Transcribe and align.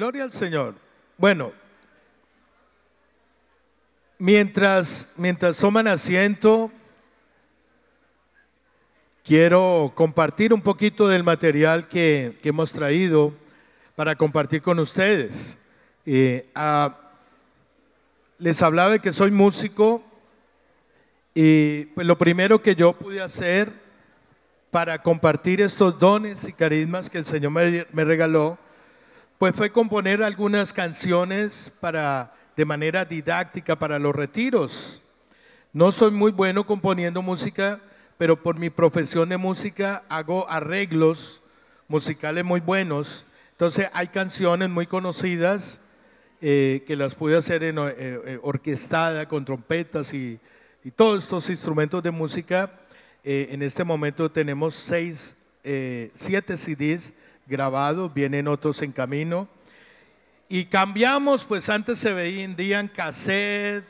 Gloria 0.00 0.24
al 0.24 0.32
Señor. 0.32 0.76
Bueno, 1.18 1.52
mientras, 4.18 5.06
mientras 5.14 5.58
toman 5.58 5.86
asiento, 5.88 6.72
quiero 9.22 9.92
compartir 9.94 10.54
un 10.54 10.62
poquito 10.62 11.06
del 11.06 11.22
material 11.22 11.86
que, 11.86 12.38
hemos 12.42 12.72
traído 12.72 13.34
para 13.94 14.16
compartir 14.16 14.62
con 14.62 14.78
ustedes. 14.78 15.58
Eh, 16.06 16.48
les 18.38 18.62
hablaba 18.62 18.92
de 18.92 19.00
que 19.00 19.12
soy 19.12 19.30
músico 19.30 20.02
y 21.34 21.84
pues 21.94 22.06
lo 22.06 22.16
primero 22.16 22.62
que 22.62 22.74
yo 22.74 22.94
pude 22.94 23.20
hacer 23.20 23.70
para 24.70 25.02
compartir 25.02 25.60
estos 25.60 25.98
dones 25.98 26.44
y 26.48 26.54
carismas 26.54 27.10
que 27.10 27.18
el 27.18 27.26
Señor 27.26 27.50
me, 27.50 27.86
me 27.92 28.04
regaló 28.06 28.58
pues 29.40 29.56
fue 29.56 29.72
componer 29.72 30.22
algunas 30.22 30.70
canciones 30.70 31.72
para, 31.80 32.30
de 32.58 32.66
manera 32.66 33.06
didáctica 33.06 33.74
para 33.74 33.98
los 33.98 34.14
retiros. 34.14 35.00
No 35.72 35.90
soy 35.92 36.10
muy 36.10 36.30
bueno 36.30 36.66
componiendo 36.66 37.22
música, 37.22 37.80
pero 38.18 38.42
por 38.42 38.58
mi 38.58 38.68
profesión 38.68 39.30
de 39.30 39.38
música 39.38 40.04
hago 40.10 40.46
arreglos 40.50 41.40
musicales 41.88 42.44
muy 42.44 42.60
buenos. 42.60 43.24
Entonces 43.52 43.88
hay 43.94 44.08
canciones 44.08 44.68
muy 44.68 44.86
conocidas 44.86 45.80
eh, 46.42 46.84
que 46.86 46.94
las 46.94 47.14
pude 47.14 47.38
hacer 47.38 47.64
en, 47.64 47.78
eh, 47.78 47.94
eh, 47.96 48.38
orquestada 48.42 49.26
con 49.26 49.46
trompetas 49.46 50.12
y, 50.12 50.38
y, 50.84 50.90
todos 50.90 51.22
estos 51.22 51.48
instrumentos 51.48 52.02
de 52.02 52.10
música. 52.10 52.78
en 53.24 53.62
este 53.62 53.84
momento 53.84 54.30
tenemos 54.30 54.74
seis, 54.74 55.34
siete 56.12 56.58
CDs 56.58 57.14
grabados, 57.50 58.14
vienen 58.14 58.48
otros 58.48 58.80
en 58.80 58.92
camino. 58.92 59.48
Y 60.48 60.64
cambiamos, 60.64 61.44
pues 61.44 61.68
antes 61.68 61.98
se 61.98 62.12
veían 62.14 62.88
cassette, 62.88 63.84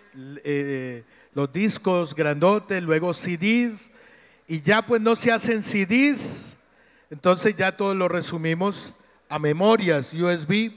eh, 0.45 1.05
los 1.35 1.53
discos 1.53 2.15
grandotes, 2.15 2.83
luego 2.83 3.15
CDs, 3.15 3.91
y 4.49 4.61
ya 4.61 4.83
pues 4.83 5.01
no 5.01 5.15
se 5.15 5.31
hacen 5.31 5.63
CDs, 5.63 6.57
entonces 7.09 7.57
ya 7.57 7.77
todo 7.77 7.95
lo 7.95 8.09
resumimos 8.09 8.95
a 9.29 9.39
memorias 9.39 10.13
USB. 10.13 10.73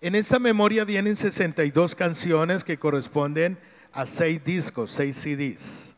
En 0.00 0.14
esta 0.14 0.38
memoria 0.38 0.84
vienen 0.84 1.16
62 1.16 1.94
canciones 1.94 2.62
que 2.62 2.78
corresponden 2.78 3.58
a 3.92 4.06
6 4.06 4.44
discos, 4.44 4.90
6 4.92 5.16
CDs. 5.16 5.94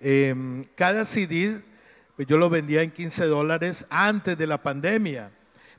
Em, 0.00 0.64
cada 0.74 1.04
CD, 1.04 1.60
pues 2.16 2.26
yo 2.26 2.38
lo 2.38 2.48
vendía 2.48 2.82
en 2.82 2.90
15 2.90 3.26
dólares 3.26 3.84
antes 3.90 4.38
de 4.38 4.46
la 4.46 4.62
pandemia. 4.62 5.30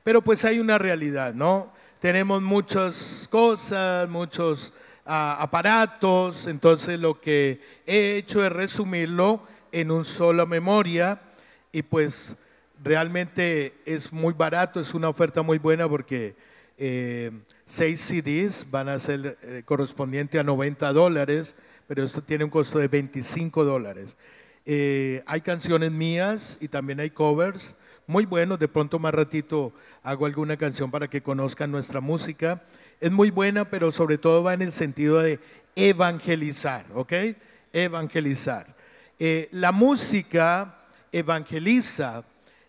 Pero 0.04 0.22
pues 0.22 0.44
hay 0.44 0.58
una 0.58 0.78
realidad, 0.78 1.34
¿no? 1.34 1.72
Tenemos 2.00 2.42
muchas 2.42 3.28
cosas, 3.30 4.08
muchos 4.08 4.72
ah, 5.06 5.38
aparatos, 5.40 6.48
entonces 6.48 6.98
lo 6.98 7.20
que 7.20 7.60
he 7.86 8.16
hecho 8.16 8.44
es 8.44 8.50
resumirlo 8.50 9.46
en 9.70 9.90
un 9.90 10.04
solo 10.04 10.46
memoria 10.46 11.20
y 11.70 11.82
pues 11.82 12.36
realmente 12.82 13.74
es 13.84 14.12
muy 14.12 14.34
barato, 14.34 14.80
es 14.80 14.94
una 14.94 15.08
oferta 15.08 15.42
muy 15.42 15.58
buena 15.58 15.88
porque 15.88 16.34
eh, 16.76 17.30
seis 17.64 18.00
CDs 18.00 18.68
van 18.70 18.88
a 18.88 18.98
ser 18.98 19.38
eh, 19.42 19.62
correspondiente 19.64 20.38
a 20.38 20.42
90 20.42 20.92
dólares, 20.92 21.54
pero 21.86 22.02
esto 22.02 22.22
tiene 22.22 22.42
un 22.42 22.50
costo 22.50 22.80
de 22.80 22.88
25 22.88 23.64
dólares. 23.64 24.16
Eh, 24.66 25.22
hay 25.26 25.40
canciones 25.40 25.92
mías 25.92 26.58
y 26.60 26.68
también 26.68 26.98
hay 26.98 27.10
covers 27.10 27.76
muy 28.06 28.26
buenos, 28.26 28.58
de 28.58 28.68
pronto 28.68 28.98
más 28.98 29.14
ratito 29.14 29.72
hago 30.02 30.26
alguna 30.26 30.56
canción 30.56 30.90
para 30.90 31.08
que 31.08 31.22
conozcan 31.22 31.70
nuestra 31.70 32.00
música. 32.00 32.62
Es 33.00 33.10
muy 33.10 33.30
buena, 33.30 33.64
pero 33.64 33.92
sobre 33.92 34.18
todo 34.18 34.42
va 34.42 34.54
en 34.54 34.62
el 34.62 34.72
sentido 34.72 35.20
de 35.20 35.40
evangelizar, 35.76 36.84
¿ok? 36.94 37.12
Evangelizar. 37.72 38.74
Eh, 39.18 39.48
la 39.52 39.72
música 39.72 40.78
evangeliza. 41.12 42.24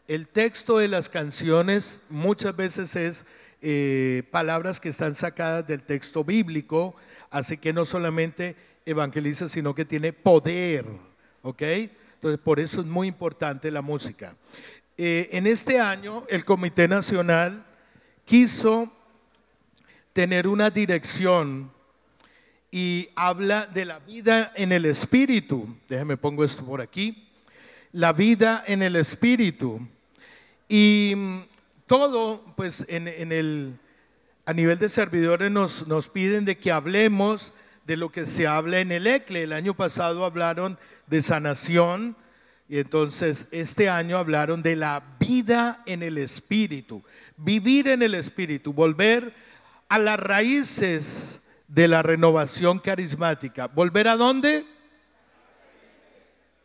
El 0.07 0.27
texto 0.27 0.77
de 0.77 0.87
las 0.87 1.09
canciones 1.09 2.01
muchas 2.09 2.55
veces 2.55 2.95
es 2.95 3.25
eh, 3.61 4.23
palabras 4.31 4.79
que 4.79 4.89
están 4.89 5.15
sacadas 5.15 5.65
del 5.65 5.81
texto 5.81 6.23
bíblico, 6.23 6.95
así 7.31 7.57
que 7.57 7.71
no 7.71 7.85
solamente 7.85 8.55
evangeliza, 8.85 9.47
sino 9.47 9.73
que 9.73 9.85
tiene 9.85 10.11
poder, 10.11 10.85
¿ok? 11.41 11.61
Entonces, 11.61 12.39
por 12.43 12.59
eso 12.59 12.81
es 12.81 12.87
muy 12.87 13.07
importante 13.07 13.71
la 13.71 13.81
música. 13.81 14.35
Eh, 14.95 15.29
en 15.31 15.47
este 15.47 15.79
año 15.79 16.23
el 16.29 16.45
Comité 16.45 16.87
Nacional 16.87 17.65
quiso 18.25 18.93
tener 20.13 20.47
una 20.47 20.69
dirección 20.69 21.71
y 22.71 23.09
habla 23.15 23.65
de 23.65 23.85
la 23.85 23.99
vida 23.99 24.51
en 24.55 24.71
el 24.71 24.85
espíritu. 24.85 25.77
Déjeme 25.89 26.15
pongo 26.15 26.43
esto 26.43 26.63
por 26.63 26.79
aquí. 26.79 27.27
La 27.91 28.13
vida 28.13 28.63
en 28.67 28.83
el 28.83 28.95
espíritu. 28.95 29.79
Y 30.69 31.13
mm, 31.15 31.39
todo, 31.87 32.43
pues 32.55 32.85
en, 32.87 33.07
el, 33.07 33.79
a 34.45 34.53
nivel 34.53 34.77
de 34.77 34.89
servidores 34.89 35.51
nos, 35.51 35.87
nos 35.87 36.07
piden 36.07 36.45
de 36.45 36.57
que 36.57 36.71
hablemos 36.71 37.53
de 37.85 37.97
lo 37.97 38.11
que 38.11 38.27
se 38.27 38.45
habla 38.45 38.79
en 38.79 38.91
el 38.91 39.07
ECLE. 39.07 39.43
El 39.43 39.53
año 39.53 39.75
pasado 39.75 40.23
hablaron 40.23 40.77
de 41.07 41.21
sanación, 41.21 42.15
y 42.67 42.79
entonces 42.79 43.47
este 43.51 43.89
año 43.89 44.17
hablaron 44.17 44.63
de 44.63 44.75
la 44.75 45.03
vida 45.19 45.83
en 45.85 46.01
el 46.01 46.17
Espíritu, 46.17 47.03
vivir 47.37 47.87
en 47.87 48.01
el 48.01 48.15
Espíritu, 48.15 48.73
volver 48.73 49.33
a 49.89 49.99
las 49.99 50.19
raíces 50.19 51.41
de 51.67 51.87
la 51.87 52.01
renovación 52.01 52.79
carismática. 52.79 53.67
¿Volver 53.67 54.07
a 54.07 54.15
dónde? 54.15 54.65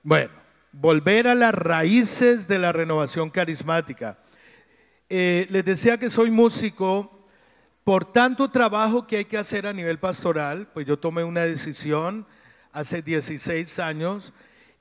Bueno, 0.02 0.32
volver 0.72 1.28
a 1.28 1.34
las 1.34 1.54
raíces 1.54 2.46
de 2.46 2.58
la 2.58 2.72
renovación 2.72 3.30
carismática. 3.30 4.18
Eh, 5.10 5.46
les 5.50 5.64
decía 5.64 5.98
que 5.98 6.10
soy 6.10 6.30
músico, 6.30 7.24
por 7.84 8.12
tanto 8.12 8.50
trabajo 8.50 9.06
que 9.06 9.16
hay 9.16 9.24
que 9.24 9.38
hacer 9.38 9.66
a 9.66 9.72
nivel 9.72 9.98
pastoral, 9.98 10.68
pues 10.72 10.86
yo 10.86 10.98
tomé 10.98 11.24
una 11.24 11.40
decisión 11.42 12.26
hace 12.72 13.02
16 13.02 13.78
años 13.78 14.32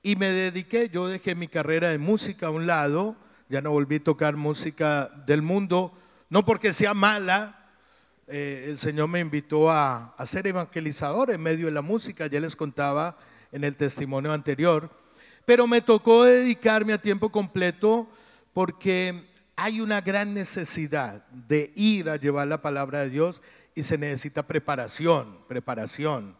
y 0.07 0.15
me 0.15 0.31
dediqué, 0.31 0.87
yo 0.87 1.09
dejé 1.09 1.35
mi 1.35 1.49
carrera 1.49 1.89
de 1.89 1.97
música 1.97 2.47
a 2.47 2.49
un 2.49 2.65
lado, 2.65 3.17
ya 3.49 3.59
no 3.59 3.71
volví 3.71 3.97
a 3.97 4.03
tocar 4.05 4.37
música 4.37 5.11
del 5.25 5.41
mundo, 5.41 5.91
no 6.29 6.45
porque 6.45 6.71
sea 6.71 6.93
mala, 6.93 7.73
eh, 8.25 8.67
el 8.69 8.77
Señor 8.77 9.09
me 9.09 9.19
invitó 9.19 9.69
a, 9.69 10.15
a, 10.17 10.25
ser 10.25 10.47
evangelizador 10.47 11.31
en 11.31 11.41
medio 11.41 11.65
de 11.65 11.73
la 11.73 11.81
música, 11.81 12.27
ya 12.27 12.39
les 12.39 12.55
contaba 12.55 13.17
en 13.51 13.65
el 13.65 13.75
testimonio 13.75 14.31
anterior, 14.31 14.89
pero 15.45 15.67
me 15.67 15.81
tocó 15.81 16.23
dedicarme 16.23 16.93
a 16.93 17.01
tiempo 17.01 17.29
completo 17.29 18.07
porque 18.53 19.25
hay 19.57 19.81
una 19.81 19.99
gran 19.99 20.33
necesidad 20.33 21.27
de 21.31 21.73
ir 21.75 22.09
a 22.09 22.15
llevar 22.15 22.47
la 22.47 22.61
palabra 22.61 23.01
de 23.01 23.09
Dios 23.09 23.41
y 23.75 23.83
se 23.83 23.97
necesita 23.97 24.47
preparación, 24.47 25.39
preparación. 25.49 26.37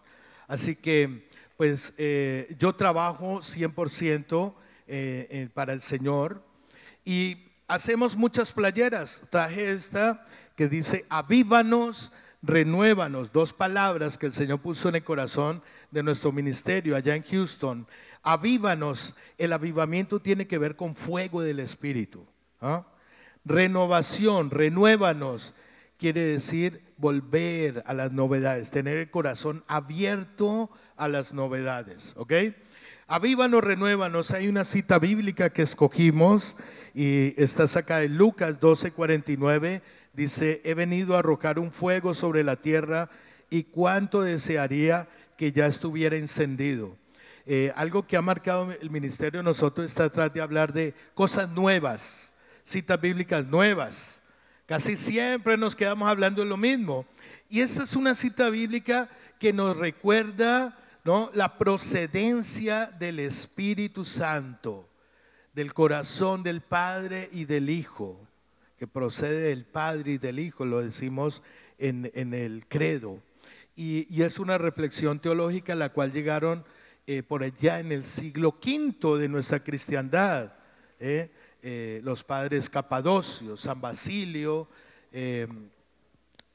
Así 0.48 0.78
que 0.78 1.27
pues 1.58 1.94
eh, 1.98 2.56
yo 2.60 2.74
trabajo 2.74 3.40
100% 3.40 4.54
eh, 4.88 5.50
para 5.54 5.74
el 5.74 5.82
Señor 5.82 6.44
y 7.04 7.38
hacemos 7.68 8.16
muchas 8.16 8.54
playeras. 8.54 9.22
Traje 9.30 9.72
esta 9.72 10.24
que 10.56 10.68
dice, 10.68 11.06
avívanos, 11.10 12.12
renuévanos, 12.42 13.32
dos 13.32 13.54
palabras 13.54 14.18
que 14.18 14.28
el 14.28 14.34
Señor 14.34 14.60
puso 14.60 14.90
en 14.90 14.96
el 14.96 15.04
corazón 15.04 15.62
de 15.92 16.04
nuestro 16.04 16.32
ministerio 16.32 16.96
allá 16.96 17.16
en 17.16 17.24
Houston. 17.24 17.88
Avívanos, 18.24 19.14
el 19.38 19.54
avivamiento 19.54 20.20
tiene 20.20 20.48
que 20.48 20.58
ver 20.58 20.76
con 20.76 20.96
fuego 20.96 21.42
del 21.42 21.60
Espíritu. 21.60 22.26
¿ah? 22.62 22.86
Renovación, 23.46 24.52
renuévanos, 24.52 25.54
quiere 25.98 26.22
decir 26.22 26.82
volver 26.98 27.84
a 27.86 27.94
las 27.94 28.12
novedades, 28.12 28.72
tener 28.72 28.98
el 28.98 29.12
corazón 29.12 29.64
abierto 29.68 30.70
a 30.98 31.08
las 31.08 31.34
novedades, 31.34 32.14
¿ok? 32.18 32.34
Avívanos, 33.08 33.64
renuévanos. 33.64 34.32
Hay 34.32 34.50
una 34.50 34.66
cita 34.66 35.00
bíblica 35.00 35.50
que 35.50 35.62
escogimos 35.62 36.58
y 36.94 37.34
está 37.42 37.66
sacada 37.66 38.02
de 38.02 38.10
Lucas 38.10 38.60
12:49. 38.60 39.82
Dice, 40.12 40.62
he 40.66 40.74
venido 40.74 41.16
a 41.16 41.20
arrojar 41.20 41.58
un 41.58 41.72
fuego 41.72 42.14
sobre 42.14 42.44
la 42.44 42.58
tierra 42.58 43.10
y 43.50 43.64
cuánto 43.64 44.22
desearía 44.22 45.08
que 45.38 45.54
ya 45.54 45.68
estuviera 45.68 46.18
encendido. 46.18 46.98
Eh, 47.46 47.72
algo 47.78 48.06
que 48.06 48.18
ha 48.18 48.22
marcado 48.22 48.74
el 48.74 48.90
ministerio 48.90 49.40
de 49.40 49.46
nosotros 49.46 49.86
está 49.86 50.06
atrás 50.06 50.34
de 50.34 50.42
hablar 50.42 50.74
de 50.74 50.94
cosas 51.14 51.50
nuevas, 51.50 52.34
citas 52.64 53.00
bíblicas 53.00 53.46
nuevas. 53.46 54.22
Casi 54.66 54.98
siempre 54.98 55.56
nos 55.56 55.78
quedamos 55.78 56.10
hablando 56.10 56.42
de 56.42 56.50
lo 56.50 56.58
mismo. 56.58 57.06
Y 57.50 57.62
esta 57.62 57.84
es 57.84 57.96
una 57.96 58.16
cita 58.16 58.50
bíblica 58.50 59.08
que 59.40 59.54
nos 59.54 59.78
recuerda 59.78 60.78
la 61.34 61.58
procedencia 61.58 62.88
del 63.00 63.20
Espíritu 63.20 64.04
Santo, 64.04 64.90
del 65.54 65.74
corazón 65.74 66.44
del 66.44 66.60
Padre 66.60 67.30
y 67.32 67.46
del 67.46 67.70
Hijo. 67.70 68.20
que 68.78 68.88
procede 68.88 69.40
del 69.50 69.64
Padre 69.64 70.12
y 70.12 70.18
del 70.18 70.38
Hijo, 70.38 70.66
lo 70.66 70.82
decimos 70.82 71.42
en, 71.80 72.12
el 72.34 72.66
credo. 72.68 73.22
Y, 73.76 74.22
es 74.22 74.38
una 74.38 74.58
reflexión 74.58 75.20
teológica 75.20 75.74
a 75.74 75.78
la 75.78 75.90
cual 75.90 76.12
llegaron 76.12 76.64
eh, 77.08 77.24
por 77.24 77.42
allá 77.42 77.80
en 77.80 77.92
el 77.92 78.04
siglo 78.04 78.60
V 78.64 79.18
de 79.18 79.30
nuestra 79.30 79.64
cristiandad. 79.64 80.54
¿eh? 81.00 81.32
Eh, 81.64 82.02
los 82.04 82.24
padres 82.24 82.70
Capadocio, 82.70 83.56
San 83.56 83.80
Basilio 83.80 84.68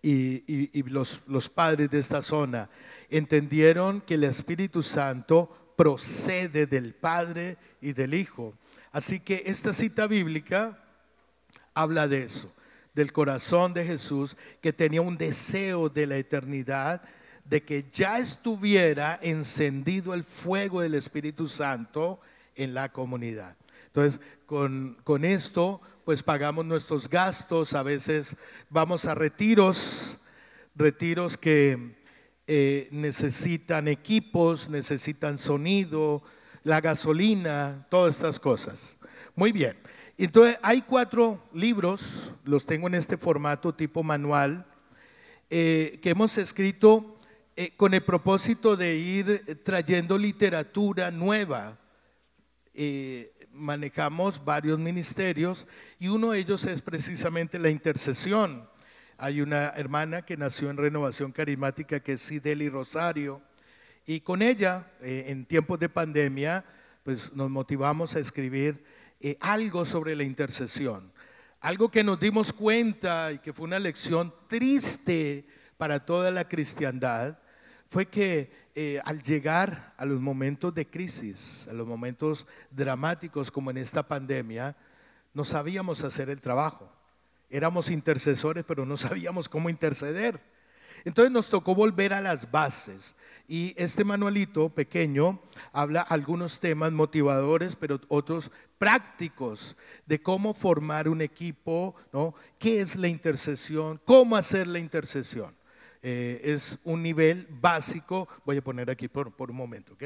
y, 0.03 0.83
los, 0.83 1.23
los 1.27 1.49
padres 1.49 1.91
de 1.91 1.99
esta 1.99 2.21
zona 2.23 2.69
entendieron 3.13 4.01
que 4.01 4.15
el 4.15 4.25
Espíritu 4.25 4.83
Santo 4.83 5.75
procede 5.77 6.67
del 6.67 6.95
Padre 6.95 7.59
y 7.81 7.93
del 7.93 8.15
Hijo. 8.15 8.55
Así 8.91 9.21
que 9.21 9.43
esta 9.47 9.73
cita 9.75 10.07
bíblica 10.07 10.79
habla 11.75 12.09
de 12.09 12.25
eso, 12.25 12.53
del 12.95 13.13
corazón 13.13 13.75
de 13.75 13.85
Jesús 13.85 14.37
que 14.63 14.73
tenía 14.73 15.03
un 15.03 15.19
deseo 15.19 15.91
de 15.91 16.07
la 16.07 16.17
eternidad, 16.17 17.03
de 17.45 17.63
que 17.63 17.85
ya 17.93 18.19
estuviera 18.19 19.19
encendido 19.21 20.15
el 20.15 20.25
fuego 20.25 20.81
del 20.81 20.95
Espíritu 20.95 21.49
Santo 21.49 22.19
en 22.55 22.73
la 22.73 22.93
comunidad. 22.93 23.57
Entonces, 23.89 24.23
con, 24.47 24.97
con 25.05 25.25
esto, 25.25 25.83
pues 26.07 26.23
pagamos 26.23 26.65
nuestros 26.65 27.11
gastos, 27.11 27.75
a 27.75 27.83
veces 27.83 28.37
vamos 28.71 29.05
a 29.05 29.15
retiros, 29.15 30.17
retiros 30.75 31.37
que 31.37 32.01
eh, 32.55 32.89
necesitan 32.91 33.89
equipos, 33.89 34.69
necesitan 34.69 35.39
sonido, 35.39 36.23
la 36.65 36.83
gasolina, 36.83 37.87
todas 37.89 38.17
estas 38.17 38.39
cosas. 38.39 38.99
Muy 39.35 39.53
bien. 39.53 39.75
Entonces, 40.19 40.59
hay 40.61 40.83
cuatro 40.83 41.43
libros, 41.55 42.31
los 42.45 42.67
tengo 42.67 42.89
en 42.89 42.97
este 42.97 43.17
formato 43.17 43.75
tipo 43.75 44.03
manual, 44.03 44.67
eh, 45.49 45.99
que 46.03 46.11
hemos 46.11 46.37
escrito 46.37 47.17
eh, 47.57 47.73
con 47.75 47.95
el 47.95 48.05
propósito 48.05 48.77
de 48.77 48.97
ir 48.97 49.63
trayendo 49.65 50.19
literatura 50.19 51.11
nueva. 51.11 51.79
manejamos 53.51 54.45
varios 54.45 54.79
ministerios 54.79 55.67
y 55.99 56.09
uno 56.09 56.33
de 56.33 56.41
ellos 56.41 56.67
es 56.67 56.83
precisamente 56.83 57.59
la 57.59 57.71
intercesión. 57.71 58.69
Hay 59.19 59.41
una 59.41 59.69
hermana 59.71 60.23
que 60.23 60.37
nació 60.37 60.71
en 60.71 60.77
Renovación 60.77 61.33
Carismática 61.33 62.01
que 62.01 62.15
es 62.15 62.23
Sideli 62.23 62.69
Rosario 62.69 63.43
y 64.07 64.21
con 64.21 64.43
ella 64.43 64.91
eh, 65.01 65.27
en 65.29 65.45
tiempos 65.45 65.79
de 65.79 65.89
pandemia 65.89 66.65
pues 67.03 67.33
nos 67.33 67.51
motivamos 67.51 68.17
a 68.17 68.21
escribir 68.21 68.85
eh, 69.21 69.37
algo 69.41 69.85
sobre 69.85 70.17
la 70.17 70.23
intercesión. 70.23 71.13
Algo 71.61 71.91
que 71.91 72.03
nos 72.03 72.19
dimos 72.19 72.53
cuenta 72.53 73.33
y 73.33 73.39
que 73.39 73.53
fue 73.53 73.67
una 73.67 73.79
lección 73.79 74.35
triste 74.49 75.47
para 75.77 76.05
toda 76.05 76.31
la 76.31 76.49
cristiandad 76.49 77.39
fue 77.89 78.07
que 78.07 78.51
eh, 78.75 79.01
al 79.05 79.23
llegar 79.23 79.95
a 79.99 80.05
los 80.05 80.21
momentos 80.21 80.75
de 80.75 80.89
crisis, 80.89 81.69
a 81.71 81.75
los 81.75 81.87
momentos 81.87 82.47
dramáticos 82.71 83.51
como 83.51 83.71
en 83.71 83.77
esta 83.77 84.03
pandemia, 84.09 84.75
no 85.35 85.45
sabíamos 85.45 86.03
hacer 86.03 86.31
el 86.31 86.41
trabajo 86.41 86.91
éramos 87.53 87.91
intercesores, 87.91 88.65
pero 88.67 88.85
no 88.85 88.97
sabíamos 88.97 89.49
cómo 89.49 89.71
interceder. 89.71 90.41
Entonces 91.05 91.33
nos 91.33 91.49
tocó 91.49 91.75
volver 91.75 92.15
a 92.15 92.21
las 92.21 92.51
bases. 92.51 93.15
Y 93.49 93.75
este 93.77 94.05
manualito 94.05 94.69
pequeño 94.69 95.41
habla 95.73 96.01
algunos 96.01 96.61
temas 96.61 96.93
motivadores, 96.93 97.77
pero 97.77 98.01
otros 98.09 98.51
prácticos 98.79 99.77
de 100.07 100.23
cómo 100.23 100.55
formar 100.55 101.09
un 101.09 101.21
equipo, 101.21 101.95
¿no? 102.13 102.35
¿Qué 102.59 102.81
es 102.81 102.97
la 102.97 103.09
intercesión? 103.09 104.01
¿Cómo 104.05 104.37
hacer 104.37 104.67
la 104.67 104.79
intercesión? 104.79 105.55
Eh, 106.03 106.41
es 106.45 106.79
un 106.85 107.03
nivel 107.03 107.47
básico, 107.49 108.29
voy 108.45 108.57
a 108.57 108.65
poner 108.65 108.91
aquí 108.91 109.09
por, 109.09 109.33
por 109.33 109.51
un 109.51 109.57
momento, 109.57 109.95
¿ok? 109.95 110.05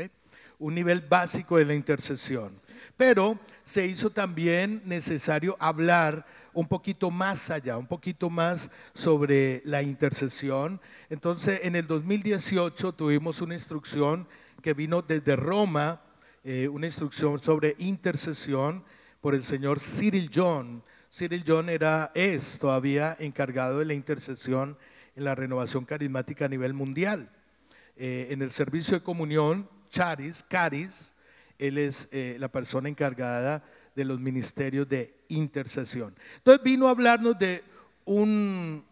Un 0.58 0.74
nivel 0.74 1.00
básico 1.02 1.58
de 1.58 1.66
la 1.66 1.74
intercesión. 1.74 2.60
Pero 2.96 3.38
se 3.64 3.86
hizo 3.86 4.10
también 4.10 4.82
necesario 4.84 5.56
hablar 5.58 6.26
un 6.56 6.66
poquito 6.66 7.10
más 7.10 7.50
allá, 7.50 7.76
un 7.76 7.86
poquito 7.86 8.30
más 8.30 8.70
sobre 8.94 9.60
la 9.66 9.82
intercesión. 9.82 10.80
Entonces, 11.10 11.60
en 11.62 11.76
el 11.76 11.86
2018 11.86 12.94
tuvimos 12.94 13.42
una 13.42 13.52
instrucción 13.52 14.26
que 14.62 14.72
vino 14.72 15.02
desde 15.02 15.36
Roma, 15.36 16.00
eh, 16.42 16.66
una 16.66 16.86
instrucción 16.86 17.38
sobre 17.42 17.76
intercesión 17.78 18.82
por 19.20 19.34
el 19.34 19.44
señor 19.44 19.80
Cyril 19.80 20.30
John. 20.34 20.82
Cyril 21.12 21.44
John 21.46 21.68
era, 21.68 22.10
es 22.14 22.58
todavía 22.58 23.18
encargado 23.20 23.80
de 23.80 23.84
la 23.84 23.94
intercesión 23.94 24.78
en 25.14 25.24
la 25.24 25.34
renovación 25.34 25.84
carismática 25.84 26.46
a 26.46 26.48
nivel 26.48 26.72
mundial. 26.72 27.30
Eh, 27.98 28.28
en 28.30 28.40
el 28.40 28.50
servicio 28.50 28.96
de 28.96 29.04
comunión, 29.04 29.68
Charis, 29.90 30.42
Caris, 30.48 31.14
él 31.58 31.76
es 31.76 32.08
eh, 32.12 32.38
la 32.38 32.48
persona 32.48 32.88
encargada 32.88 33.62
de 33.96 34.04
los 34.04 34.20
ministerios 34.20 34.88
de 34.88 35.14
intercesión. 35.28 36.14
Entonces 36.36 36.62
vino 36.62 36.86
a 36.86 36.90
hablarnos 36.90 37.36
de 37.38 37.64
un, 38.04 38.84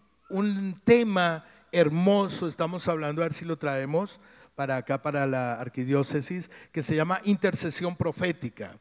tema 0.84 1.44
hermoso, 1.70 2.48
estamos 2.48 2.88
hablando, 2.88 3.22
a 3.22 3.26
ver 3.26 3.34
si 3.34 3.44
lo 3.44 3.58
traemos 3.58 4.18
para 4.56 4.78
acá, 4.78 5.02
para 5.02 5.26
la 5.26 5.60
arquidiócesis, 5.60 6.50
que 6.72 6.82
se 6.82 6.96
llama 6.96 7.20
intercesión 7.24 7.94
profética. 7.94 8.78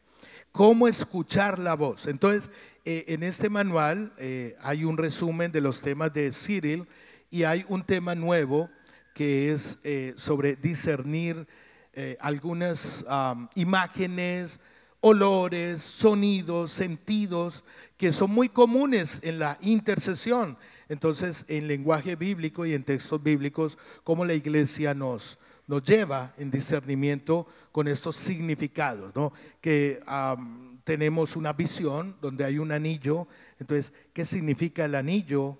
¿Cómo 0.52 0.88
escuchar 0.88 1.60
la 1.60 1.76
voz? 1.76 2.08
Entonces, 2.08 2.50
eh, 2.86 3.06
en 3.08 3.24
este 3.24 3.50
manual 3.50 4.14
eh, 4.18 4.56
hay 4.62 4.86
un 4.86 4.98
resumen 4.98 5.52
de 5.52 5.62
los 5.62 5.82
temas 5.82 6.14
de 6.14 6.32
Cyril 6.32 6.88
y 7.30 7.44
hay 7.44 7.66
un 7.68 7.84
tema 7.84 8.16
nuevo 8.16 8.70
que 9.14 9.52
es 9.52 9.80
eh, 9.84 10.14
sobre 10.16 10.56
discernir 10.56 11.48
algunas 12.20 13.06
imágenes, 13.54 14.60
olores, 15.06 15.82
sonidos, 15.82 16.72
sentidos, 16.72 17.66
que 17.98 18.14
son 18.14 18.32
muy 18.32 18.48
comunes 18.48 19.20
en 19.22 19.38
la 19.38 19.58
intercesión. 19.60 20.58
Entonces, 20.88 21.44
en 21.50 21.68
lenguaje 21.68 22.16
bíblico 22.16 22.66
y 22.66 22.74
en 22.74 22.86
textos 22.86 23.22
bíblicos, 23.22 23.78
cómo 24.06 24.24
la 24.24 24.34
iglesia 24.34 24.94
nos, 24.94 25.38
nos 25.68 25.84
lleva 25.84 26.34
en 26.38 26.50
discernimiento 26.50 27.46
con 27.74 27.90
estos 27.90 28.16
significados, 28.16 29.14
¿no? 29.14 29.34
Que 29.60 30.02
tenemos 30.86 31.36
una 31.36 31.52
visión 31.52 32.16
donde 32.22 32.46
hay 32.46 32.58
un 32.58 32.72
anillo, 32.72 33.28
entonces, 33.60 33.92
¿qué 34.14 34.24
significa 34.24 34.86
el 34.86 34.96
anillo? 34.96 35.58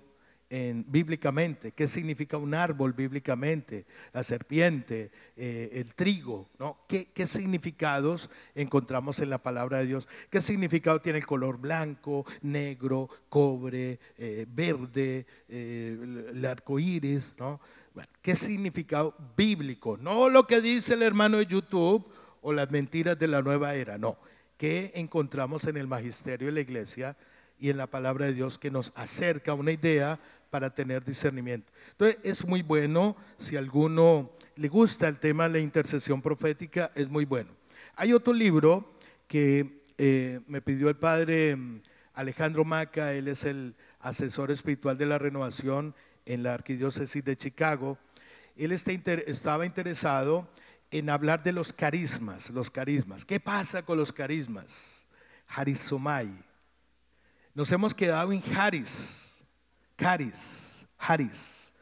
Bíblicamente, 0.86 1.72
qué 1.72 1.88
significa 1.88 2.36
un 2.36 2.54
árbol 2.54 2.92
bíblicamente, 2.92 3.86
la 4.12 4.22
serpiente, 4.22 5.10
eh, 5.36 5.70
el 5.72 5.94
trigo, 5.94 6.48
¿no? 6.58 6.78
¿Qué, 6.86 7.26
significados 7.26 8.30
encontramos 8.54 9.18
en 9.20 9.30
la 9.30 9.38
palabra 9.38 9.78
de 9.78 9.86
Dios? 9.86 10.08
¿Qué 10.30 10.40
significado 10.40 11.00
tiene 11.00 11.18
el 11.18 11.26
color 11.26 11.58
blanco, 11.58 12.24
negro, 12.42 13.08
cobre, 13.28 13.98
eh, 14.16 14.46
verde, 14.48 15.26
eh, 15.48 16.28
el 16.32 16.44
arco 16.44 16.78
iris, 16.78 17.34
¿no? 17.38 17.60
Bueno, 17.92 18.10
¿qué 18.22 18.36
significado 18.36 19.14
bíblico? 19.36 19.96
No 19.96 20.28
lo 20.28 20.46
que 20.46 20.60
dice 20.60 20.94
el 20.94 21.02
hermano 21.02 21.38
de 21.38 21.46
YouTube 21.46 22.06
o 22.42 22.52
las 22.52 22.70
mentiras 22.70 23.18
de 23.18 23.28
la 23.28 23.42
nueva 23.42 23.74
era, 23.74 23.98
no. 23.98 24.18
¿Qué 24.56 24.92
encontramos 24.94 25.64
en 25.64 25.76
el 25.76 25.88
magisterio 25.88 26.46
de 26.46 26.52
la 26.52 26.60
iglesia 26.60 27.16
y 27.58 27.70
en 27.70 27.76
la 27.76 27.86
palabra 27.86 28.26
de 28.26 28.34
Dios 28.34 28.58
que 28.58 28.70
nos 28.70 28.92
acerca 28.94 29.52
a 29.52 29.54
una 29.54 29.72
idea 29.72 30.18
para 30.54 30.70
tener 30.70 31.04
discernimiento. 31.04 31.72
Entonces 31.90 32.18
es 32.22 32.46
muy 32.46 32.62
bueno, 32.62 33.16
si 33.38 33.56
alguno 33.56 34.30
le 34.54 34.68
gusta 34.68 35.08
el 35.08 35.18
tema 35.18 35.48
de 35.48 35.54
la 35.54 35.58
intercesión 35.58 36.22
profética, 36.22 36.92
es 36.94 37.08
muy 37.08 37.24
bueno. 37.24 37.50
Hay 37.96 38.12
otro 38.12 38.32
libro 38.32 38.94
que 39.26 39.82
eh, 39.98 40.38
me 40.46 40.62
pidió 40.62 40.88
el 40.88 40.94
padre 40.94 41.56
mm, 41.56 41.82
Alejandro 42.12 42.64
Maca, 42.64 43.14
él 43.14 43.26
es 43.26 43.42
el 43.42 43.74
asesor 43.98 44.52
espiritual 44.52 44.96
de 44.96 45.06
la 45.06 45.18
renovación 45.18 45.92
en 46.24 46.44
la 46.44 46.54
arquidiócesis 46.54 47.24
de 47.24 47.36
Chicago. 47.36 47.98
Él 48.56 48.70
estaba 48.70 49.66
interesado 49.66 50.48
en 50.92 51.10
hablar 51.10 51.42
de 51.42 51.50
los 51.50 51.72
carismas, 51.72 52.48
los 52.50 52.70
carismas. 52.70 53.24
¿Qué 53.24 53.40
pasa 53.40 53.84
con 53.84 53.98
los 53.98 54.12
carismas? 54.12 55.04
Harisomai. 55.48 56.30
Nos 57.54 57.72
hemos 57.72 57.92
quedado 57.92 58.32
en 58.32 58.40
Haris 58.56 59.23
Caris, 59.96 60.86
Haris, 60.98 61.72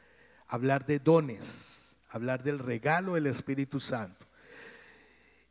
hablar 0.47 0.85
de 0.85 0.99
dones, 0.99 1.97
hablar 2.11 2.43
del 2.43 2.59
regalo 2.59 3.15
del 3.15 3.27
Espíritu 3.27 3.81
Santo. 3.81 4.27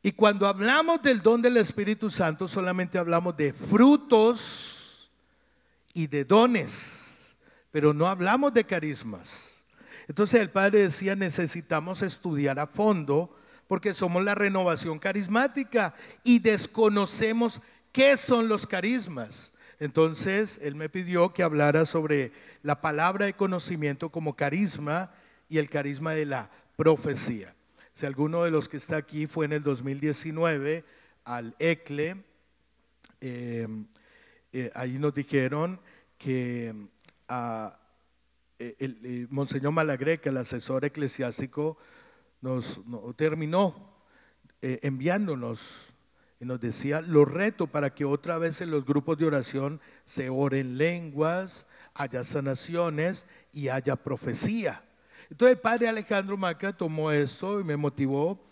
Y 0.04 0.12
cuando 0.14 0.48
hablamos 0.48 1.02
del 1.02 1.22
don 1.22 1.42
del 1.42 1.58
Espíritu 1.58 2.10
Santo, 2.10 2.48
solamente 2.48 2.98
hablamos 2.98 3.38
de 3.38 3.54
frutos 3.54 5.12
y 5.94 6.08
de 6.08 6.26
dones, 6.26 7.36
pero 7.72 7.94
no 7.94 8.08
hablamos 8.08 8.54
de 8.54 8.64
carismas. 8.64 9.60
Entonces 10.08 10.42
el 10.42 10.50
padre 10.50 10.80
decía, 10.80 11.16
necesitamos 11.16 12.02
estudiar 12.02 12.60
a 12.60 12.68
fondo 12.68 13.36
porque 13.68 13.94
somos 13.94 14.24
la 14.24 14.36
renovación 14.36 15.00
carismática 15.00 15.94
y 16.24 16.40
desconocemos 16.40 17.62
qué 17.92 18.18
son 18.18 18.48
los 18.48 18.68
carismas. 18.68 19.54
Entonces, 19.82 20.60
él 20.62 20.76
me 20.76 20.90
pidió 20.90 21.34
que 21.34 21.42
hablara 21.42 21.88
sobre 21.88 22.32
la 22.62 22.82
palabra 22.82 23.26
de 23.26 23.34
conocimiento 23.34 24.10
como 24.10 24.36
carisma 24.36 25.12
y 25.50 25.58
el 25.58 25.72
carisma 25.72 26.14
de 26.14 26.28
la 26.28 26.52
profecía. 26.76 27.56
Si 27.92 28.06
alguno 28.06 28.44
de 28.44 28.52
los 28.52 28.70
que 28.70 28.78
está 28.78 28.98
aquí 28.98 29.26
fue 29.26 29.46
en 29.46 29.54
el 29.54 29.64
2019 29.64 30.86
al 31.24 31.56
ECLE, 31.58 32.24
em, 33.22 33.88
eh, 34.54 34.72
ahí 34.76 35.00
nos 35.00 35.16
dijeron 35.16 35.80
que 36.20 36.76
ah, 37.28 37.76
eh, 38.60 38.76
el, 38.78 39.00
eh, 39.04 39.28
Monseñor 39.32 39.72
Malagreca, 39.72 40.30
el 40.30 40.38
asesor 40.38 40.86
eclesiástico, 40.86 41.80
nos, 42.42 42.80
terminó 43.16 43.90
enviándonos 44.62 45.91
y 46.42 46.46
nos 46.46 46.60
decía 46.60 47.02
lo 47.02 47.24
reto 47.24 47.68
para 47.68 47.94
que 47.94 48.04
otra 48.04 48.40
vez 48.40 48.62
en 48.62 48.72
los 48.72 48.84
grupos 48.84 49.18
de 49.20 49.28
oración 49.28 49.80
se 50.06 50.30
oren 50.30 50.76
lenguas, 50.76 51.68
haya 51.94 52.24
sanaciones 52.24 53.28
y 53.54 53.68
haya 53.68 53.96
profecía. 53.96 54.84
Entonces 55.30 55.56
el 55.58 55.62
padre 55.62 55.88
Alejandro 55.88 56.36
Maca 56.38 56.74
tomó 56.74 57.12
esto 57.12 57.60
y 57.60 57.64
me 57.64 57.78
motivó 57.78 58.44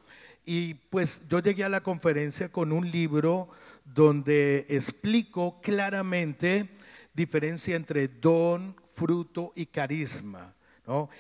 y 0.46 0.76
pues 0.76 1.28
yo 1.28 1.40
llegué 1.40 1.64
a 1.64 1.70
la 1.70 1.82
conferencia 1.82 2.52
con 2.52 2.72
un 2.72 2.90
libro 2.90 3.50
donde 3.84 4.68
explico 4.70 5.60
claramente 5.60 6.70
diferencia 7.14 7.76
entre 7.76 8.08
don, 8.08 8.76
fruto 8.94 9.52
y 9.56 9.66
carisma. 9.66 10.54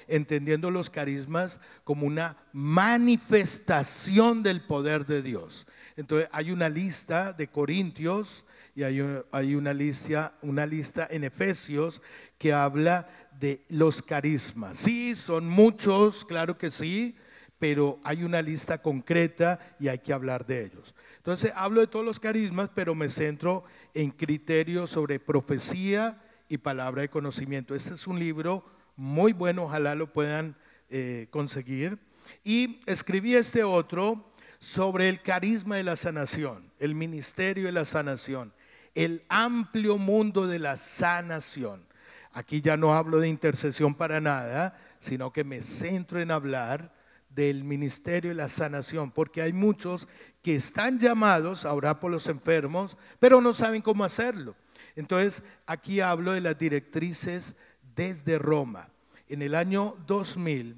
entendiendo 0.07 0.71
los 0.71 0.89
carismas 0.89 1.59
como 1.83 2.05
una 2.05 2.37
manifestación 2.53 4.41
del 4.41 4.61
poder 4.61 5.05
de 5.05 5.21
Dios. 5.21 5.67
Entonces 5.99 6.29
hay 6.31 6.49
una 6.51 6.69
lista 6.69 7.33
de 7.33 7.49
Corintios 7.49 8.45
y 8.73 8.83
hay, 8.83 9.01
una, 9.01 9.73
lista, 9.73 10.33
una 10.41 10.65
lista 10.65 11.05
en 11.11 11.25
Efesios 11.25 12.01
que 12.37 12.53
habla 12.53 13.09
de 13.37 13.63
los 13.67 14.01
carismas. 14.01 14.77
Sí, 14.77 15.13
son 15.17 15.49
muchos, 15.49 16.23
claro 16.23 16.57
que 16.57 16.71
sí, 16.71 17.17
pero 17.59 17.99
hay 18.05 18.23
una 18.23 18.41
lista 18.41 18.81
concreta 18.81 19.59
y 19.77 19.89
hay 19.89 19.99
que 19.99 20.13
hablar 20.13 20.45
de 20.45 20.67
ellos. 20.67 20.95
Entonces 21.17 21.51
hablo 21.53 21.81
de 21.81 21.87
todos 21.87 22.05
los 22.05 22.17
carismas, 22.17 22.69
pero 22.73 22.95
me 22.95 23.09
centro 23.09 23.65
en 23.93 24.11
criterios 24.11 24.91
sobre 24.91 25.19
profecía 25.19 26.21
y 26.47 26.59
palabra 26.59 27.01
de 27.01 27.09
conocimiento. 27.09 27.75
Este 27.75 27.93
es 27.93 28.07
un 28.07 28.17
libro 28.17 28.63
muy 28.95 29.33
bueno, 29.33 29.63
ojalá 29.63 29.95
lo 29.95 30.13
puedan 30.13 30.55
eh, 30.89 31.27
conseguir. 31.29 31.99
Y 32.45 32.79
escribí 32.85 33.35
este 33.35 33.65
otro 33.65 34.28
sobre 34.59 35.07
el 35.07 35.21
carisma 35.21 35.77
de 35.77 35.83
la 35.83 35.95
sanación, 35.95 36.71
el 36.79 36.93
ministerio 36.93 37.65
de 37.65 37.71
la 37.71 37.85
sanación, 37.85 38.53
el 38.93 39.23
amplio 39.29 39.97
mundo 39.97 40.47
de 40.47 40.59
la 40.59 40.75
sanación. 40.75 41.85
Aquí 42.33 42.61
ya 42.61 42.77
no 42.77 42.93
hablo 42.93 43.19
de 43.19 43.29
intercesión 43.29 43.95
para 43.95 44.19
nada, 44.19 44.77
sino 44.99 45.31
que 45.31 45.43
me 45.43 45.61
centro 45.61 46.19
en 46.19 46.29
hablar 46.29 46.93
del 47.29 47.63
ministerio 47.63 48.31
de 48.31 48.35
la 48.35 48.49
sanación, 48.49 49.11
porque 49.11 49.41
hay 49.41 49.53
muchos 49.53 50.07
que 50.41 50.55
están 50.55 50.99
llamados 50.99 51.63
a 51.63 51.73
orar 51.73 51.99
por 51.99 52.11
los 52.11 52.27
enfermos, 52.27 52.97
pero 53.19 53.39
no 53.39 53.53
saben 53.53 53.81
cómo 53.81 54.03
hacerlo. 54.03 54.55
Entonces, 54.95 55.43
aquí 55.65 56.01
hablo 56.01 56.33
de 56.33 56.41
las 56.41 56.57
directrices 56.57 57.55
desde 57.95 58.37
Roma. 58.37 58.89
En 59.27 59.41
el 59.41 59.55
año 59.55 59.95
2000, 60.05 60.75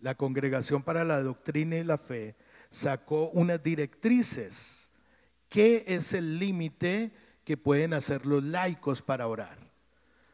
la 0.00 0.16
Congregación 0.16 0.82
para 0.82 1.04
la 1.04 1.22
Doctrina 1.22 1.76
y 1.76 1.84
la 1.84 1.98
Fe 1.98 2.34
sacó 2.72 3.28
unas 3.30 3.62
directrices. 3.62 4.90
¿Qué 5.48 5.84
es 5.86 6.14
el 6.14 6.38
límite 6.38 7.12
que 7.44 7.56
pueden 7.56 7.92
hacer 7.92 8.24
los 8.26 8.42
laicos 8.42 9.02
para 9.02 9.28
orar? 9.28 9.58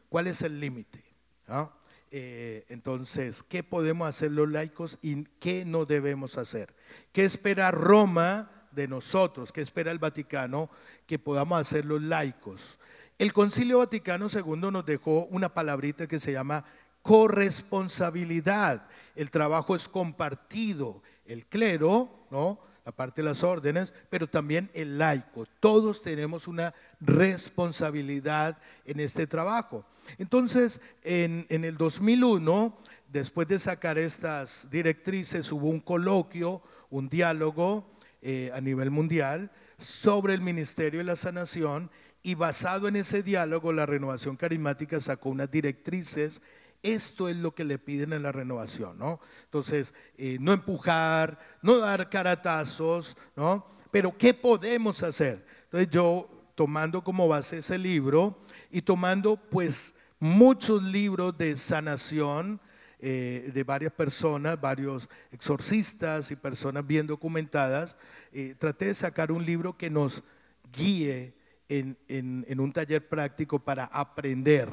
¿Cuál 0.07 0.27
es 0.27 0.41
el 0.41 0.59
límite? 0.59 1.03
¿Ah? 1.47 1.69
Eh, 2.09 2.65
entonces, 2.69 3.43
¿qué 3.43 3.61
podemos 3.61 4.07
hacer 4.07 4.31
los 4.31 4.49
laicos 4.49 4.97
y 5.01 5.25
qué 5.39 5.65
no 5.65 5.85
debemos 5.85 6.37
hacer? 6.37 6.73
¿Qué 7.11 7.25
espera 7.25 7.71
Roma 7.71 8.49
de 8.71 8.87
nosotros? 8.87 9.51
¿Qué 9.51 9.61
espera 9.61 9.91
el 9.91 9.99
Vaticano 9.99 10.69
que 11.05 11.19
podamos 11.19 11.59
hacer 11.59 11.85
los 11.85 12.01
laicos? 12.01 12.79
El 13.17 13.33
Concilio 13.33 13.79
Vaticano 13.79 14.27
II 14.33 14.71
nos 14.71 14.85
dejó 14.85 15.25
una 15.25 15.53
palabrita 15.53 16.07
que 16.07 16.19
se 16.19 16.31
llama 16.31 16.63
corresponsabilidad. 17.01 18.87
El 19.15 19.29
trabajo 19.29 19.75
es 19.75 19.89
compartido. 19.89 21.01
El 21.29 21.45
clero 21.45 22.19
¿no? 22.31 22.59
La 22.85 22.91
parte 22.91 23.21
de 23.21 23.27
las 23.27 23.43
órdenes, 23.43 23.93
pero 24.09 24.27
también 24.27 24.69
el 24.73 24.97
laico. 24.97 25.45
Todos 25.59 26.01
tenemos 26.01 26.47
una 26.47 26.73
responsabilidad 26.99 28.57
en 28.85 28.99
este 28.99 29.27
trabajo. 29.27 29.85
Entonces, 30.17 30.81
en, 31.03 31.45
el 31.49 31.77
2001, 31.77 32.75
después 33.11 33.47
de 33.47 33.59
sacar 33.59 33.99
estas 33.99 34.67
directrices, 34.71 35.51
hubo 35.51 35.69
un 35.69 35.81
coloquio, 35.81 36.63
un 36.89 37.09
diálogo 37.09 37.91
eh, 38.21 38.51
a 38.55 38.61
nivel 38.61 38.89
mundial 38.89 39.51
sobre 39.77 40.33
el 40.33 40.41
Ministerio 40.41 40.99
de 40.99 41.05
la 41.05 41.15
Sanación 41.15 41.91
y 42.23 42.33
basado 42.33 42.87
en 42.87 42.95
ese 42.95 43.21
diálogo, 43.23 43.71
la 43.71 43.85
renovación 43.85 44.35
carismática 44.35 44.99
sacó 44.99 45.29
unas 45.29 45.51
directrices 45.51 46.41
esto 46.83 47.27
es 47.29 47.37
lo 47.37 47.53
que 47.53 47.63
le 47.63 47.77
piden 47.77 48.13
en 48.13 48.23
la 48.23 48.31
renovación, 48.31 48.97
¿no? 48.97 49.19
Entonces, 49.45 49.93
eh, 50.17 50.37
no 50.39 50.53
empujar, 50.53 51.39
no 51.61 51.77
dar 51.77 52.09
caratazos, 52.09 53.17
¿no? 53.35 53.65
Pero 53.91 54.17
¿qué 54.17 54.33
podemos 54.33 55.03
hacer? 55.03 55.45
Entonces 55.65 55.89
yo, 55.89 56.29
tomando 56.55 57.03
como 57.03 57.27
base 57.27 57.57
ese 57.57 57.77
libro 57.77 58.43
y 58.71 58.81
tomando 58.81 59.37
pues 59.37 59.93
muchos 60.19 60.83
libros 60.83 61.37
de 61.37 61.55
sanación 61.55 62.59
eh, 62.99 63.51
de 63.53 63.63
varias 63.63 63.93
personas, 63.93 64.59
varios 64.59 65.09
exorcistas 65.31 66.31
y 66.31 66.35
personas 66.35 66.85
bien 66.85 67.07
documentadas, 67.07 67.95
eh, 68.31 68.55
traté 68.57 68.85
de 68.85 68.93
sacar 68.93 69.31
un 69.31 69.45
libro 69.45 69.77
que 69.77 69.89
nos 69.89 70.23
guíe 70.71 71.33
en 71.67 72.59
un 72.59 72.73
taller 72.73 73.07
práctico 73.07 73.59
para 73.59 73.85
aprender 73.85 74.69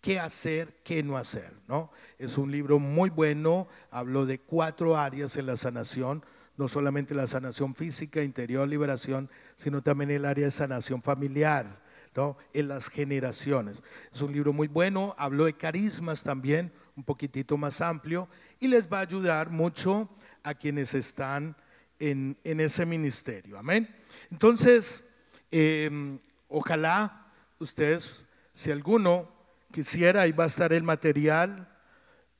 qué 0.00 0.20
hacer, 0.20 0.80
qué 0.84 1.02
no 1.02 1.16
hacer. 1.16 1.52
¿no? 1.68 1.90
Es 2.18 2.38
un 2.38 2.50
libro 2.50 2.78
muy 2.78 3.10
bueno, 3.10 3.68
hablo 3.90 4.26
de 4.26 4.38
cuatro 4.38 4.96
áreas 4.96 5.36
en 5.36 5.46
la 5.46 5.56
sanación, 5.56 6.24
no 6.56 6.68
solamente 6.68 7.14
la 7.14 7.26
sanación 7.26 7.74
física, 7.74 8.22
interior, 8.22 8.66
liberación, 8.66 9.28
sino 9.56 9.82
también 9.82 10.10
el 10.10 10.24
área 10.24 10.46
de 10.46 10.50
sanación 10.50 11.02
familiar, 11.02 11.82
¿no? 12.14 12.36
en 12.52 12.68
las 12.68 12.88
generaciones. 12.88 13.82
Es 14.12 14.22
un 14.22 14.32
libro 14.32 14.52
muy 14.52 14.68
bueno, 14.68 15.14
hablo 15.18 15.44
de 15.44 15.52
carismas 15.52 16.22
también, 16.22 16.72
un 16.96 17.04
poquitito 17.04 17.56
más 17.58 17.80
amplio, 17.80 18.28
y 18.58 18.68
les 18.68 18.90
va 18.90 18.98
a 18.98 19.02
ayudar 19.02 19.50
mucho 19.50 20.08
a 20.42 20.54
quienes 20.54 20.94
están 20.94 21.56
en, 21.98 22.36
ese 22.44 22.86
ministerio. 22.86 23.58
Amén. 23.58 23.94
Entonces, 24.30 25.04
em, 25.50 26.18
ojalá 26.48 27.32
ustedes, 27.58 28.24
si 28.52 28.70
alguno 28.70 29.35
quisiera, 29.72 30.22
ahí 30.22 30.32
va 30.32 30.44
a 30.44 30.48
estar 30.48 30.72
el 30.72 30.82
material 30.82 31.68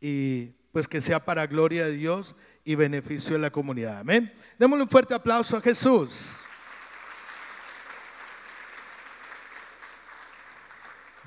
y 0.00 0.46
pues 0.72 0.86
que 0.86 1.00
sea 1.00 1.24
para 1.24 1.46
gloria 1.46 1.86
de 1.86 1.92
Dios 1.92 2.36
y 2.64 2.74
beneficio 2.74 3.34
de 3.34 3.42
la 3.42 3.50
comunidad. 3.50 4.00
Amén. 4.00 4.32
Démosle 4.58 4.84
un 4.84 4.90
fuerte 4.90 5.14
aplauso 5.14 5.56
a 5.56 5.60
Jesús. 5.60 6.42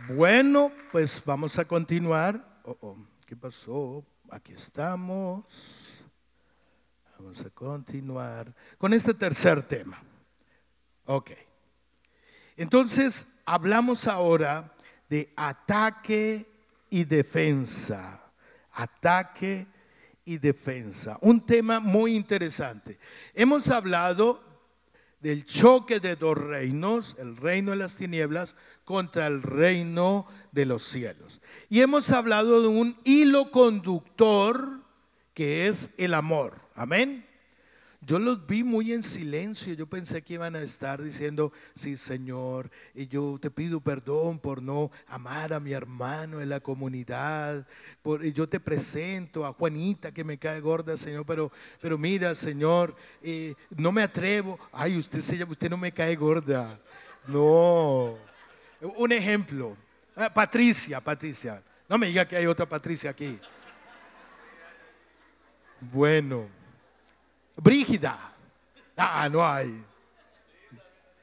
Bueno, 0.07 0.71
pues 0.91 1.21
vamos 1.25 1.57
a 1.59 1.65
continuar. 1.65 2.61
Oh, 2.63 2.77
oh, 2.81 2.97
¿Qué 3.25 3.35
pasó? 3.35 4.05
Aquí 4.29 4.53
estamos. 4.53 5.45
Vamos 7.17 7.41
a 7.41 7.49
continuar 7.49 8.53
con 8.77 8.93
este 8.93 9.13
tercer 9.13 9.61
tema. 9.63 10.01
Ok. 11.05 11.31
Entonces, 12.55 13.27
hablamos 13.45 14.07
ahora 14.07 14.73
de 15.09 15.33
ataque 15.35 16.45
y 16.89 17.03
defensa. 17.03 18.21
Ataque 18.73 19.67
y 20.25 20.37
defensa. 20.37 21.17
Un 21.21 21.45
tema 21.45 21.79
muy 21.79 22.15
interesante. 22.15 22.99
Hemos 23.33 23.69
hablado 23.69 24.43
del 25.19 25.43
choque 25.43 25.99
de 25.99 26.15
dos 26.15 26.37
reinos, 26.37 27.15
el 27.19 27.35
reino 27.35 27.71
de 27.71 27.77
las 27.77 27.95
tinieblas 27.95 28.55
contra 28.85 29.27
el 29.27 29.41
reino 29.41 30.25
de 30.51 30.65
los 30.65 30.83
cielos. 30.83 31.41
Y 31.69 31.81
hemos 31.81 32.11
hablado 32.11 32.61
de 32.61 32.67
un 32.67 32.97
hilo 33.03 33.51
conductor 33.51 34.81
que 35.33 35.67
es 35.67 35.93
el 35.97 36.13
amor. 36.13 36.61
Amén. 36.75 37.28
Yo 38.01 38.17
los 38.17 38.45
vi 38.47 38.63
muy 38.63 38.93
en 38.93 39.03
silencio. 39.03 39.73
Yo 39.73 39.85
pensé 39.85 40.21
que 40.21 40.35
iban 40.35 40.55
a 40.55 40.61
estar 40.61 41.01
diciendo, 41.01 41.51
sí, 41.75 41.97
Señor, 41.97 42.71
y 42.95 43.07
yo 43.07 43.37
te 43.41 43.51
pido 43.51 43.81
perdón 43.81 44.39
por 44.39 44.63
no 44.63 44.89
amar 45.07 45.51
a 45.51 45.59
mi 45.59 45.73
hermano 45.73 46.39
en 46.41 46.49
la 46.49 46.61
comunidad. 46.61 47.67
Por, 48.01 48.23
yo 48.23 48.47
te 48.47 48.59
presento 48.59 49.45
a 49.45 49.53
Juanita 49.53 50.13
que 50.13 50.23
me 50.23 50.37
cae 50.37 50.61
gorda, 50.61 50.95
Señor, 50.95 51.25
pero, 51.25 51.51
pero 51.81 51.97
mira, 51.97 52.33
Señor, 52.35 52.95
eh, 53.21 53.53
no 53.75 53.91
me 53.91 54.03
atrevo. 54.03 54.57
Ay, 54.71 54.97
usted, 54.97 55.19
usted 55.19 55.69
no 55.69 55.77
me 55.77 55.91
cae 55.91 56.15
gorda. 56.15 56.79
No. 57.27 58.17
Un 58.81 59.11
ejemplo. 59.11 59.75
Ah, 60.15 60.33
Patricia, 60.33 61.01
Patricia. 61.01 61.61
No 61.89 61.97
me 61.97 62.07
diga 62.07 62.25
que 62.25 62.37
hay 62.37 62.45
otra 62.45 62.65
Patricia 62.65 63.09
aquí. 63.09 63.37
Bueno. 65.81 66.58
Brígida. 67.61 68.17
Ah, 68.95 69.27
no 69.29 69.47
hay. 69.47 69.83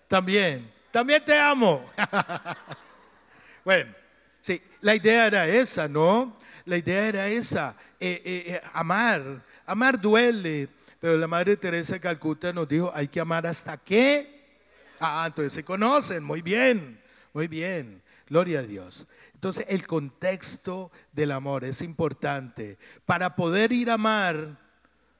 También. 0.08 0.70
También 0.90 1.24
te 1.24 1.38
amo. 1.38 1.84
bueno, 3.64 3.92
sí, 4.40 4.62
la 4.80 4.94
idea 4.94 5.26
era 5.26 5.46
esa, 5.46 5.88
¿no? 5.88 6.34
La 6.64 6.76
idea 6.76 7.06
era 7.06 7.28
esa. 7.28 7.76
Eh, 8.00 8.22
eh, 8.24 8.44
eh, 8.46 8.60
amar. 8.72 9.42
Amar 9.66 10.00
duele. 10.00 10.68
Pero 11.00 11.16
la 11.16 11.26
Madre 11.26 11.56
Teresa 11.56 11.94
de 11.94 12.00
Calcuta 12.00 12.52
nos 12.52 12.68
dijo, 12.68 12.90
hay 12.94 13.08
que 13.08 13.20
amar 13.20 13.46
hasta 13.46 13.76
qué. 13.76 14.58
Ah, 14.98 15.24
entonces 15.26 15.52
se 15.52 15.64
conocen. 15.64 16.24
Muy 16.24 16.42
bien. 16.42 17.00
Muy 17.32 17.48
bien. 17.48 18.02
Gloria 18.28 18.60
a 18.60 18.62
Dios. 18.62 19.06
Entonces 19.34 19.66
el 19.68 19.86
contexto 19.86 20.90
del 21.12 21.32
amor 21.32 21.64
es 21.64 21.82
importante. 21.82 22.78
Para 23.04 23.36
poder 23.36 23.72
ir 23.72 23.90
a 23.90 23.94
amar, 23.94 24.65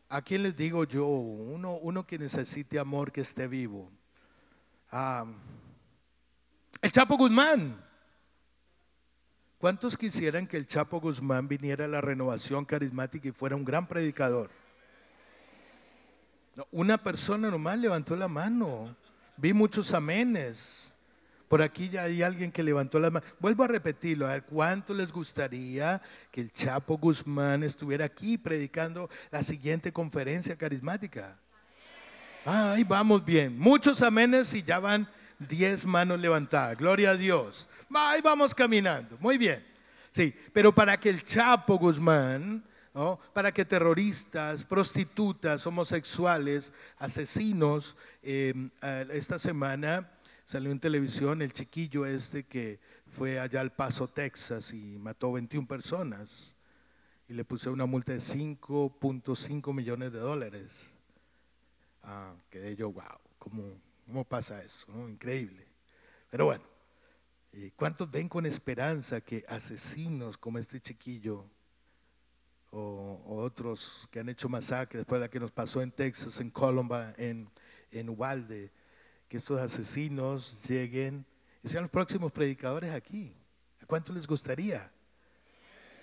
¿a 0.09 0.23
quién 0.23 0.43
les 0.43 0.57
digo 0.57 0.85
yo? 0.85 1.07
Uno, 1.07 1.77
uno 1.77 2.07
que 2.07 2.19
necesite 2.19 2.79
amor, 2.79 3.13
que 3.13 3.23
esté 3.23 3.47
vivo. 3.49 3.91
Ah, 4.91 5.27
el 6.83 6.93
Chapo 6.93 7.17
Guzmán. 7.17 7.85
¿Cuántos 9.59 9.97
quisieran 9.97 10.47
que 10.47 10.57
el 10.57 10.67
Chapo 10.67 11.01
Guzmán 11.01 11.49
viniera 11.49 11.87
a 11.87 11.89
la 11.89 12.01
renovación 12.01 12.65
carismática 12.65 13.29
y 13.29 13.33
fuera 13.33 13.57
un 13.57 13.65
gran 13.65 13.87
predicador? 13.87 14.51
Una 16.71 16.99
persona 16.99 17.51
nomás 17.51 17.79
levantó 17.79 18.17
la 18.17 18.29
mano. 18.29 18.95
Vi 19.37 19.53
muchos 19.53 19.93
amenes. 19.95 20.93
Por 21.49 21.63
aquí 21.63 21.89
ya 21.89 22.03
hay 22.05 22.23
alguien 22.23 22.51
que 22.51 22.63
levantó 22.63 22.99
la 22.99 23.11
mano. 23.11 23.25
Vuelvo 23.39 23.63
a 23.63 23.69
repetirlo, 23.69 24.27
a 24.27 24.33
ver, 24.33 24.43
¿cuánto 24.43 24.93
les 24.93 25.13
gustaría 25.13 26.03
que 26.31 26.41
el 26.41 26.53
Chapo 26.53 26.99
Guzmán 26.99 27.63
estuviera 27.63 28.05
aquí 28.05 28.37
predicando 28.37 29.09
la 29.31 29.43
siguiente 29.43 29.93
conferencia 29.93 30.57
carismática? 30.57 31.37
Ay, 32.45 32.83
vamos 32.85 33.25
bien. 33.25 33.59
Muchos 33.59 34.03
amenes 34.03 34.53
y 34.55 34.63
ya 34.63 34.81
van 34.81 35.09
diez 35.39 35.85
manos 35.85 36.21
levantadas. 36.21 36.77
Gloria 36.77 37.11
a 37.11 37.17
Dios. 37.17 37.69
Ay, 37.95 38.21
vamos 38.23 38.55
caminando. 38.55 39.17
Muy 39.21 39.39
bien. 39.39 39.65
Sí, 40.11 40.35
pero 40.53 40.75
para 40.75 40.99
que 40.99 41.11
el 41.11 41.23
Chapo 41.23 41.79
Guzmán, 41.79 42.65
para 43.33 43.53
que 43.53 43.65
terroristas, 43.65 44.65
prostitutas, 44.65 45.67
homosexuales, 45.67 46.73
asesinos, 46.99 47.97
eh, 48.23 48.55
esta 49.13 49.39
semana 49.39 50.09
Salió 50.47 50.71
en 50.71 50.79
televisión 50.79 51.43
el 51.43 51.53
chiquillo 51.53 52.07
este 52.07 52.45
que 52.45 52.79
fue 53.09 53.41
allá 53.41 53.61
al 53.61 53.73
Paso, 53.73 54.07
Texas 54.07 54.73
y 54.73 54.97
mató 54.97 55.33
21 55.33 55.67
personas 55.67 56.55
y 57.27 57.35
le 57.35 57.45
puse 57.45 57.69
una 57.69 57.85
multa 57.85 58.13
de 58.13 58.19
5.5 58.19 59.75
millones 59.75 60.13
de 60.13 60.21
dólares. 60.21 60.93
Ah, 62.05 62.33
quedé 62.49 62.77
yo, 62.77 62.93
wow, 62.93 63.19
¿cómo, 63.41 63.65
cómo 64.07 64.25
pasa 64.25 64.63
eso? 64.63 64.87
Increíble. 65.09 65.67
Pero 66.31 66.45
bueno, 66.45 66.63
¿cuántos 67.75 68.09
ven 68.09 68.29
con 68.29 68.47
esperanza 68.47 69.21
que 69.21 69.45
asesinos 69.49 70.39
como 70.39 70.61
este 70.61 70.81
chiquillo 70.81 71.45
o, 72.71 73.21
otros 73.27 74.07
que 74.13 74.21
han 74.21 74.29
hecho 74.29 74.49
masacres 74.49 75.01
después 75.01 75.21
de 75.21 75.27
la 75.27 75.31
que 75.31 75.41
nos 75.41 75.51
pasó 75.51 75.83
en 75.83 75.91
Texas, 75.91 76.39
en 76.39 76.51
Colomba, 76.51 77.15
en, 77.17 77.51
en 77.91 78.09
Uvalde, 78.09 78.71
que 79.29 79.39
estos 79.39 79.61
asesinos 79.61 80.63
lleguen 80.69 81.25
y 81.63 81.69
sean 81.69 81.83
los 81.83 81.91
próximos 81.91 82.33
predicadores 82.33 82.93
aquí. 82.93 83.35
¿A 83.83 83.87
cuánto 83.87 84.13
les 84.13 84.27
gustaría? 84.27 84.91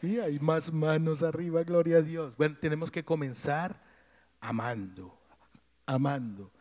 Y 0.01 0.19
hay 0.19 0.37
más 0.39 0.71
manos 0.71 1.23
arriba, 1.23 1.63
gloria 1.63 1.97
a 1.97 2.01
Dios. 2.01 2.35
Bueno, 2.35 2.57
tenemos 2.59 2.91
que 2.91 3.05
comenzar 3.05 3.81
amando, 4.41 5.17
amando. 5.85 6.51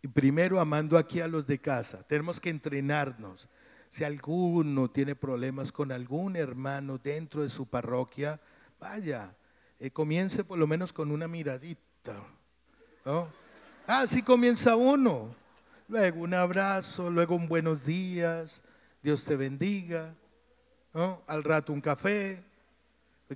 Y 0.00 0.08
primero 0.08 0.60
amando 0.60 0.96
aquí 0.96 1.20
a 1.20 1.26
los 1.26 1.46
de 1.46 1.58
casa. 1.58 2.06
Tenemos 2.06 2.40
que 2.40 2.50
entrenarnos. 2.50 3.48
Si 3.88 4.04
alguno 4.04 4.90
tiene 4.90 5.16
problemas 5.16 5.72
con 5.72 5.90
algún 5.90 6.36
hermano 6.36 6.98
dentro 6.98 7.42
de 7.42 7.48
su 7.48 7.66
parroquia, 7.66 8.40
vaya, 8.78 9.34
eh, 9.78 9.90
comience 9.90 10.44
por 10.44 10.58
lo 10.58 10.66
menos 10.66 10.92
con 10.92 11.10
una 11.10 11.26
miradita. 11.26 12.14
¿no? 13.04 13.28
Ah, 13.86 14.06
sí 14.06 14.22
comienza 14.22 14.76
uno 14.76 15.41
luego 15.92 16.22
un 16.22 16.32
abrazo, 16.32 17.10
luego 17.10 17.34
un 17.34 17.46
buenos 17.46 17.84
días, 17.84 18.62
Dios 19.02 19.26
te 19.26 19.36
bendiga, 19.36 20.14
al 21.26 21.44
rato 21.44 21.70
un 21.70 21.82
café, 21.82 22.42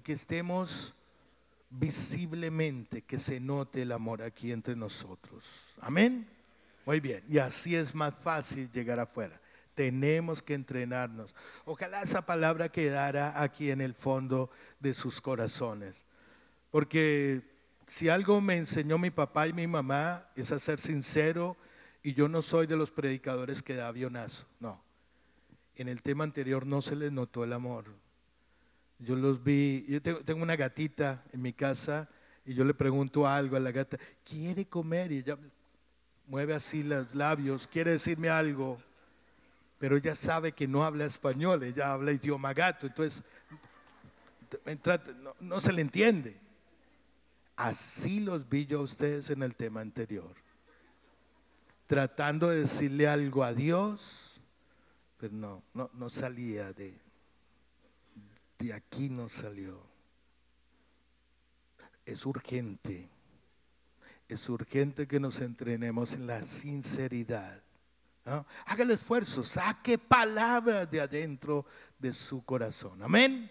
que 0.03 0.15
estemos 0.15 0.95
visiblemente, 1.69 3.03
que 3.03 3.19
se 3.19 3.41
note 3.41 3.83
el 3.83 3.93
amor 3.93 4.23
aquí 4.23 4.53
entre 4.53 4.75
nosotros. 4.75 5.45
Amén. 5.83 6.27
Muy 6.87 6.99
bien, 6.99 7.23
y 7.29 7.37
así 7.37 7.77
es 7.77 7.95
más 7.95 8.15
fácil 8.15 8.71
llegar 8.73 9.01
afuera. 9.01 9.39
Tenemos 9.75 10.41
que 10.41 10.55
entrenarnos. 10.55 11.35
Ojalá 11.67 12.01
esa 12.01 12.25
palabra 12.25 12.71
quedara 12.71 13.43
aquí 13.43 13.71
en 13.71 13.83
el 13.83 13.93
fondo 13.93 14.49
de 14.81 14.95
sus 14.95 15.21
corazones. 15.21 16.05
Porque 16.71 17.43
si 17.87 18.09
algo 18.09 18.41
me 18.41 18.57
enseñó 18.57 18.97
mi 18.97 19.11
papá 19.11 19.47
y 19.47 19.53
mi 19.53 19.67
mamá 19.67 20.25
es 20.35 20.53
a 20.53 20.59
ser 20.59 20.81
sincero 20.81 21.55
y 22.07 22.15
yo 22.15 22.29
no 22.29 22.41
soy 22.41 22.69
de 22.69 22.77
los 22.77 22.93
predicadores 22.93 23.65
que 23.65 23.75
da 23.75 23.89
avionazo, 23.89 24.47
no. 24.61 24.81
En 25.75 25.89
el 25.89 26.03
tema 26.03 26.23
anterior 26.23 26.65
no 26.65 26.81
se 26.81 26.95
les 26.95 27.11
notó 27.11 27.43
el 27.43 27.53
amor. 27.53 27.87
Yo 29.01 29.17
los 29.17 29.43
vi, 29.43 29.85
yo 29.89 30.01
tengo, 30.01 30.41
una 30.41 30.55
gatita 30.55 31.25
en 31.33 31.43
mi 31.43 31.53
casa 31.53 32.09
y 32.45 32.55
yo 32.55 32.65
le 32.65 32.75
pregunto 32.75 33.27
algo 33.27 33.57
a 33.57 33.61
la 33.61 33.73
gata, 33.73 33.99
¿quiere 34.25 34.67
comer? 34.67 35.11
Y 35.11 35.19
ella 35.19 35.37
mueve 36.29 36.55
así 36.55 36.85
los 36.85 37.13
labios, 37.13 37.67
quiere 37.67 37.91
decirme 37.91 38.29
algo, 38.29 38.81
pero 39.81 39.97
ella 39.97 40.15
sabe 40.15 40.53
que 40.53 40.69
no 40.69 40.85
habla 40.85 41.07
español, 41.07 41.65
ella 41.65 41.93
habla 41.93 42.13
idioma 42.13 42.55
gato, 42.55 42.87
entonces 42.87 43.25
no, 45.25 45.35
no 45.41 45.59
se 45.59 45.73
le 45.73 45.83
entiende. 45.83 46.37
Así 47.57 48.21
los 48.21 48.49
vi 48.49 48.65
yo 48.65 48.79
a 48.79 48.83
ustedes 48.83 49.29
en 49.31 49.43
el 49.43 49.57
tema 49.57 49.81
anterior 49.81 50.46
tratando 51.87 52.51
de 52.51 52.61
decirle 52.61 53.09
algo 53.09 53.45
a 53.45 53.55
Dios, 53.55 54.41
pero 55.19 55.33
no, 55.33 55.63
no, 55.73 55.91
no 55.95 56.11
salía 56.11 56.73
de, 56.73 56.99
de 58.59 58.73
aquí, 58.73 59.09
no 59.09 59.29
salió. 59.29 59.81
Es 62.05 62.27
urgente, 62.27 63.09
es 64.29 64.49
urgente 64.49 65.07
que 65.07 65.21
nos 65.21 65.41
entrenemos 65.41 66.15
en 66.15 66.27
la 66.27 66.43
sinceridad. 66.43 67.63
Haga 68.25 68.83
el 68.83 68.91
esfuerzo, 68.91 69.45
saque 69.45 69.99
palabras 69.99 70.91
de 70.91 71.01
adentro 71.01 71.65
de 71.97 72.13
su 72.13 72.45
corazón. 72.45 73.01
Amén. 73.03 73.49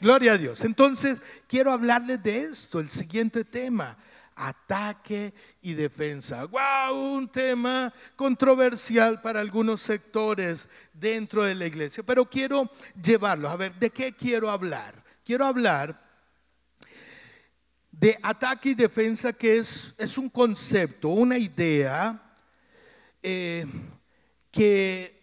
Gloria 0.00 0.34
a 0.34 0.38
Dios. 0.38 0.62
Entonces, 0.64 1.22
quiero 1.46 1.72
hablarles 1.72 2.22
de 2.22 2.40
esto, 2.40 2.80
el 2.80 2.90
siguiente 2.90 3.44
tema 3.44 3.96
ataque 4.36 5.32
y 5.62 5.74
defensa. 5.74 6.44
¡Wow! 6.44 7.16
Un 7.16 7.28
tema 7.28 7.92
controversial 8.16 9.20
para 9.20 9.40
algunos 9.40 9.80
sectores 9.80 10.68
dentro 10.92 11.44
de 11.44 11.54
la 11.54 11.66
iglesia, 11.66 12.02
pero 12.04 12.28
quiero 12.28 12.70
llevarlo. 13.00 13.48
A 13.48 13.56
ver, 13.56 13.74
¿de 13.74 13.90
qué 13.90 14.12
quiero 14.12 14.50
hablar? 14.50 15.02
Quiero 15.24 15.46
hablar 15.46 16.02
de 17.90 18.18
ataque 18.22 18.70
y 18.70 18.74
defensa, 18.74 19.32
que 19.32 19.58
es, 19.58 19.94
es 19.96 20.18
un 20.18 20.28
concepto, 20.28 21.08
una 21.08 21.38
idea 21.38 22.20
eh, 23.22 23.66
que 24.50 25.14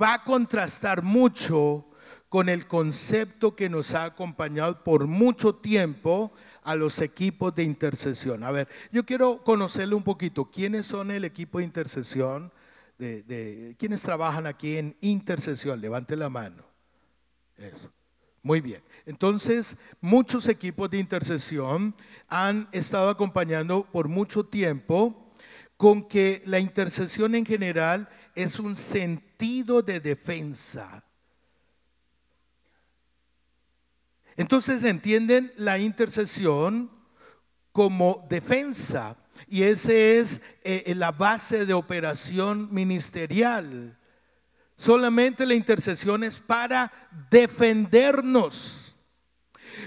va 0.00 0.14
a 0.14 0.24
contrastar 0.24 1.02
mucho 1.02 1.86
con 2.28 2.48
el 2.48 2.66
concepto 2.66 3.54
que 3.54 3.68
nos 3.68 3.94
ha 3.94 4.04
acompañado 4.04 4.82
por 4.82 5.06
mucho 5.06 5.54
tiempo 5.54 6.32
a 6.64 6.74
los 6.74 7.00
equipos 7.00 7.54
de 7.54 7.62
intercesión. 7.62 8.42
A 8.42 8.50
ver, 8.50 8.68
yo 8.90 9.04
quiero 9.04 9.44
conocerle 9.44 9.94
un 9.94 10.02
poquito. 10.02 10.50
¿Quiénes 10.50 10.86
son 10.86 11.10
el 11.10 11.24
equipo 11.24 11.58
de 11.58 11.64
intercesión? 11.64 12.50
De, 12.98 13.76
¿Quiénes 13.78 14.02
trabajan 14.02 14.46
aquí 14.46 14.78
en 14.78 14.96
intercesión? 15.00 15.80
Levante 15.80 16.16
la 16.16 16.30
mano. 16.30 16.64
Eso. 17.56 17.92
Muy 18.42 18.60
bien. 18.60 18.82
Entonces, 19.06 19.76
muchos 20.00 20.48
equipos 20.48 20.90
de 20.90 20.98
intercesión 20.98 21.94
han 22.28 22.68
estado 22.72 23.10
acompañando 23.10 23.86
por 23.90 24.08
mucho 24.08 24.44
tiempo 24.44 25.30
con 25.76 26.08
que 26.08 26.42
la 26.46 26.58
intercesión 26.58 27.34
en 27.34 27.44
general 27.44 28.08
es 28.34 28.58
un 28.58 28.74
sentido 28.74 29.82
de 29.82 30.00
defensa 30.00 31.04
Entonces 34.36 34.84
entienden 34.84 35.52
la 35.56 35.78
intercesión 35.78 36.90
como 37.72 38.26
defensa 38.28 39.16
y 39.46 39.62
esa 39.62 39.92
es 39.92 40.40
eh, 40.62 40.92
la 40.96 41.12
base 41.12 41.66
de 41.66 41.74
operación 41.74 42.68
ministerial. 42.72 43.98
Solamente 44.76 45.46
la 45.46 45.54
intercesión 45.54 46.24
es 46.24 46.40
para 46.40 46.92
defendernos. 47.30 48.96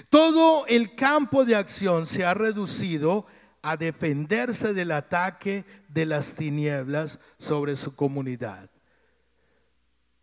Todo 0.10 0.66
el 0.68 0.96
campo 0.96 1.46
de 1.46 1.56
acción 1.56 2.06
se 2.06 2.26
ha 2.26 2.34
reducido 2.34 3.26
a 3.62 3.76
defenderse 3.76 4.74
del 4.74 4.92
ataque 4.92 5.66
de 5.90 6.06
las 6.06 6.34
tinieblas 6.34 7.20
sobre 7.38 7.76
su 7.76 7.96
comunidad. 7.96 8.70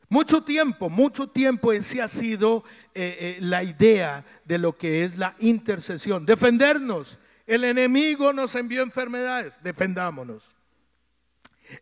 Mucho 0.09 0.43
tiempo, 0.43 0.91
mucho 0.91 1.29
tiempo 1.29 1.73
ese 1.73 2.03
ha 2.03 2.09
sido 2.09 2.65
eh, 2.95 3.17
eh, 3.19 3.39
la 3.41 3.63
idea 3.63 4.25
de 4.45 4.59
lo 4.59 4.77
que 4.77 5.05
es 5.05 5.17
la 5.17 5.35
intercesión. 5.39 6.27
Defendernos. 6.27 7.19
El 7.47 7.65
enemigo 7.65 8.33
nos 8.33 8.55
envió 8.55 8.83
enfermedades, 8.83 9.59
defendámonos. 9.63 10.55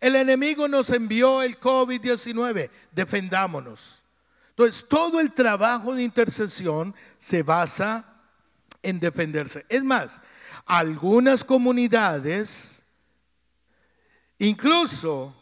El 0.01 0.17
enemigo 0.17 0.69
nos 0.69 0.91
envió 0.91 1.43
el 1.43 1.59
COVID-19, 1.59 2.71
defendámonos. 2.93 4.03
Entonces, 4.51 4.87
todo 4.89 5.21
el 5.21 5.33
trabajo 5.33 5.95
de 5.95 6.03
intercesión 6.03 6.95
se 7.19 7.43
basa 7.43 8.05
en 8.83 9.01
defenderse. 9.01 9.65
Es 9.69 9.83
más, 9.83 10.21
algunas 10.67 11.45
comunidades 11.45 12.83
incluso 14.39 15.35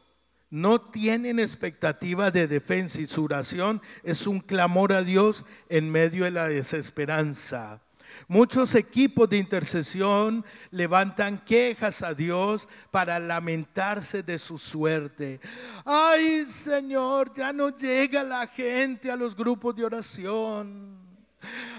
no 0.50 0.80
tienen 0.80 1.38
expectativa 1.38 2.30
de 2.30 2.48
defensa 2.48 3.00
y 3.00 3.06
su 3.06 3.24
oración 3.24 3.80
es 4.02 4.26
un 4.26 4.40
clamor 4.40 4.92
a 4.92 5.02
Dios 5.02 5.46
en 5.68 5.90
medio 5.90 6.24
de 6.24 6.32
la 6.32 6.48
desesperanza. 6.48 7.80
Muchos 8.26 8.74
equipos 8.74 9.30
de 9.30 9.36
intercesión 9.36 10.44
levantan 10.72 11.38
quejas 11.38 12.02
a 12.02 12.14
Dios 12.14 12.66
para 12.90 13.20
lamentarse 13.20 14.24
de 14.24 14.38
su 14.38 14.58
suerte. 14.58 15.40
Ay 15.84 16.44
Señor, 16.46 17.32
ya 17.32 17.52
no 17.52 17.76
llega 17.76 18.24
la 18.24 18.46
gente 18.48 19.10
a 19.10 19.16
los 19.16 19.36
grupos 19.36 19.76
de 19.76 19.84
oración. 19.84 20.98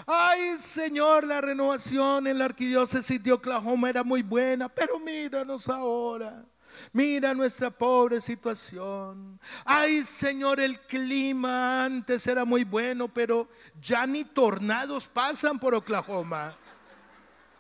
Ay 0.08 0.58
Señor, 0.58 1.28
la 1.28 1.42
renovación 1.42 2.28
en 2.28 2.40
la 2.40 2.46
arquidiócesis 2.46 3.22
de 3.22 3.34
Oklahoma 3.34 3.90
era 3.90 4.04
muy 4.04 4.22
buena, 4.22 4.70
pero 4.70 5.00
míranos 5.00 5.68
ahora. 5.70 6.46
Mira 6.94 7.34
nuestra 7.34 7.70
pobre 7.70 8.20
situación. 8.20 9.40
Ay, 9.64 10.04
Señor, 10.04 10.60
el 10.60 10.78
clima 10.82 11.86
antes 11.86 12.28
era 12.28 12.44
muy 12.44 12.66
bueno, 12.66 13.08
pero 13.08 13.48
ya 13.82 14.06
ni 14.06 14.26
tornados 14.26 15.08
pasan 15.08 15.58
por 15.58 15.74
Oklahoma. 15.74 16.58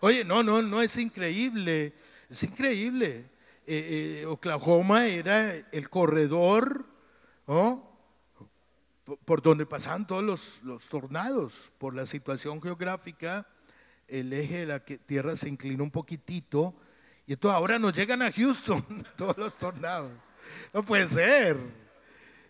Oye, 0.01 0.25
no, 0.25 0.43
no, 0.43 0.61
no 0.61 0.81
es 0.81 0.97
increíble. 0.97 1.93
Es 2.29 2.43
increíble. 2.43 3.29
Eh, 3.65 4.21
eh, 4.21 4.25
Oklahoma 4.25 5.05
era 5.05 5.55
el 5.71 5.89
corredor 5.89 6.85
por 9.25 9.41
donde 9.41 9.65
pasaban 9.65 10.05
todos 10.05 10.23
los, 10.23 10.59
los, 10.63 10.89
tornados. 10.89 11.71
Por 11.77 11.95
la 11.95 12.05
situación 12.05 12.61
geográfica, 12.61 13.47
el 14.09 14.33
eje 14.33 14.59
de 14.59 14.65
la 14.65 14.79
tierra 14.81 15.37
se 15.37 15.47
inclinó 15.47 15.85
un 15.85 15.91
poquitito 15.91 16.75
y 17.31 17.33
entonces 17.33 17.55
ahora 17.55 17.79
nos 17.79 17.93
llegan 17.95 18.21
a 18.21 18.29
Houston 18.29 19.07
todos 19.15 19.37
los 19.37 19.57
tornados. 19.57 20.11
No 20.73 20.83
puede 20.83 21.07
ser. 21.07 21.55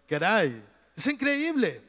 Caray. 0.09 0.59
Es 0.97 1.05
increíble. 1.05 1.83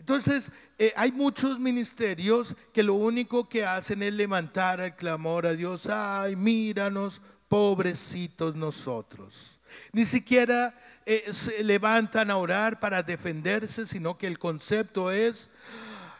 Entonces, 0.00 0.50
eh, 0.76 0.92
hay 0.96 1.12
muchos 1.12 1.60
ministerios 1.60 2.56
que 2.72 2.82
lo 2.82 2.94
único 2.94 3.48
que 3.48 3.64
hacen 3.64 4.02
es 4.02 4.12
levantar 4.14 4.80
el 4.80 4.96
clamor 4.96 5.46
a 5.46 5.52
Dios. 5.52 5.86
Ay, 5.86 6.34
míranos, 6.34 7.22
pobrecitos 7.46 8.56
nosotros. 8.56 9.60
Ni 9.92 10.04
siquiera 10.04 10.76
eh, 11.06 11.32
se 11.32 11.62
levantan 11.62 12.32
a 12.32 12.36
orar 12.36 12.80
para 12.80 13.04
defenderse, 13.04 13.86
sino 13.86 14.18
que 14.18 14.26
el 14.26 14.40
concepto 14.40 15.12
es 15.12 15.50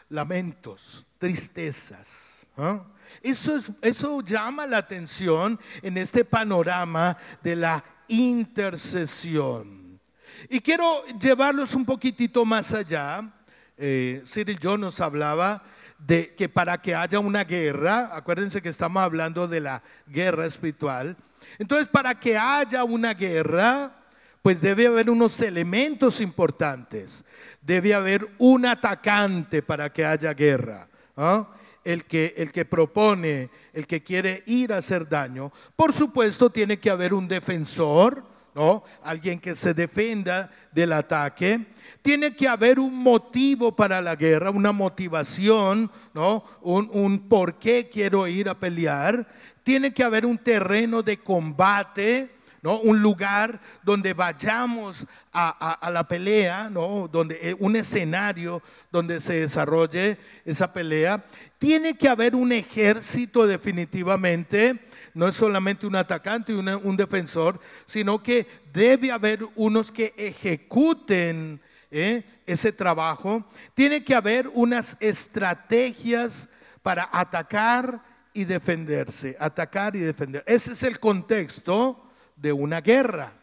lamentos, 0.07 1.05
tristezas. 1.17 2.47
¿ah? 2.55 2.85
Eso, 3.21 3.57
eso 3.81 4.21
llama 4.21 4.65
la 4.65 4.77
atención 4.77 5.59
en 5.81 5.97
este 5.97 6.25
panorama 6.25 7.17
de 7.43 7.55
la 7.55 7.83
intercesión. 8.07 9.99
Y 10.49 10.59
quiero 10.59 11.05
llevarlos 11.19 11.75
un 11.75 11.85
poquitito 11.85 12.45
más 12.45 12.73
allá. 12.73 13.31
Eh, 13.77 14.21
Cyril 14.25 14.59
John 14.61 14.81
nos 14.81 15.01
hablaba 15.01 15.63
de 15.97 16.35
que 16.35 16.49
para 16.49 16.81
que 16.81 16.93
haya 16.93 17.19
una 17.19 17.43
guerra, 17.43 18.15
acuérdense 18.15 18.61
que 18.61 18.69
estamos 18.69 19.01
hablando 19.01 19.47
de 19.47 19.59
la 19.59 19.81
guerra 20.07 20.45
espiritual, 20.45 21.17
entonces 21.57 21.87
para 21.87 22.19
que 22.19 22.37
haya 22.37 22.83
una 22.83 23.13
guerra, 23.13 23.91
pues 24.41 24.61
debe 24.61 24.87
haber 24.87 25.09
unos 25.09 25.41
elementos 25.41 26.21
importantes. 26.21 27.25
Debe 27.61 27.93
haber 27.93 28.29
un 28.37 28.65
atacante 28.65 29.63
para 29.63 29.91
que 29.91 30.05
haya 30.05 30.33
guerra. 30.33 30.87
¿ah? 31.17 31.47
El 31.85 32.03
que, 32.03 32.33
el 32.35 32.51
que 32.51 32.65
propone, 32.65 33.49
el 33.71 33.87
que 33.87 34.03
quiere 34.03 34.43
ir 34.47 34.73
a 34.73 34.77
hacer 34.77 35.07
daño. 35.07 35.53
Por 35.75 35.93
supuesto, 35.93 36.49
tiene 36.49 36.79
que 36.79 36.89
haber 36.89 37.13
un 37.13 37.27
defensor, 37.27 38.25
¿no? 38.55 38.83
Alguien 39.03 39.39
que 39.39 39.53
se 39.53 39.73
defenda 39.73 40.49
del 40.71 40.93
ataque. 40.93 41.67
Tiene 42.01 42.35
que 42.35 42.47
haber 42.47 42.79
un 42.79 42.95
motivo 42.95 43.75
para 43.75 44.01
la 44.01 44.15
guerra, 44.15 44.49
una 44.49 44.71
motivación, 44.71 45.91
¿no? 46.13 46.43
Un, 46.61 46.89
un 46.91 47.29
por 47.29 47.59
qué 47.59 47.87
quiero 47.87 48.27
ir 48.27 48.49
a 48.49 48.59
pelear. 48.59 49.27
Tiene 49.63 49.93
que 49.93 50.03
haber 50.03 50.25
un 50.25 50.37
terreno 50.37 51.03
de 51.03 51.17
combate, 51.17 52.34
un 52.73 53.01
lugar 53.01 53.59
donde 53.83 54.13
vayamos 54.13 55.05
a, 55.31 55.89
la 55.91 56.07
pelea, 56.07 56.69
¿no? 56.69 57.07
Donde, 57.07 57.37
eh, 57.41 57.55
un 57.59 57.75
escenario 57.75 58.61
donde 58.91 59.19
se 59.19 59.41
desarrolle 59.41 60.17
esa 60.45 60.73
pelea. 60.73 61.23
Tiene 61.59 61.95
que 61.95 62.07
haber 62.07 62.35
un 62.35 62.51
ejército 62.51 63.45
definitivamente, 63.45 64.79
no 65.13 65.27
es 65.27 65.35
solamente 65.35 65.85
un 65.85 65.95
atacante 65.95 66.53
y 66.53 66.55
un 66.55 66.97
defensor, 66.97 67.59
sino 67.85 68.21
que 68.21 68.47
debe 68.73 69.11
haber 69.11 69.45
unos 69.55 69.91
que 69.91 70.13
ejecuten 70.17 71.61
¿eh? 71.91 72.23
ese 72.45 72.71
trabajo. 72.71 73.45
Tiene 73.73 74.03
que 74.03 74.15
haber 74.15 74.49
unas 74.53 74.97
estrategias 74.99 76.49
para 76.81 77.09
atacar 77.11 78.01
y 78.33 78.43
defenderse, 78.43 79.37
atacar 79.39 79.95
y 79.95 79.99
defender. 79.99 80.43
Ese 80.45 80.73
es 80.73 80.83
el 80.83 80.99
contexto 80.99 82.04
de 82.35 82.51
una 82.51 82.81
guerra. 82.81 83.33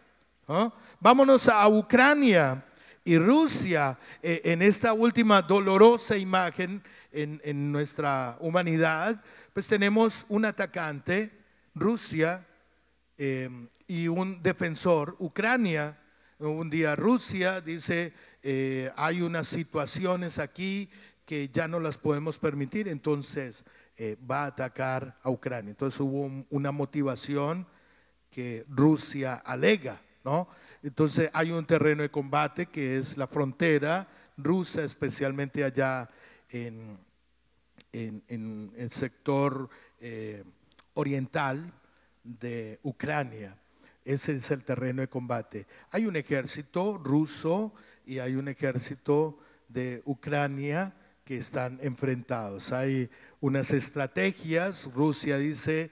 Vámonos 1.00 1.48
a 1.48 1.66
Ucrania 1.68 2.64
y 3.04 3.18
Rusia 3.18 3.98
eh, 4.22 4.42
en 4.44 4.62
esta 4.62 4.92
última 4.92 5.42
dolorosa 5.42 6.16
imagen 6.16 6.82
en, 7.10 7.72
nuestra 7.72 8.36
humanidad, 8.40 9.22
pues 9.52 9.68
tenemos 9.68 10.24
un 10.28 10.44
atacante, 10.46 11.30
Rusia, 11.74 12.46
em, 13.18 13.68
y 13.86 14.08
un 14.08 14.42
defensor, 14.42 15.16
Ucrania. 15.18 15.98
Un 16.38 16.70
día 16.70 16.96
Rusia 16.96 17.60
dice, 17.60 18.14
eh, 18.42 18.90
hay 18.96 19.20
unas 19.20 19.46
situaciones 19.46 20.38
aquí 20.38 20.88
que 21.26 21.48
ya 21.50 21.68
no 21.68 21.80
las 21.80 21.98
podemos 21.98 22.38
permitir, 22.38 22.88
entonces 22.88 23.64
eh, 23.96 24.16
va 24.28 24.44
a 24.44 24.46
atacar 24.46 25.18
a 25.22 25.30
Ucrania. 25.30 25.70
Entonces 25.70 26.00
hubo 26.00 26.46
una 26.50 26.72
motivación 26.72 27.66
que 28.32 28.64
Rusia 28.68 29.34
alega, 29.34 30.00
¿no? 30.24 30.48
Entonces 30.82 31.30
hay 31.32 31.52
un 31.52 31.64
terreno 31.64 32.02
de 32.02 32.10
combate 32.10 32.66
que 32.66 32.98
es 32.98 33.16
la 33.16 33.26
frontera 33.26 34.08
rusa, 34.36 34.82
especialmente 34.82 35.62
allá 35.62 36.08
en, 36.48 36.98
el 37.92 38.90
sector 38.90 39.68
eh, 40.00 40.42
oriental 40.94 41.72
de 42.24 42.80
Ucrania. 42.82 43.56
Ese 44.04 44.32
es 44.32 44.50
el 44.50 44.64
terreno 44.64 45.02
de 45.02 45.08
combate. 45.08 45.66
Hay 45.90 46.06
un 46.06 46.16
ejército 46.16 46.96
ruso 46.98 47.72
y 48.06 48.18
hay 48.18 48.34
un 48.34 48.48
ejército 48.48 49.38
de 49.68 50.02
Ucrania 50.06 50.94
que 51.24 51.36
están 51.36 51.78
enfrentados. 51.82 52.72
Hay 52.72 53.10
unas 53.40 53.72
estrategias. 53.72 54.90
Rusia 54.92 55.38
dice, 55.38 55.90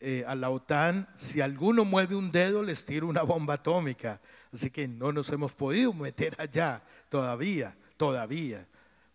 eh, 0.00 0.24
a 0.26 0.34
la 0.34 0.50
OTAN, 0.50 1.08
si 1.14 1.40
alguno 1.40 1.84
mueve 1.84 2.14
un 2.14 2.30
dedo, 2.30 2.62
les 2.62 2.84
tiro 2.84 3.06
una 3.06 3.22
bomba 3.22 3.54
atómica. 3.54 4.20
Así 4.52 4.70
que 4.70 4.86
no 4.86 5.12
nos 5.12 5.30
hemos 5.30 5.52
podido 5.52 5.92
meter 5.92 6.34
allá 6.38 6.82
todavía, 7.08 7.74
todavía. 7.96 8.66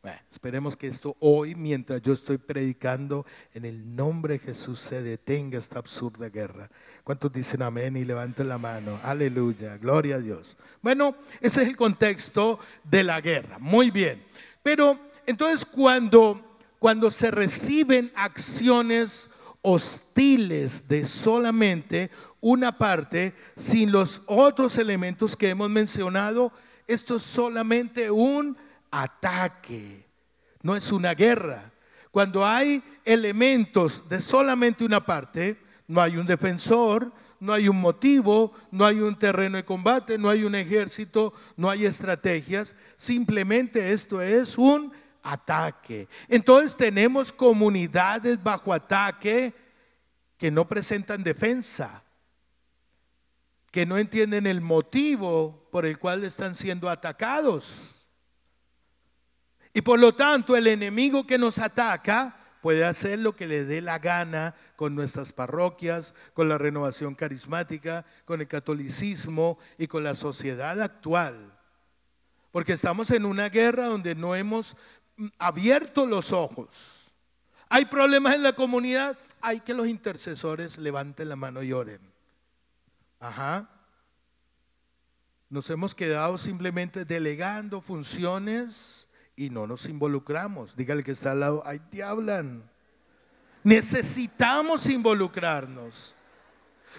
Bueno, 0.01 0.17
esperemos 0.31 0.75
que 0.75 0.87
esto 0.87 1.15
hoy, 1.19 1.53
mientras 1.53 2.01
yo 2.01 2.13
estoy 2.13 2.39
predicando, 2.39 3.23
en 3.53 3.65
el 3.65 3.95
nombre 3.95 4.33
de 4.33 4.39
Jesús 4.39 4.79
se 4.79 5.03
detenga 5.03 5.59
esta 5.59 5.77
absurda 5.77 6.29
guerra. 6.29 6.71
¿Cuántos 7.03 7.31
dicen 7.31 7.61
amén 7.61 7.95
y 7.95 8.03
levanten 8.03 8.49
la 8.49 8.57
mano? 8.57 8.99
Aleluya, 9.03 9.77
gloria 9.77 10.15
a 10.15 10.19
Dios. 10.19 10.57
Bueno, 10.81 11.15
ese 11.39 11.61
es 11.61 11.67
el 11.67 11.77
contexto 11.77 12.59
de 12.83 13.03
la 13.03 13.21
guerra. 13.21 13.59
Muy 13.59 13.91
bien. 13.91 14.23
Pero 14.63 14.97
entonces 15.27 15.63
cuando, 15.67 16.57
cuando 16.79 17.11
se 17.11 17.29
reciben 17.29 18.11
acciones 18.15 19.29
hostiles 19.61 20.87
de 20.87 21.05
solamente 21.05 22.09
una 22.39 22.77
parte 22.77 23.35
sin 23.55 23.91
los 23.91 24.21
otros 24.25 24.77
elementos 24.77 25.35
que 25.35 25.49
hemos 25.49 25.69
mencionado, 25.69 26.51
esto 26.87 27.15
es 27.15 27.21
solamente 27.21 28.09
un 28.09 28.57
ataque, 28.89 30.07
no 30.61 30.75
es 30.75 30.91
una 30.91 31.13
guerra. 31.13 31.71
Cuando 32.11 32.45
hay 32.45 32.83
elementos 33.05 34.09
de 34.09 34.19
solamente 34.19 34.83
una 34.83 35.05
parte, 35.05 35.57
no 35.87 36.01
hay 36.01 36.17
un 36.17 36.25
defensor, 36.25 37.11
no 37.39 37.53
hay 37.53 37.67
un 37.67 37.79
motivo, 37.79 38.53
no 38.69 38.85
hay 38.85 38.99
un 38.99 39.17
terreno 39.17 39.57
de 39.57 39.65
combate, 39.65 40.17
no 40.17 40.29
hay 40.29 40.43
un 40.43 40.55
ejército, 40.55 41.33
no 41.55 41.69
hay 41.69 41.85
estrategias, 41.85 42.75
simplemente 42.97 43.91
esto 43.91 44.21
es 44.21 44.57
un 44.57 44.91
ataque. 45.23 46.07
Entonces 46.27 46.77
tenemos 46.77 47.31
comunidades 47.31 48.41
bajo 48.41 48.73
ataque 48.73 49.53
que 50.37 50.51
no 50.51 50.67
presentan 50.67 51.23
defensa, 51.23 52.03
que 53.71 53.85
no 53.85 53.97
entienden 53.97 54.47
el 54.47 54.61
motivo 54.61 55.67
por 55.71 55.85
el 55.85 55.99
cual 55.99 56.23
están 56.23 56.55
siendo 56.55 56.89
atacados. 56.89 58.05
Y 59.73 59.81
por 59.81 59.99
lo 59.99 60.13
tanto 60.13 60.55
el 60.55 60.67
enemigo 60.67 61.25
que 61.25 61.37
nos 61.37 61.59
ataca 61.59 62.37
puede 62.61 62.85
hacer 62.85 63.19
lo 63.19 63.35
que 63.35 63.47
le 63.47 63.65
dé 63.65 63.81
la 63.81 63.99
gana 63.99 64.55
con 64.75 64.95
nuestras 64.95 65.33
parroquias, 65.33 66.13
con 66.33 66.49
la 66.49 66.57
renovación 66.57 67.15
carismática, 67.15 68.05
con 68.25 68.41
el 68.41 68.47
catolicismo 68.47 69.57
y 69.77 69.87
con 69.87 70.03
la 70.03 70.13
sociedad 70.13 70.81
actual. 70.81 71.53
Porque 72.51 72.73
estamos 72.73 73.11
en 73.11 73.25
una 73.25 73.49
guerra 73.49 73.85
donde 73.85 74.13
no 74.13 74.35
hemos 74.35 74.75
abierto 75.37 76.05
los 76.05 76.33
ojos. 76.33 77.11
Hay 77.69 77.85
problemas 77.85 78.35
en 78.35 78.43
la 78.43 78.53
comunidad, 78.53 79.17
hay 79.41 79.61
que 79.61 79.73
los 79.73 79.87
intercesores 79.87 80.77
levanten 80.77 81.29
la 81.29 81.35
mano 81.35 81.63
y 81.63 81.73
oren. 81.73 82.01
Ajá. 83.19 83.69
Nos 85.49 85.69
hemos 85.69 85.93
quedado 85.93 86.37
simplemente 86.37 87.05
delegando 87.05 87.81
funciones 87.81 89.07
y 89.35 89.49
no 89.49 89.67
nos 89.67 89.85
involucramos. 89.85 90.75
Dígale 90.75 91.03
que 91.03 91.11
está 91.11 91.31
al 91.31 91.41
lado, 91.41 91.63
ay, 91.65 91.79
te 91.79 92.03
hablan. 92.03 92.63
Necesitamos 93.63 94.87
involucrarnos. 94.87 96.15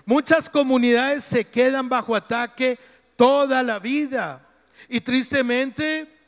Muchas 0.05 0.49
comunidades 0.49 1.25
se 1.25 1.45
quedan 1.45 1.89
bajo 1.89 2.15
ataque 2.15 2.79
toda 3.17 3.63
la 3.63 3.79
vida. 3.79 4.47
Y 4.89 5.01
tristemente 5.01 6.22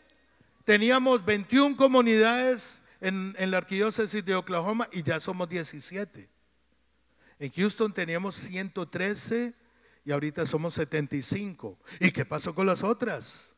teníamos 0.64 1.24
21 1.24 1.77
comunidades 1.77 2.83
en, 3.00 3.35
la 3.50 3.59
arquidiócesis 3.59 4.24
de 4.24 4.35
Oklahoma 4.35 4.88
y 4.90 5.03
ya 5.03 5.20
somos 5.20 5.48
17. 5.48 6.29
En 7.38 7.50
Houston 7.50 7.92
teníamos 7.92 8.35
113 8.37 9.55
y 10.05 10.12
ahorita 10.12 10.46
somos 10.46 10.74
75. 10.74 11.79
¿Y 12.00 12.11
qué 12.12 12.24
pasó 12.24 12.55
con 12.55 12.66
las 12.66 12.83
otras? 12.83 13.50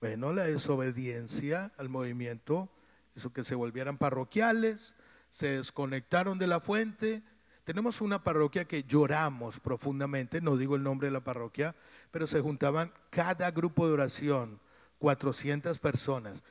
Bueno, 0.00 0.32
la 0.32 0.44
desobediencia 0.44 1.72
al 1.78 1.88
movimiento 1.88 2.68
hizo 3.16 3.32
que 3.32 3.44
se 3.44 3.54
volvieran 3.54 3.96
parroquiales, 3.96 4.94
se 5.30 5.56
desconectaron 5.56 6.38
de 6.38 6.46
la 6.46 6.60
fuente. 6.60 7.22
Tenemos 7.64 8.02
una 8.02 8.22
parroquia 8.22 8.66
que 8.66 8.84
lloramos 8.84 9.60
profundamente, 9.60 10.42
no 10.42 10.58
digo 10.58 10.76
el 10.76 10.82
nombre 10.82 11.08
de 11.08 11.12
la 11.12 11.24
parroquia, 11.24 11.74
pero 12.10 12.26
se 12.26 12.40
juntaban 12.40 12.92
cada 13.08 13.50
grupo 13.50 13.86
de 13.86 13.94
oración, 13.94 14.60
400 15.04 15.78
personas. 15.80 16.42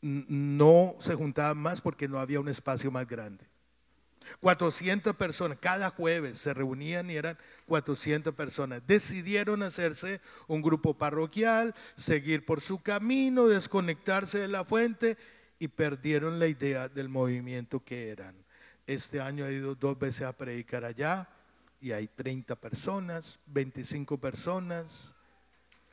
No 0.00 0.96
se 1.00 1.14
juntaban 1.14 1.58
más 1.58 1.82
porque 1.82 2.08
no 2.08 2.18
había 2.18 2.40
un 2.40 2.48
espacio 2.48 2.90
más 2.90 3.06
grande. 3.06 3.44
400 4.40 5.14
personas, 5.16 5.58
cada 5.60 5.90
jueves 5.90 6.38
se 6.38 6.54
reunían 6.54 7.10
y 7.10 7.16
eran 7.16 7.36
400 7.66 8.34
personas. 8.34 8.80
Decidieron 8.86 9.62
hacerse 9.62 10.22
un 10.46 10.62
grupo 10.62 10.94
parroquial, 10.94 11.74
seguir 11.94 12.46
por 12.46 12.62
su 12.62 12.82
camino, 12.82 13.48
desconectarse 13.48 14.38
de 14.38 14.48
la 14.48 14.64
fuente 14.64 15.18
y 15.58 15.68
perdieron 15.68 16.38
la 16.38 16.46
idea 16.46 16.88
del 16.88 17.10
movimiento 17.10 17.84
que 17.84 18.08
eran. 18.08 18.34
Este 18.86 19.20
año 19.20 19.44
he 19.44 19.52
ido 19.52 19.74
dos 19.74 19.98
veces 19.98 20.22
a 20.22 20.32
predicar 20.32 20.86
allá 20.86 21.28
y 21.82 21.92
hay 21.92 22.08
30 22.08 22.56
personas, 22.56 23.38
25 23.44 24.16
personas. 24.16 25.12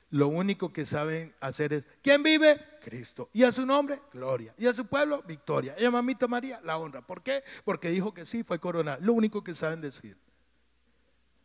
Lo 0.10 0.30
único 0.30 0.72
que 0.72 0.86
saben 0.86 1.36
hacer 1.41 1.74
es, 1.74 1.88
¿quién 2.02 2.24
vive? 2.24 2.60
Cristo. 2.82 3.30
¿Y 3.34 3.43
a 3.43 3.52
su 3.52 3.65
nombre? 3.65 4.02
Gloria. 4.13 4.54
¿Y 4.58 4.65
a 4.67 4.74
su 4.74 4.86
pueblo? 4.86 5.22
Victoria. 5.24 5.76
¿Y 5.78 5.84
a 5.84 5.91
mamita 5.91 6.28
María? 6.28 6.62
La 6.63 6.78
honra. 6.78 7.02
¿Por 7.02 7.22
qué? 7.22 7.43
Porque 7.65 7.89
dijo 7.89 8.13
que 8.13 8.26
sí, 8.26 8.43
fue 8.43 8.60
coronada. 8.60 8.98
Lo 9.02 9.13
único 9.13 9.43
que 9.43 9.54
saben 9.54 9.82
decir. 9.82 10.17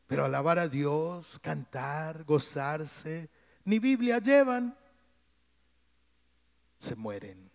Pero 0.07 0.25
alabar 0.25 0.59
a 0.59 0.69
Dios, 0.69 1.39
cantar, 1.41 2.25
gozarse, 2.25 3.31
ni 3.65 3.79
Biblia 3.79 4.19
llevan, 4.19 4.77
se 6.79 6.95
mueren 6.95 7.51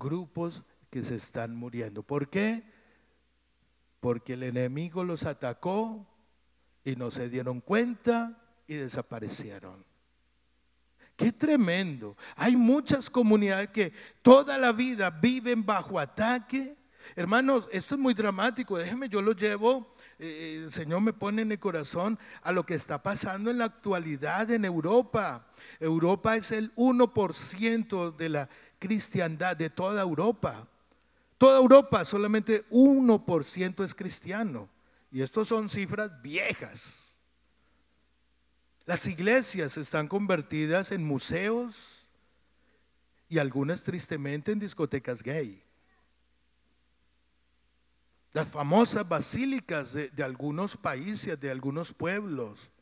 grupos 0.00 0.64
que 0.90 1.02
se 1.02 1.14
están 1.14 1.54
muriendo. 1.54 2.02
¿Por 2.02 2.28
qué? 2.28 2.64
Porque 4.00 4.32
el 4.32 4.42
enemigo 4.42 5.04
los 5.04 5.24
atacó 5.24 6.06
y 6.84 6.96
no 6.96 7.10
se 7.10 7.28
dieron 7.28 7.60
cuenta 7.60 8.36
y 8.70 8.76
desaparecieron. 8.76 9.84
Qué 11.16 11.32
tremendo. 11.32 12.16
Hay 12.36 12.54
muchas 12.54 13.10
comunidades 13.10 13.70
que 13.70 13.92
toda 14.22 14.56
la 14.58 14.70
vida 14.70 15.10
viven 15.10 15.66
bajo 15.66 15.98
ataque. 15.98 16.76
Hermanos, 17.16 17.68
esto 17.72 17.96
es 17.96 18.00
muy 18.00 18.14
dramático. 18.14 18.78
Déjenme, 18.78 19.08
yo 19.08 19.20
lo 19.20 19.32
llevo. 19.32 19.92
Eh, 20.20 20.60
el 20.62 20.70
Señor 20.70 21.00
me 21.00 21.12
pone 21.12 21.42
en 21.42 21.50
el 21.50 21.58
corazón 21.58 22.16
a 22.42 22.52
lo 22.52 22.64
que 22.64 22.74
está 22.74 23.02
pasando 23.02 23.50
en 23.50 23.58
la 23.58 23.64
actualidad 23.64 24.48
en 24.52 24.64
Europa. 24.64 25.48
Europa 25.80 26.36
es 26.36 26.52
el 26.52 26.72
1% 26.76 28.16
de 28.16 28.28
la 28.28 28.48
cristiandad 28.78 29.56
de 29.56 29.68
toda 29.68 30.00
Europa. 30.00 30.68
Toda 31.38 31.58
Europa, 31.58 32.04
solamente 32.04 32.64
1% 32.70 33.82
es 33.82 33.96
cristiano. 33.96 34.68
Y 35.10 35.22
estas 35.22 35.48
son 35.48 35.68
cifras 35.68 36.22
viejas. 36.22 37.09
Las 38.90 39.06
iglesias 39.06 39.76
están 39.76 40.08
convertidas 40.08 40.90
en 40.90 41.04
museos 41.04 42.04
y 43.28 43.38
algunas 43.38 43.84
tristemente 43.84 44.50
en 44.50 44.58
discotecas 44.58 45.22
gay. 45.22 45.62
Las 48.32 48.48
famosas 48.48 49.08
basílicas 49.08 49.92
de, 49.92 50.10
algunos 50.24 50.76
países, 50.76 51.38
de 51.38 51.52
algunos 51.52 51.92
pueblos, 51.92 52.72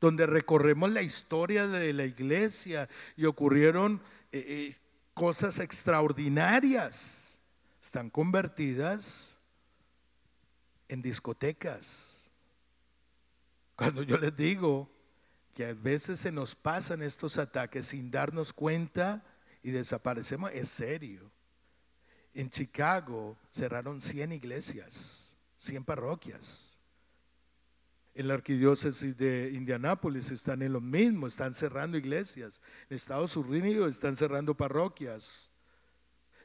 donde 0.00 0.26
recorremos 0.26 0.90
la 0.90 1.02
historia 1.02 1.68
de 1.68 1.92
la 1.92 2.04
iglesia 2.04 2.88
y 3.16 3.24
ocurrieron 3.24 4.02
eh, 4.32 4.44
eh, 4.48 4.76
cosas 5.14 5.60
extraordinarias 5.60 7.38
están 7.80 8.10
convertidas 8.10 9.36
en 10.88 11.00
discotecas. 11.00 12.18
Cuando 13.76 14.02
yo 14.02 14.18
les 14.18 14.36
digo 14.36 14.90
que 15.54 15.66
a 15.66 15.72
veces 15.72 16.20
se 16.20 16.32
nos 16.32 16.54
pasan 16.54 17.02
estos 17.02 17.38
ataques 17.38 17.86
sin 17.86 18.10
darnos 18.10 18.52
cuenta 18.52 19.24
y 19.62 19.70
desaparecemos, 19.70 20.50
es 20.52 20.68
serio. 20.68 21.30
En 22.34 22.50
Chicago 22.50 23.38
cerraron 23.52 24.00
100 24.00 24.32
iglesias, 24.32 25.36
100 25.58 25.84
parroquias. 25.84 26.76
En 28.14 28.28
la 28.28 28.34
arquidiócesis 28.34 29.16
de 29.16 29.52
Indianápolis 29.54 30.30
están 30.30 30.62
en 30.62 30.72
lo 30.72 30.80
mismo, 30.80 31.26
están 31.28 31.54
cerrando 31.54 31.96
iglesias. 31.96 32.60
En 32.90 32.96
Estados 32.96 33.36
Unidos 33.36 33.94
están 33.94 34.16
cerrando 34.16 34.56
parroquias. 34.56 35.50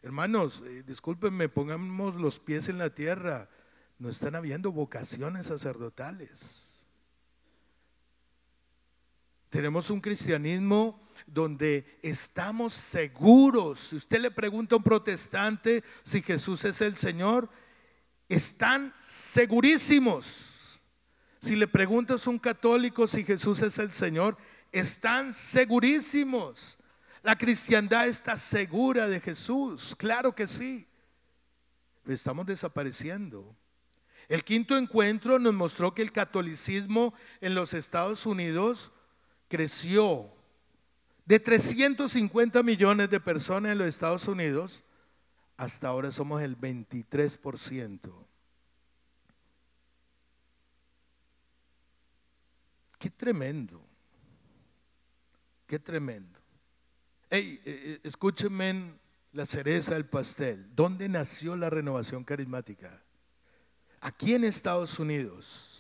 Hermanos, 0.01 0.63
eh, 0.65 0.83
discúlpenme, 0.85 1.49
pongamos 1.49 2.15
los 2.15 2.39
pies 2.39 2.69
en 2.69 2.77
la 2.77 2.93
tierra. 2.93 3.49
No 3.97 4.09
están 4.09 4.35
habiendo 4.35 4.71
vocaciones 4.71 5.47
sacerdotales. 5.47 6.68
Tenemos 9.49 9.89
un 9.89 10.01
cristianismo 10.01 11.01
donde 11.25 11.99
estamos 12.01 12.73
seguros. 12.73 13.79
Si 13.79 13.95
usted 13.95 14.19
le 14.19 14.31
pregunta 14.31 14.75
a 14.75 14.77
un 14.77 14.83
protestante 14.83 15.83
si 16.03 16.21
Jesús 16.21 16.65
es 16.65 16.81
el 16.81 16.95
Señor, 16.95 17.49
están 18.27 18.93
segurísimos 18.95 20.49
si 21.39 21.55
le 21.55 21.67
preguntas 21.67 22.27
a 22.27 22.29
un 22.29 22.39
católico 22.39 23.07
si 23.07 23.23
Jesús 23.23 23.61
es 23.61 23.79
el 23.79 23.93
Señor, 23.93 24.37
están 24.71 25.33
segurísimos. 25.33 26.77
La 27.23 27.37
cristiandad 27.37 28.07
está 28.07 28.37
segura 28.37 29.07
de 29.07 29.19
Jesús, 29.19 29.95
claro 29.95 30.35
que 30.35 30.47
sí. 30.47 30.85
estamos 32.05 32.45
desapareciendo. 32.45 33.55
El 34.27 34.43
quinto 34.43 34.77
encuentro 34.77 35.39
nos 35.39 35.53
mostró 35.53 35.93
que 35.93 36.01
el 36.01 36.11
catolicismo 36.11 37.13
en 37.41 37.55
los 37.55 37.73
Estados 37.73 38.25
Unidos 38.25 38.91
creció 39.49 40.31
de 41.25 41.39
350 41.39 42.63
millones 42.63 43.09
de 43.09 43.19
personas 43.19 43.73
en 43.73 43.79
los 43.79 43.87
Estados 43.87 44.27
Unidos, 44.27 44.83
hasta 45.57 45.89
ahora 45.89 46.11
somos 46.11 46.41
el 46.41 46.57
23%. 46.57 48.11
Qué 52.97 53.09
tremendo. 53.09 53.81
Qué 55.67 55.79
tremendo. 55.79 56.39
Hey, 57.29 57.61
eh, 57.63 57.81
eh, 57.85 57.99
escúchenme 58.03 58.93
la 59.33 59.45
cereza 59.45 59.93
del 59.93 60.05
pastel. 60.05 60.67
¿Dónde 60.75 61.07
nació 61.07 61.55
la 61.55 61.69
renovación 61.69 62.23
carismática? 62.23 63.03
Aquí 64.01 64.33
en 64.33 64.45
Estados 64.45 64.97
Unidos. 64.97 65.78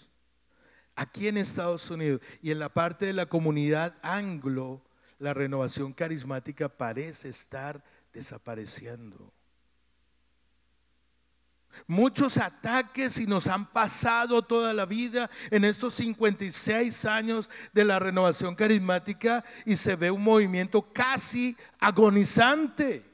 Aquí 0.99 1.29
en 1.29 1.37
Estados 1.37 1.89
Unidos. 1.89 2.19
Y 2.41 2.51
en 2.51 2.59
la 2.59 2.67
parte 2.67 3.05
de 3.05 3.13
la 3.13 3.25
comunidad 3.25 3.95
anglo, 4.01 4.81
la 5.17 5.33
renovación 5.33 5.93
carismática 5.93 6.67
parece 6.67 7.29
estar 7.29 7.81
desapareciendo. 8.11 9.31
Muchos 11.87 12.37
ataques 12.37 13.17
y 13.17 13.27
nos 13.27 13.47
han 13.47 13.65
pasado 13.71 14.41
toda 14.41 14.73
la 14.73 14.85
vida 14.85 15.29
en 15.51 15.63
estos 15.63 15.93
56 15.93 17.05
años 17.05 17.49
de 17.71 17.85
la 17.85 17.97
renovación 17.99 18.53
carismática 18.53 19.45
y 19.65 19.77
se 19.77 19.95
ve 19.95 20.11
un 20.11 20.21
movimiento 20.21 20.81
casi 20.91 21.55
agonizante. 21.79 23.08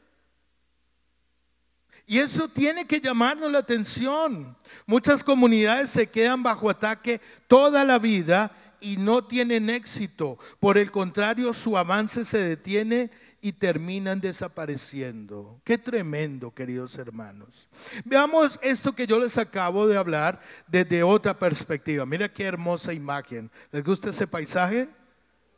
Y 2.07 2.19
eso 2.19 2.47
tiene 2.47 2.85
que 2.85 3.01
llamarnos 3.01 3.51
la 3.51 3.59
atención. 3.59 4.55
Muchas 4.85 5.23
comunidades 5.23 5.89
se 5.89 6.07
quedan 6.07 6.43
bajo 6.43 6.69
ataque 6.69 7.19
toda 7.47 7.83
la 7.83 7.97
vida 7.97 8.51
y 8.79 8.97
no 8.97 9.23
tienen 9.23 9.69
éxito. 9.69 10.37
Por 10.59 10.77
el 10.77 10.91
contrario, 10.91 11.53
su 11.53 11.75
avance 11.77 12.23
se 12.23 12.37
detiene 12.37 13.09
y 13.41 13.53
terminan 13.53 14.21
desapareciendo. 14.21 15.59
Qué 15.63 15.77
tremendo, 15.77 16.51
queridos 16.51 16.97
hermanos. 16.97 17.67
Veamos 18.03 18.59
esto 18.61 18.93
que 18.93 19.07
yo 19.07 19.19
les 19.19 19.37
acabo 19.37 19.87
de 19.87 19.97
hablar 19.97 20.41
desde 20.67 21.03
otra 21.03 21.37
perspectiva. 21.37 22.05
Mira 22.05 22.31
qué 22.31 22.43
hermosa 22.43 22.93
imagen. 22.93 23.49
¿Les 23.71 23.83
gusta 23.83 24.09
ese 24.09 24.27
paisaje? 24.27 24.89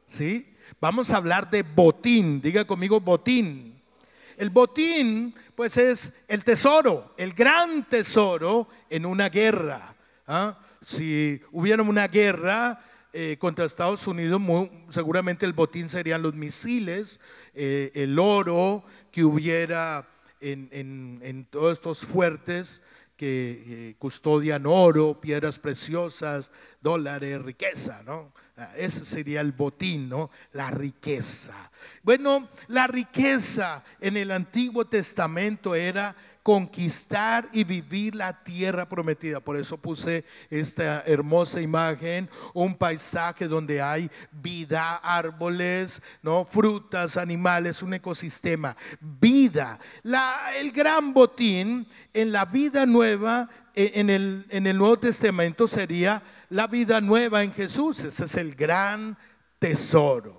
¿Sí? 0.06 0.54
Vamos 0.80 1.12
a 1.12 1.18
hablar 1.18 1.50
de 1.50 1.64
botín. 1.64 2.42
Diga 2.42 2.66
conmigo 2.66 3.00
botín. 3.00 3.82
El 4.38 4.50
botín, 4.50 5.34
pues 5.58 5.76
es 5.78 6.14
el 6.28 6.44
tesoro, 6.44 7.16
el 7.18 7.34
gran 7.34 7.90
tesoro 7.90 8.68
en 8.92 9.08
una 9.08 9.28
guerra. 9.28 9.96
¿ah? 10.28 10.60
Si 10.84 11.42
hubiera 11.52 11.82
una 11.82 12.08
guerra, 12.08 12.80
eh, 13.12 13.38
contra 13.40 13.66
Estados 13.66 14.06
Unidos, 14.06 14.40
seguramente 14.90 15.48
el 15.48 15.54
botín 15.54 15.90
serían 15.90 16.22
los 16.22 16.36
misiles, 16.36 17.20
eh, 17.56 17.92
el 17.96 18.20
oro 18.20 18.86
que 19.12 19.24
hubiera 19.24 20.08
en, 20.42 21.48
todos 21.50 21.72
estos 21.72 22.06
fuertes 22.06 22.84
que 23.18 23.64
eh, 23.90 23.96
custodian 23.98 24.66
oro, 24.66 25.20
piedras 25.20 25.60
preciosas, 25.60 26.52
dólares, 26.82 27.42
riqueza, 27.42 28.04
¿no? 28.06 28.32
Ah, 28.56 28.74
ese 28.78 29.06
sería 29.06 29.42
el 29.42 29.52
botín, 29.52 30.08
¿no? 30.08 30.30
La 30.54 30.72
riqueza. 30.72 31.72
Bueno, 32.04 32.50
la 32.68 32.88
riqueza 32.88 33.84
en 34.00 34.18
el 34.18 34.32
Antiguo 34.32 34.86
Testamento 34.86 35.76
era 35.76 36.16
conquistar 36.48 37.50
y 37.52 37.66
vivir 37.66 38.16
la 38.16 38.42
tierra 38.42 38.88
prometida. 38.88 39.42
Por 39.42 39.58
eso 39.58 39.76
puse 39.76 40.24
esta 40.50 41.04
hermosa 41.06 41.60
imagen, 41.60 42.30
un 42.54 42.74
paisaje 42.74 43.50
donde 43.50 43.82
hay 43.82 44.10
vida, 44.32 44.96
árboles, 44.96 46.02
¿no? 46.22 46.46
frutas, 46.46 47.18
animales, 47.18 47.84
un 47.84 47.96
ecosistema, 47.96 48.78
vida. 49.02 49.78
La, 50.04 50.56
el 50.58 50.72
gran 50.72 51.14
botín 51.14 51.86
en 52.14 52.32
la 52.32 52.46
vida 52.46 52.86
nueva, 52.86 53.50
e, 53.76 53.92
en 53.96 54.10
el, 54.10 54.46
en 54.50 54.68
el 54.68 54.78
Nuevo 54.78 55.00
Testamento 55.00 55.68
sería 55.68 56.24
la 56.48 56.68
vida 56.68 57.02
nueva 57.02 57.44
en 57.44 57.52
Jesús. 57.52 58.06
Ese 58.06 58.24
es 58.24 58.38
el 58.38 58.56
gran 58.56 59.18
tesoro. 59.60 60.37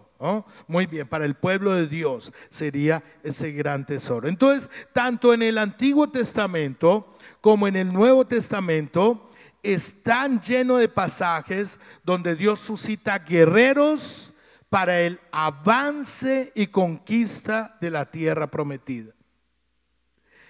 Muy 0.66 0.86
bien, 0.86 1.06
para 1.06 1.24
el 1.24 1.36
pueblo 1.36 1.74
de 1.74 1.86
Dios 1.86 2.32
sería 2.50 3.04
ese 3.22 3.52
gran 3.52 3.86
tesoro. 3.86 4.28
Entonces, 4.28 4.68
tanto 4.92 5.32
en 5.32 5.42
el 5.42 5.58
Antiguo 5.58 6.10
Testamento 6.10 7.14
como 7.40 7.68
en 7.68 7.76
el 7.76 7.92
Nuevo 7.92 8.26
Testamento 8.26 9.30
están 9.62 10.40
llenos 10.40 10.80
de 10.80 10.88
pasajes 10.88 11.78
donde 12.02 12.34
Dios 12.34 12.58
suscita 12.58 13.20
guerreros 13.20 14.32
para 14.68 15.00
el 15.00 15.20
avance 15.30 16.52
y 16.54 16.66
conquista 16.66 17.76
de 17.80 17.90
la 17.90 18.10
tierra 18.10 18.48
prometida. 18.48 19.12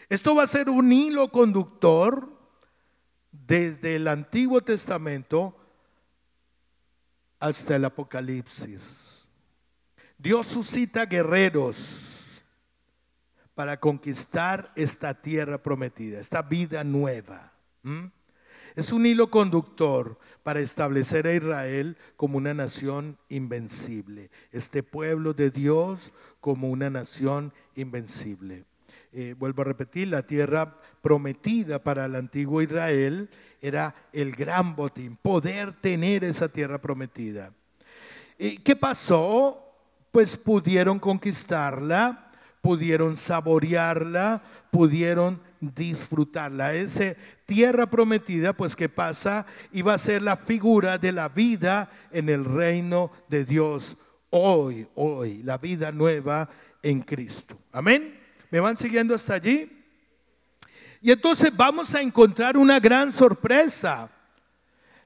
Esto 0.08 0.34
va 0.34 0.44
a 0.44 0.46
ser 0.46 0.70
un 0.70 0.90
hilo 0.90 1.30
conductor 1.30 2.28
desde 3.30 3.96
el 3.96 4.08
Antiguo 4.08 4.62
Testamento 4.62 5.54
hasta 7.38 7.76
el 7.76 7.84
Apocalipsis. 7.84 9.07
Dios 10.18 10.48
suscita 10.48 11.06
guerreros 11.06 12.42
para 13.54 13.78
conquistar 13.78 14.72
esta 14.74 15.14
tierra 15.14 15.58
prometida, 15.62 16.18
esta 16.18 16.42
vida 16.42 16.82
nueva. 16.82 17.52
Es 18.74 18.92
un 18.92 19.06
hilo 19.06 19.30
conductor 19.30 20.18
para 20.42 20.60
establecer 20.60 21.28
a 21.28 21.34
Israel 21.34 21.96
como 22.16 22.36
una 22.36 22.52
nación 22.52 23.16
invencible, 23.28 24.30
este 24.50 24.82
pueblo 24.82 25.34
de 25.34 25.50
Dios 25.50 26.12
como 26.40 26.68
una 26.68 26.90
nación 26.90 27.52
invencible. 27.76 28.64
Eh, 29.12 29.34
vuelvo 29.38 29.62
a 29.62 29.66
repetir, 29.66 30.08
la 30.08 30.26
tierra 30.26 30.76
prometida 31.00 31.78
para 31.82 32.06
el 32.06 32.16
antiguo 32.16 32.60
Israel 32.60 33.30
era 33.62 33.94
el 34.12 34.32
gran 34.32 34.74
botín, 34.74 35.16
poder 35.16 35.72
tener 35.74 36.24
esa 36.24 36.48
tierra 36.48 36.78
prometida. 36.78 37.52
¿Y 38.36 38.58
¿Qué 38.58 38.76
pasó? 38.76 39.67
Pues 40.18 40.36
pudieron 40.36 40.98
conquistarla, 40.98 42.32
pudieron 42.60 43.16
saborearla, 43.16 44.42
pudieron 44.68 45.40
disfrutarla. 45.60 46.74
Esa 46.74 47.14
tierra 47.46 47.88
prometida, 47.88 48.52
pues 48.52 48.74
que 48.74 48.88
pasa, 48.88 49.46
iba 49.70 49.94
a 49.94 49.98
ser 49.98 50.22
la 50.22 50.36
figura 50.36 50.98
de 50.98 51.12
la 51.12 51.28
vida 51.28 51.88
en 52.10 52.30
el 52.30 52.44
reino 52.44 53.12
de 53.28 53.44
Dios 53.44 53.96
hoy, 54.30 54.88
hoy, 54.96 55.40
la 55.44 55.56
vida 55.56 55.92
nueva 55.92 56.50
en 56.82 57.02
Cristo. 57.02 57.56
Amén. 57.70 58.18
¿Me 58.50 58.58
van 58.58 58.76
siguiendo 58.76 59.14
hasta 59.14 59.34
allí? 59.34 59.70
Y 61.00 61.12
entonces 61.12 61.56
vamos 61.56 61.94
a 61.94 62.00
encontrar 62.00 62.56
una 62.56 62.80
gran 62.80 63.12
sorpresa, 63.12 64.10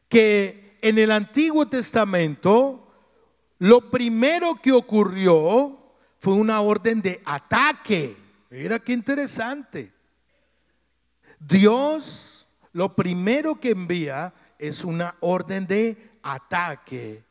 que 0.08 0.78
en 0.80 0.96
el 0.96 1.10
Antiguo 1.10 1.68
Testamento 1.68 2.82
lo 3.62 3.80
primero 3.92 4.56
que 4.60 4.72
ocurrió 4.72 5.78
fue 6.18 6.34
una 6.34 6.60
orden 6.60 7.00
de 7.00 7.22
ataque. 7.24 8.16
Mira 8.50 8.80
qué 8.80 8.92
interesante. 8.92 9.92
Dios 11.38 12.48
lo 12.72 12.96
primero 12.96 13.60
que 13.60 13.70
envía 13.70 14.34
es 14.58 14.82
una 14.82 15.14
orden 15.20 15.68
de 15.68 16.10
ataque 16.24 17.22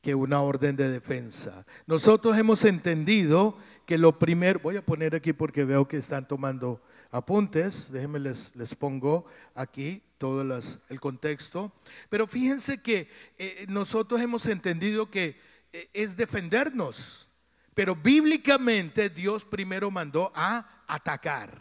que 0.00 0.14
una 0.14 0.42
orden 0.42 0.76
de 0.76 0.90
defensa. 0.90 1.66
Nosotros 1.88 2.38
hemos 2.38 2.64
entendido 2.64 3.58
que 3.84 3.98
lo 3.98 4.16
primero, 4.16 4.60
voy 4.62 4.76
a 4.76 4.86
poner 4.86 5.16
aquí 5.16 5.32
porque 5.32 5.64
veo 5.64 5.88
que 5.88 5.96
están 5.96 6.28
tomando 6.28 6.80
apuntes, 7.10 7.90
déjenme 7.90 8.20
les, 8.20 8.54
les 8.54 8.76
pongo 8.76 9.26
aquí 9.56 10.02
todo 10.18 10.42
el 10.88 11.00
contexto, 11.00 11.72
pero 12.10 12.28
fíjense 12.28 12.80
que 12.80 13.08
eh, 13.38 13.66
nosotros 13.68 14.20
hemos 14.20 14.46
entendido 14.46 15.10
que 15.10 15.47
es 15.72 16.16
defendernos. 16.16 17.28
Pero 17.74 17.94
bíblicamente 17.94 19.08
Dios 19.08 19.44
primero 19.44 19.88
mandó 19.90 20.32
a 20.34 20.82
atacar, 20.88 21.56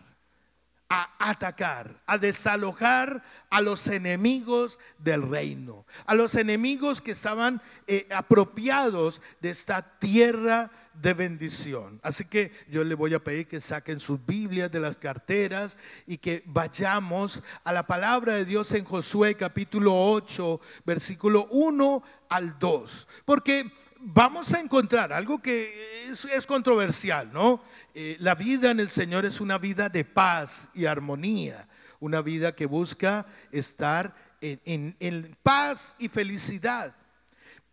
a 0.90 1.30
atacar, 1.30 2.02
a 2.08 2.18
desalojar 2.18 3.24
a 3.52 3.62
los 3.62 3.88
enemigos 3.88 4.80
del 4.98 5.30
reino, 5.30 5.86
a 6.08 6.16
los 6.16 6.34
enemigos 6.34 7.04
que 7.04 7.12
estaban 7.12 7.62
eh, 7.86 8.08
apropiados 8.10 9.22
de 9.42 9.52
esta 9.52 10.00
tierra 10.00 10.72
de 10.94 11.14
bendición. 11.14 12.00
Así 12.02 12.26
que 12.26 12.52
yo 12.68 12.84
le 12.84 12.96
voy 12.96 13.14
a 13.14 13.24
pedir 13.24 13.48
que 13.48 13.62
saquen 13.62 14.00
sus 14.00 14.26
Biblias 14.26 14.72
de 14.72 14.80
las 14.80 14.98
carteras 14.98 15.78
y 16.08 16.18
que 16.18 16.42
vayamos 16.48 17.44
a 17.64 17.72
la 17.72 17.86
palabra 17.86 18.34
de 18.34 18.46
Dios 18.46 18.72
en 18.74 18.86
Josué 18.86 19.36
capítulo 19.36 19.94
8, 19.94 20.60
versículo 20.84 21.48
1 21.52 22.04
al 22.30 22.58
2. 22.58 23.08
Porque 23.26 23.72
vamos 24.10 24.54
a 24.54 24.62
encontrar 24.62 25.12
algo 25.12 25.40
que 25.40 26.08
es, 26.10 26.48
controversial, 26.48 27.30
¿no? 27.34 27.62
Eh, 27.94 28.16
la 28.20 28.36
vida 28.36 28.72
en 28.72 28.80
el 28.80 28.90
Señor 28.90 29.26
es 29.26 29.42
una 29.42 29.58
vida 29.58 29.90
de 29.90 30.06
paz 30.06 30.70
y 30.74 30.86
armonía, 30.86 31.68
una 32.00 32.22
vida 32.22 32.56
que 32.56 32.66
busca 32.66 33.26
estar 33.52 34.16
en, 34.40 35.38
paz 35.44 35.96
y 36.00 36.08
felicidad. 36.08 36.96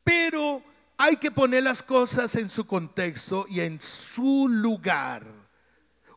Pero 0.02 0.62
hay 0.96 1.16
que 1.16 1.30
poner 1.30 1.62
las 1.62 1.82
cosas 1.82 2.34
en 2.34 2.48
su 2.48 2.66
contexto 2.66 3.46
y 3.48 3.60
en 3.60 3.80
su 3.80 4.48
lugar. 4.48 5.24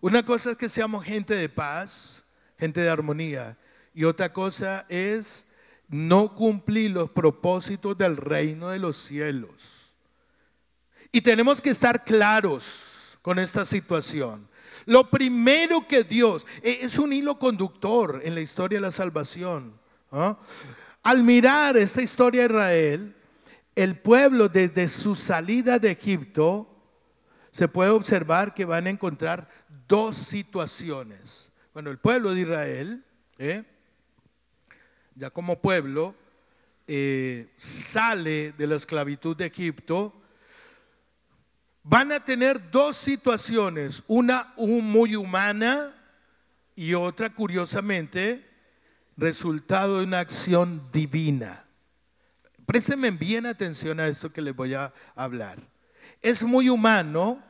Una 0.01 0.23
cosa 0.23 0.51
es 0.51 0.57
que 0.57 0.69
seamos 0.69 1.05
gente 1.05 1.35
de 1.35 1.49
paz, 1.49 2.23
gente 2.57 2.81
de 2.81 2.89
armonía, 2.89 3.57
y 3.93 4.03
otra 4.03 4.33
cosa 4.33 4.85
es 4.89 5.45
no 5.87 6.33
cumplir 6.33 6.91
los 6.91 7.11
propósitos 7.11 7.97
del 7.97 8.17
reino 8.17 8.69
de 8.69 8.79
los 8.79 8.97
cielos. 8.97 9.86
Y 11.11 11.21
tenemos 11.21 11.61
que 11.61 11.69
estar 11.69 12.03
claros 12.03 13.17
con 13.21 13.39
esta 13.39 13.65
situación. 13.65 14.47
Lo 14.85 15.09
primero 15.09 15.87
que 15.87 16.03
Dios, 16.03 16.45
e, 16.61 16.79
es 16.81 16.97
un 16.97 17.11
hilo 17.11 17.37
conductor 17.37 18.21
en 18.23 18.35
la 18.35 18.41
historia 18.41 18.77
de 18.77 18.83
la 18.83 18.91
salvación. 18.91 19.73
Al 21.03 21.23
mirar 21.23 21.77
esta 21.77 22.01
historia 22.01 22.41
de 22.41 22.47
Israel, 22.47 23.15
el 23.75 23.97
pueblo 23.97 24.49
desde 24.49 24.87
su 24.87 25.15
salida 25.15 25.77
de 25.77 25.91
Egipto, 25.91 26.73
se 27.51 27.67
puede 27.67 27.89
observar 27.89 28.53
que 28.53 28.65
van 28.65 28.87
a 28.87 28.89
encontrar 28.89 29.49
dos 29.87 30.15
situaciones. 30.15 31.51
Bueno, 31.73 31.91
el 31.91 31.97
pueblo 31.97 32.33
de 32.33 32.41
Israel, 32.41 33.03
¿eh? 33.37 33.63
ya 35.15 35.29
como 35.29 35.61
pueblo, 35.61 36.15
eh, 36.87 37.49
sale 37.57 38.53
de 38.53 38.67
la 38.67 38.75
esclavitud 38.75 39.35
de 39.35 39.47
Egipto, 39.47 40.13
van 41.89 42.11
a 42.11 42.19
tener 42.23 42.69
dos 42.69 42.97
situaciones, 42.97 44.03
una 44.07 44.53
muy 44.57 45.15
humana 45.15 45.93
y 46.75 46.93
otra, 46.93 47.29
curiosamente, 47.33 48.45
resultado 49.15 49.99
de 49.99 50.03
una 50.03 50.19
acción 50.19 50.89
divina. 50.91 51.63
Présteme 52.65 53.09
bien 53.11 53.45
atención 53.45 54.01
a 54.01 54.07
esto 54.07 54.33
que 54.33 54.41
les 54.41 54.53
voy 54.53 54.73
a 54.73 54.93
hablar. 55.15 55.59
Es 56.21 56.43
muy 56.43 56.67
humano, 56.67 57.41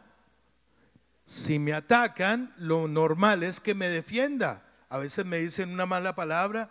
si 1.26 1.58
me 1.58 1.74
atacan, 1.74 2.54
lo 2.58 2.88
normal 2.88 3.42
es 3.42 3.60
que 3.60 3.74
me 3.74 3.90
defienda. 3.90 4.64
A 4.90 5.00
veces 5.00 5.26
me 5.26 5.40
dicen 5.40 5.72
una 5.72 5.88
mala 5.88 6.16
palabra 6.16 6.70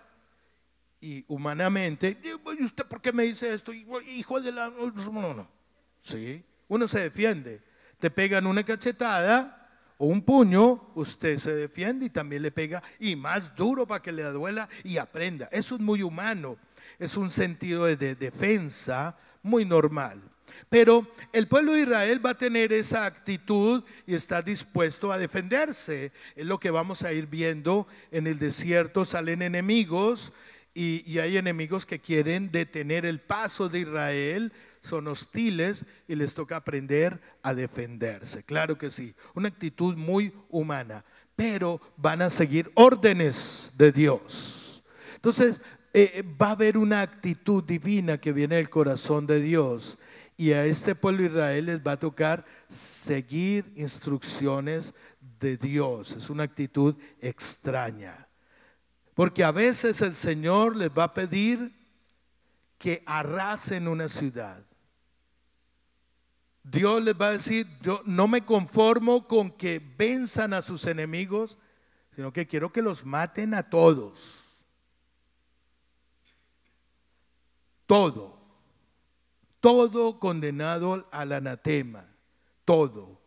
y 1.01 1.25
humanamente, 1.27 2.17
¿y 2.23 2.63
usted 2.63 2.87
por 2.87 3.03
qué 3.03 3.13
me 3.13 3.25
dice 3.25 3.53
esto? 3.53 3.73
Hijo 3.73 4.41
de 4.41 4.53
la... 4.53 4.71
No, 4.71 5.35
no. 5.35 5.49
Sí, 6.01 6.45
uno 6.69 6.89
se 6.89 7.01
defiende. 7.01 7.63
Te 7.99 8.11
pegan 8.11 8.47
una 8.47 8.65
cachetada 8.65 9.69
o 9.99 10.07
un 10.07 10.23
puño, 10.23 10.91
usted 10.95 11.39
se 11.39 11.55
defiende 11.55 12.07
y 12.07 12.11
también 12.11 12.43
le 12.43 12.51
pega 12.51 12.83
y 13.01 13.17
más 13.17 13.55
duro 13.57 13.87
para 13.87 14.03
que 14.03 14.13
le 14.13 14.23
duela 14.25 14.69
y 14.85 14.99
aprenda. 14.99 15.49
Eso 15.51 15.77
es 15.77 15.81
muy 15.81 16.03
humano, 16.03 16.59
es 16.99 17.17
un 17.17 17.31
sentido 17.31 17.85
de 17.85 18.15
defensa 18.15 19.17
muy 19.43 19.65
normal. 19.65 20.23
Pero 20.69 21.07
el 21.33 21.49
pueblo 21.49 21.73
de 21.73 21.83
Israel 21.83 22.25
va 22.25 22.31
a 22.31 22.39
tener 22.39 22.73
esa 22.73 23.07
actitud 23.07 23.85
y 24.07 24.15
está 24.15 24.43
dispuesto 24.43 25.13
a 25.13 25.19
defenderse. 25.19 26.13
Es 26.35 26.47
lo 26.47 26.59
que 26.59 26.71
vamos 26.71 27.03
a 27.03 27.13
ir 27.13 27.27
viendo 27.27 27.87
en 28.11 28.27
el 28.27 28.39
desierto. 28.39 29.05
Salen 29.05 29.43
enemigos 29.43 30.33
y, 30.75 31.19
hay 31.19 31.37
enemigos 31.37 31.87
que 31.87 32.01
quieren 32.01 32.51
detener 32.51 33.07
el 33.07 33.21
paso 33.21 33.69
de 33.69 33.81
Israel, 33.81 34.53
son 34.87 35.09
hostiles 35.09 35.85
y 36.09 36.15
les 36.15 36.35
toca 36.35 36.57
aprender 36.57 37.21
a 37.43 37.55
defenderse. 37.55 38.43
Claro 38.43 38.79
que 38.79 38.91
sí, 38.91 39.15
una 39.35 39.49
actitud 39.49 39.97
muy 39.97 40.33
humana, 40.49 41.05
pero 41.35 41.81
van 41.97 42.23
a 42.23 42.31
seguir 42.31 42.71
órdenes 42.75 43.73
de 43.77 43.93
Dios. 43.93 44.83
Entonces, 45.15 45.61
eh, 45.93 46.23
va 46.41 46.49
a 46.49 46.53
haber 46.53 46.79
una 46.79 47.01
actitud 47.01 47.65
divina 47.65 48.19
que 48.19 48.33
viene 48.33 48.57
del 48.57 48.71
corazón 48.71 49.27
de 49.27 49.41
Dios 49.41 49.99
y 50.37 50.53
a 50.53 50.65
este 50.67 50.95
pueblo 50.95 51.23
de 51.23 51.29
Israel 51.31 51.67
les 51.67 51.87
va 51.87 51.93
a 51.93 51.99
tocar 51.99 52.45
seguir 52.69 53.73
instrucciones 53.77 54.93
de 55.41 55.57
Dios. 55.57 56.13
Es 56.13 56.29
una 56.29 56.43
actitud 56.43 56.95
extraña. 57.21 58.29
Porque 59.15 59.43
a 59.43 59.51
veces 59.51 60.03
el 60.03 60.15
Señor 60.15 60.77
les 60.77 60.91
va 60.91 61.05
a 61.05 61.15
pedir 61.15 61.75
que 62.79 63.03
arrasen 63.07 63.89
una 63.89 64.09
ciudad. 64.09 64.63
Dios 66.69 67.01
les 67.05 67.15
va 67.15 67.29
a 67.29 67.33
decir, 67.33 67.69
yo 67.81 68.03
no 68.07 68.27
me 68.27 68.45
conformo 68.45 69.29
con 69.29 69.53
que 69.53 69.81
venzan 69.97 70.53
a 70.53 70.63
sus 70.63 70.85
enemigos, 70.87 71.59
sino 72.17 72.33
que 72.33 72.47
quiero 72.47 72.73
que 72.73 72.83
los 72.83 73.05
maten 73.05 73.55
a 73.55 73.71
todos. 73.71 74.43
Todo. 77.87 78.37
Todo 79.61 80.19
condenado 80.19 81.07
al 81.13 81.33
anatema. 81.33 82.05
Todo. 82.65 83.21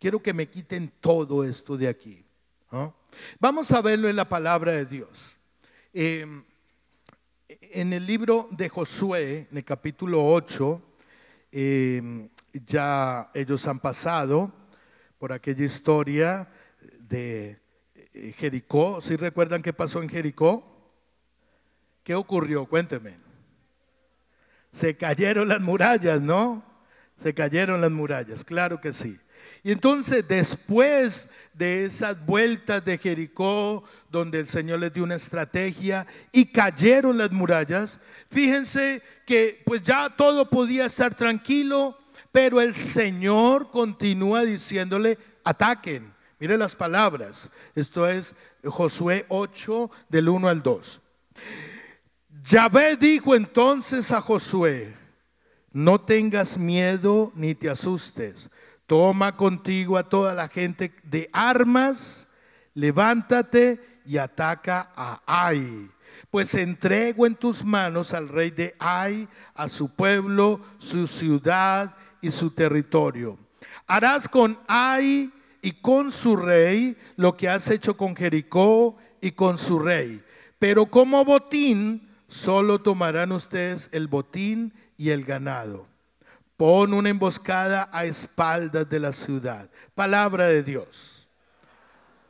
Quiero 0.00 0.20
que 0.20 0.34
me 0.34 0.48
quiten 0.48 0.92
todo 1.00 1.44
esto 1.44 1.76
de 1.76 1.86
aquí. 1.86 2.24
Vamos 3.38 3.70
a 3.70 3.82
verlo 3.82 4.08
en 4.08 4.16
la 4.16 4.28
palabra 4.28 4.72
de 4.72 4.84
Dios. 4.84 5.36
Em, 5.92 6.42
en 7.48 7.92
el 7.92 8.04
libro 8.04 8.48
de 8.50 8.68
Josué, 8.68 9.46
en 9.48 9.58
el 9.58 9.64
capítulo 9.64 10.26
8, 10.26 10.82
em, 11.52 12.28
ya 12.52 13.30
ellos 13.34 13.66
han 13.66 13.78
pasado 13.78 14.52
por 15.18 15.32
aquella 15.32 15.64
historia 15.64 16.48
de 16.98 17.60
eh, 18.14 18.34
Jericó. 18.36 19.00
¿Sí 19.00 19.16
recuerdan 19.16 19.62
qué 19.62 19.72
pasó 19.72 20.02
en 20.02 20.08
Jericó? 20.08 20.66
¿Qué 22.02 22.14
ocurrió? 22.14 22.66
Cuénteme. 22.66 23.16
Se 24.72 24.96
cayeron 24.96 25.48
las 25.48 25.60
murallas, 25.60 26.20
¿no? 26.20 26.64
Se 27.16 27.34
cayeron 27.34 27.80
las 27.80 27.90
murallas, 27.90 28.44
claro 28.44 28.80
que 28.80 28.92
sí. 28.92 29.18
Y 29.62 29.72
entonces 29.72 30.26
después 30.26 31.28
de 31.52 31.84
esas 31.84 32.24
vueltas 32.24 32.84
de 32.84 32.96
Jericó, 32.96 33.84
donde 34.10 34.40
el 34.40 34.48
Señor 34.48 34.80
les 34.80 34.92
dio 34.92 35.04
una 35.04 35.16
estrategia 35.16 36.06
y 36.32 36.46
cayeron 36.46 37.18
las 37.18 37.30
murallas, 37.30 38.00
fíjense 38.30 39.02
que 39.26 39.62
pues 39.66 39.82
ya 39.82 40.08
todo 40.16 40.48
podía 40.48 40.86
estar 40.86 41.14
tranquilo, 41.14 41.98
pero 42.32 42.60
el 42.60 42.74
Señor 42.74 43.70
continúa 43.70 44.42
diciéndole, 44.42 45.18
ataquen. 45.44 46.12
Mire 46.38 46.56
las 46.56 46.74
palabras. 46.74 47.50
Esto 47.74 48.06
es 48.06 48.34
Josué 48.64 49.26
8 49.28 49.90
del 50.08 50.28
1 50.28 50.48
al 50.48 50.62
2. 50.62 51.00
Yahvé 52.44 52.96
dijo 52.96 53.34
entonces 53.34 54.10
a 54.12 54.20
Josué, 54.20 54.96
no 55.72 56.00
tengas 56.00 56.56
miedo 56.56 57.32
ni 57.34 57.54
te 57.54 57.68
asustes 57.68 58.50
Toma 58.90 59.36
contigo 59.36 59.96
a 59.96 60.08
toda 60.08 60.34
la 60.34 60.48
gente 60.48 60.92
de 61.04 61.30
armas, 61.32 62.26
levántate 62.74 64.00
y 64.04 64.16
ataca 64.16 64.90
a 64.96 65.22
Ai. 65.26 65.88
Pues 66.28 66.56
entrego 66.56 67.24
en 67.24 67.36
tus 67.36 67.64
manos 67.64 68.12
al 68.14 68.28
rey 68.28 68.50
de 68.50 68.74
Ai, 68.80 69.28
a 69.54 69.68
su 69.68 69.94
pueblo, 69.94 70.60
su 70.78 71.06
ciudad 71.06 71.94
y 72.20 72.30
su 72.30 72.50
territorio. 72.50 73.38
Harás 73.86 74.28
con 74.28 74.58
Ai 74.66 75.30
y 75.62 75.72
con 75.72 76.10
su 76.12 76.36
rey 76.36 76.96
lo 77.16 77.36
que 77.36 77.48
has 77.48 77.70
hecho 77.70 77.96
con 77.96 78.16
Jericó 78.16 78.96
y 79.20 79.32
con 79.32 79.58
su 79.58 79.78
rey. 79.78 80.22
Pero 80.58 80.86
como 80.86 81.24
botín, 81.24 82.08
solo 82.28 82.80
tomarán 82.80 83.32
ustedes 83.32 83.88
el 83.92 84.06
botín 84.06 84.72
y 84.96 85.10
el 85.10 85.24
ganado. 85.24 85.86
Pon 86.56 86.92
una 86.92 87.08
emboscada 87.08 87.88
a 87.90 88.04
espaldas 88.04 88.88
de 88.88 89.00
la 89.00 89.12
ciudad. 89.12 89.70
Palabra 89.94 90.44
de 90.44 90.62
Dios. 90.62 91.26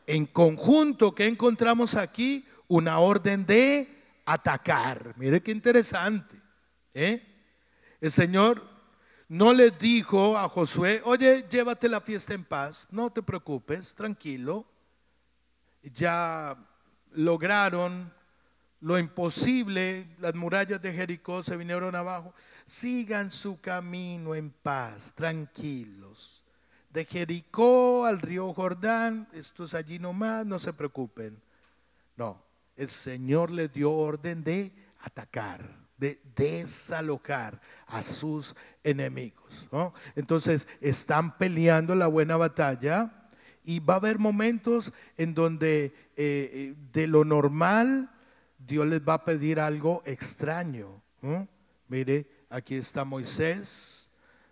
En 0.07 0.26
conjunto, 0.26 1.14
¿qué 1.14 1.26
encontramos 1.26 1.97
aquí? 1.97 2.47
Una 2.68 3.01
orden 3.01 3.45
de 3.45 3.88
atacar. 4.24 5.14
Mire 5.16 5.43
qué 5.43 5.51
interesante. 5.51 6.36
¿eh? 6.95 7.26
El 8.01 8.11
Señor 8.11 8.62
no 9.31 9.55
le 9.55 9.70
dijo 9.70 10.37
a 10.37 10.47
Josué, 10.49 11.01
oye, 11.07 11.47
llévate 11.51 11.89
la 11.89 12.03
fiesta 12.03 12.35
en 12.35 12.45
paz, 12.45 12.87
no 12.91 13.11
te 13.11 13.22
preocupes, 13.22 13.95
tranquilo. 13.95 14.66
Ya 15.83 16.55
lograron 17.12 18.12
lo 18.81 18.99
imposible, 18.99 20.07
las 20.18 20.35
murallas 20.35 20.83
de 20.83 20.93
Jericó 20.93 21.43
se 21.43 21.57
vinieron 21.57 21.95
abajo 21.95 22.35
sigan 22.70 23.33
su 23.33 23.61
camino 23.61 24.33
en 24.37 24.51
paz, 24.51 25.12
tranquilos. 25.16 26.45
De 26.89 27.05
Jericó 27.05 28.07
al 28.07 28.20
río 28.20 28.55
Jordán, 28.55 29.28
esto 29.33 29.64
es 29.64 29.74
allí 29.74 29.99
nomás, 29.99 30.47
no 30.47 30.57
se 30.61 30.72
preocupen. 30.72 31.43
No, 32.16 32.41
el 32.76 32.89
Señor 32.89 33.51
le 33.51 33.66
dio 33.66 33.91
orden 33.91 34.45
de 34.45 34.72
atacar, 35.01 35.68
de 35.97 36.20
desalojar 36.37 37.61
a 37.89 38.05
sus 38.05 38.55
enemigos. 38.85 39.66
Entonces 40.16 40.68
están 40.81 41.37
peleando 41.37 41.95
la 41.95 42.07
buena 42.07 42.37
batalla 42.37 43.28
y 43.64 43.81
va 43.81 43.95
a 43.95 43.99
haber 43.99 44.18
momentos 44.18 44.93
en 45.16 45.35
donde 45.35 45.85
eh, 45.85 45.93
eh, 46.16 46.74
de 46.93 47.07
lo 47.07 47.24
normal 47.24 48.11
Dios 48.59 48.87
les 48.87 49.01
va 49.01 49.14
a 49.14 49.24
pedir 49.24 49.61
algo 49.61 50.03
extraño. 50.05 51.03
Mire, 51.89 52.26
Aquí 52.53 52.74
está 52.74 53.05
Moisés 53.05 54.09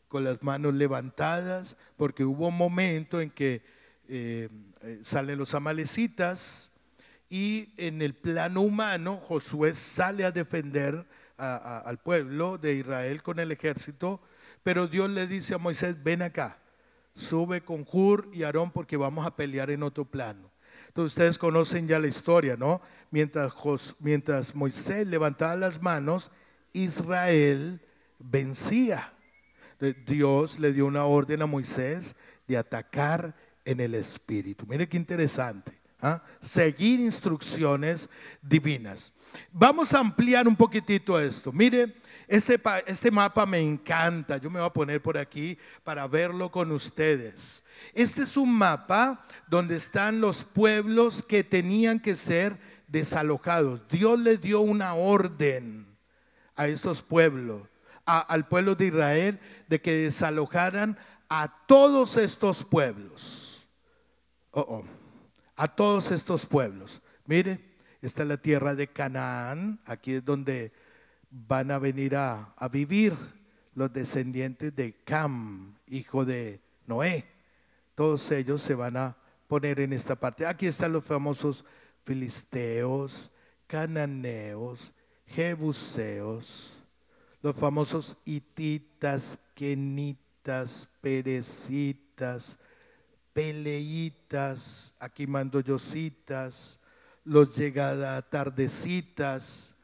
con 0.07 0.23
las 0.23 0.41
manos 0.45 0.73
levantadas, 0.73 1.77
porque 1.97 2.25
hubo 2.25 2.47
un 2.47 2.57
momento 2.57 3.21
en 3.21 3.29
que 3.29 3.61
eh, 4.07 4.49
salen 5.03 5.37
los 5.37 5.53
amalecitas 5.53 6.71
y 7.29 7.75
en 7.77 8.01
el 8.01 8.15
plano 8.15 8.61
humano 8.61 9.17
Josué 9.17 9.75
sale 9.75 10.25
a 10.25 10.31
defender 10.31 11.05
al 11.39 11.99
pueblo 11.99 12.59
de 12.59 12.75
Israel 12.75 13.23
con 13.23 13.39
el 13.39 13.53
ejército, 13.53 14.21
Pero 14.63 14.87
Dios 14.87 15.09
le 15.09 15.27
dice 15.27 15.55
a 15.55 15.59
Moisés, 15.59 15.97
ven 16.03 16.21
acá, 16.21 16.59
sube 17.15 17.63
con 17.63 17.87
Hur 17.91 18.29
y 18.33 18.43
Aarón 18.43 18.71
porque 18.71 18.97
vamos 18.97 19.27
a 19.27 19.35
pelear 19.35 19.71
en 19.71 19.83
otro 19.83 20.05
plano. 20.05 20.51
Entonces 20.89 21.15
ustedes 21.15 21.39
conocen 21.39 21.87
ya 21.87 21.99
la 21.99 22.07
historia, 22.07 22.57
¿no? 22.57 22.81
Mientras, 23.11 23.55
mientras 24.01 24.55
Moisés 24.55 25.07
levantaba 25.07 25.57
las 25.57 25.81
manos, 25.81 26.31
Israel 26.73 27.81
vencía. 28.19 29.13
Dios 30.07 30.59
le 30.59 30.73
dio 30.73 30.87
una 30.87 31.05
orden 31.05 31.43
a 31.43 31.47
Moisés 31.47 32.17
de 32.47 32.57
atacar 32.57 33.35
en 33.65 33.81
el 33.81 33.95
espíritu. 33.95 34.67
Mire 34.67 34.89
qué 34.89 34.97
interesante. 34.97 35.78
¿Ah? 36.01 36.23
Seguir 36.41 37.01
instrucciones 37.01 38.09
divinas. 38.43 39.13
Vamos 39.53 39.93
a 39.95 40.01
ampliar 40.01 40.49
un 40.49 40.57
poquitito 40.57 41.19
esto. 41.19 41.53
Mire, 41.53 41.95
este, 42.27 42.61
este 42.87 43.11
mapa 43.11 43.47
me 43.47 43.61
encanta. 43.61 44.37
Yo 44.37 44.51
me 44.51 44.61
voy 44.61 44.69
a 44.69 44.73
poner 44.73 45.03
por 45.03 45.17
aquí 45.17 45.59
para 45.83 46.07
verlo 46.07 46.51
con 46.51 46.73
ustedes. 46.73 47.63
Este 47.95 48.23
es 48.23 48.37
un 48.37 48.53
mapa 48.53 49.25
donde 49.49 49.77
están 49.77 50.21
los 50.21 50.45
pueblos 50.45 51.23
que 51.23 51.45
tenían 51.45 52.01
que 52.01 52.17
ser 52.17 52.59
desalojados. 52.87 53.87
Dios 53.89 54.19
le 54.19 54.37
dio 54.37 54.61
una 54.61 54.95
orden 54.95 55.87
a 56.57 56.67
estos 56.67 57.03
pueblos, 57.03 57.63
al 58.05 58.49
pueblo 58.49 58.75
de 58.75 58.87
Israel, 58.87 59.41
de 59.69 59.81
que 59.81 59.93
desalojaran 59.93 60.99
a 61.29 61.65
todos 61.67 62.17
estos 62.17 62.65
pueblos. 62.65 63.69
Oh, 64.51 64.61
oh, 64.61 64.98
a 65.59 65.67
todos 65.67 66.13
estos 66.13 66.47
pueblos. 66.47 67.03
Mire, 67.27 67.61
esta 68.01 68.23
es 68.23 68.29
la 68.29 68.37
tierra 68.37 68.77
de 68.77 68.87
Canaán, 68.87 69.81
aquí 69.85 70.15
es 70.15 70.25
donde 70.25 70.73
van 71.31 71.73
a 71.73 71.79
venir 71.81 72.15
a, 72.15 72.55
a 72.57 72.69
vivir 72.69 73.13
los 73.75 73.93
descendientes 73.93 74.75
de 74.75 74.95
Cam, 75.05 75.75
hijo 75.89 76.25
de 76.25 76.61
Noé. 76.87 77.25
Todos 77.97 78.31
ellos 78.31 78.63
se 78.63 78.75
van 78.75 78.97
a 78.97 79.17
poner 79.49 79.81
en 79.81 79.93
esta 79.93 80.15
parte. 80.15 80.47
Aquí 80.47 80.69
están 80.69 80.93
los 80.93 81.05
famosos 81.05 81.65
filisteos, 82.05 83.29
cananeos, 83.67 84.93
jebuseos, 85.27 86.85
los 87.43 87.57
famosos 87.57 88.17
hititas, 88.25 89.41
kenitas, 89.55 90.89
perecitas, 91.01 92.61
peleitas, 93.39 94.93
aquí 94.99 95.25
mando 95.25 95.61
yositas, 95.61 96.77
los 97.25 97.57
llegada 97.57 98.21
tardecitas, 98.21 99.77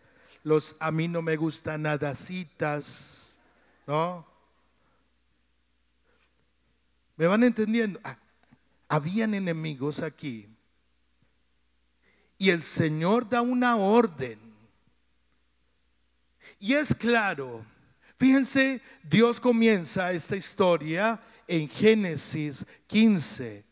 los 0.42 0.74
a 0.80 0.90
mí 0.90 1.06
no 1.06 1.22
me 1.22 1.36
gustan 1.36 1.82
nadacitas, 1.82 3.38
¿no? 3.86 4.26
¿Me 7.16 7.28
van 7.28 7.44
entendiendo? 7.44 8.00
Ah, 8.02 8.18
habían 8.88 9.34
enemigos 9.34 10.00
aquí. 10.00 10.48
Y 12.36 12.50
el 12.50 12.64
Señor 12.64 13.28
da 13.28 13.40
una 13.40 13.76
orden. 13.76 14.40
Y 16.58 16.74
es 16.74 16.92
claro, 16.92 17.64
fíjense, 18.16 18.82
Dios 19.04 19.38
comienza 19.38 20.10
esta 20.10 20.34
historia 20.34 21.20
en 21.48 21.68
Génesis 21.68 22.66
15. 22.86 23.64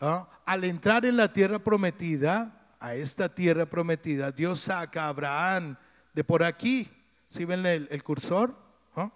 ¿ah? 0.00 0.28
Al 0.44 0.64
entrar 0.64 1.04
en 1.04 1.16
la 1.16 1.32
tierra 1.32 1.58
prometida, 1.58 2.74
a 2.78 2.94
esta 2.94 3.34
tierra 3.34 3.66
prometida, 3.66 4.30
Dios 4.30 4.60
saca 4.60 5.04
a 5.04 5.08
Abraham 5.08 5.76
de 6.12 6.24
por 6.24 6.42
aquí. 6.42 6.88
¿Sí 7.28 7.44
ven 7.44 7.66
el, 7.66 8.02
cursor? 8.02 8.54
¿Ah? 8.94 9.10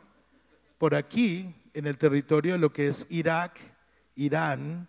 Por 0.78 0.94
aquí, 0.94 1.54
en 1.72 1.86
el 1.86 1.96
territorio 1.96 2.54
de 2.54 2.58
lo 2.58 2.72
que 2.72 2.88
es 2.88 3.06
Irak, 3.10 3.58
Irán, 4.16 4.88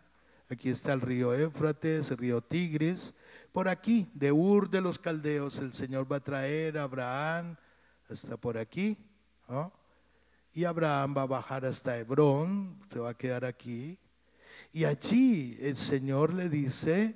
aquí 0.49 0.69
está 0.69 0.93
el 0.93 1.01
río 1.01 1.33
Éufrates, 1.33 2.11
el 2.11 2.17
río 2.17 2.41
Tigris, 2.41 3.13
por 3.51 3.67
aquí, 3.67 4.09
de 4.13 4.31
Ur 4.31 4.69
de 4.69 4.81
los 4.81 4.97
Caldeos, 4.97 5.59
el 5.59 5.73
Señor 5.73 6.09
va 6.11 6.17
a 6.17 6.23
traer 6.23 6.77
a 6.77 6.83
Abraham 6.83 7.57
hasta 8.09 8.37
por 8.37 8.57
aquí, 8.57 8.97
y 10.53 10.65
Abraham 10.65 11.15
va 11.17 11.21
a 11.23 11.27
bajar 11.27 11.65
hasta 11.65 11.97
Hebrón, 11.97 12.77
se 12.91 12.99
va 12.99 13.11
a 13.11 13.17
quedar 13.17 13.45
aquí, 13.45 13.97
y 14.73 14.85
allí 14.85 15.57
el 15.61 15.75
Señor 15.75 16.33
le 16.33 16.49
dice 16.49 17.15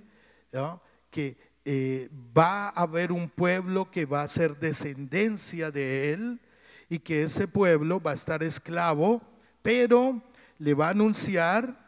que 1.10 1.38
eh, 1.66 2.10
va 2.38 2.70
a 2.70 2.84
haber 2.84 3.12
un 3.12 3.30
pueblo 3.30 3.90
que 3.90 4.06
va 4.06 4.24
a 4.24 4.28
ser 4.28 4.58
descendencia 4.60 5.72
de 5.72 6.14
él 6.14 6.42
y 6.90 7.00
que 7.00 7.24
ese 7.24 7.48
pueblo 7.48 8.00
va 8.00 8.12
a 8.12 8.16
estar 8.16 8.44
esclavo, 8.44 9.22
pero 9.62 10.22
le 10.60 10.74
va 10.74 10.88
a 10.88 10.92
anunciar 10.92 11.86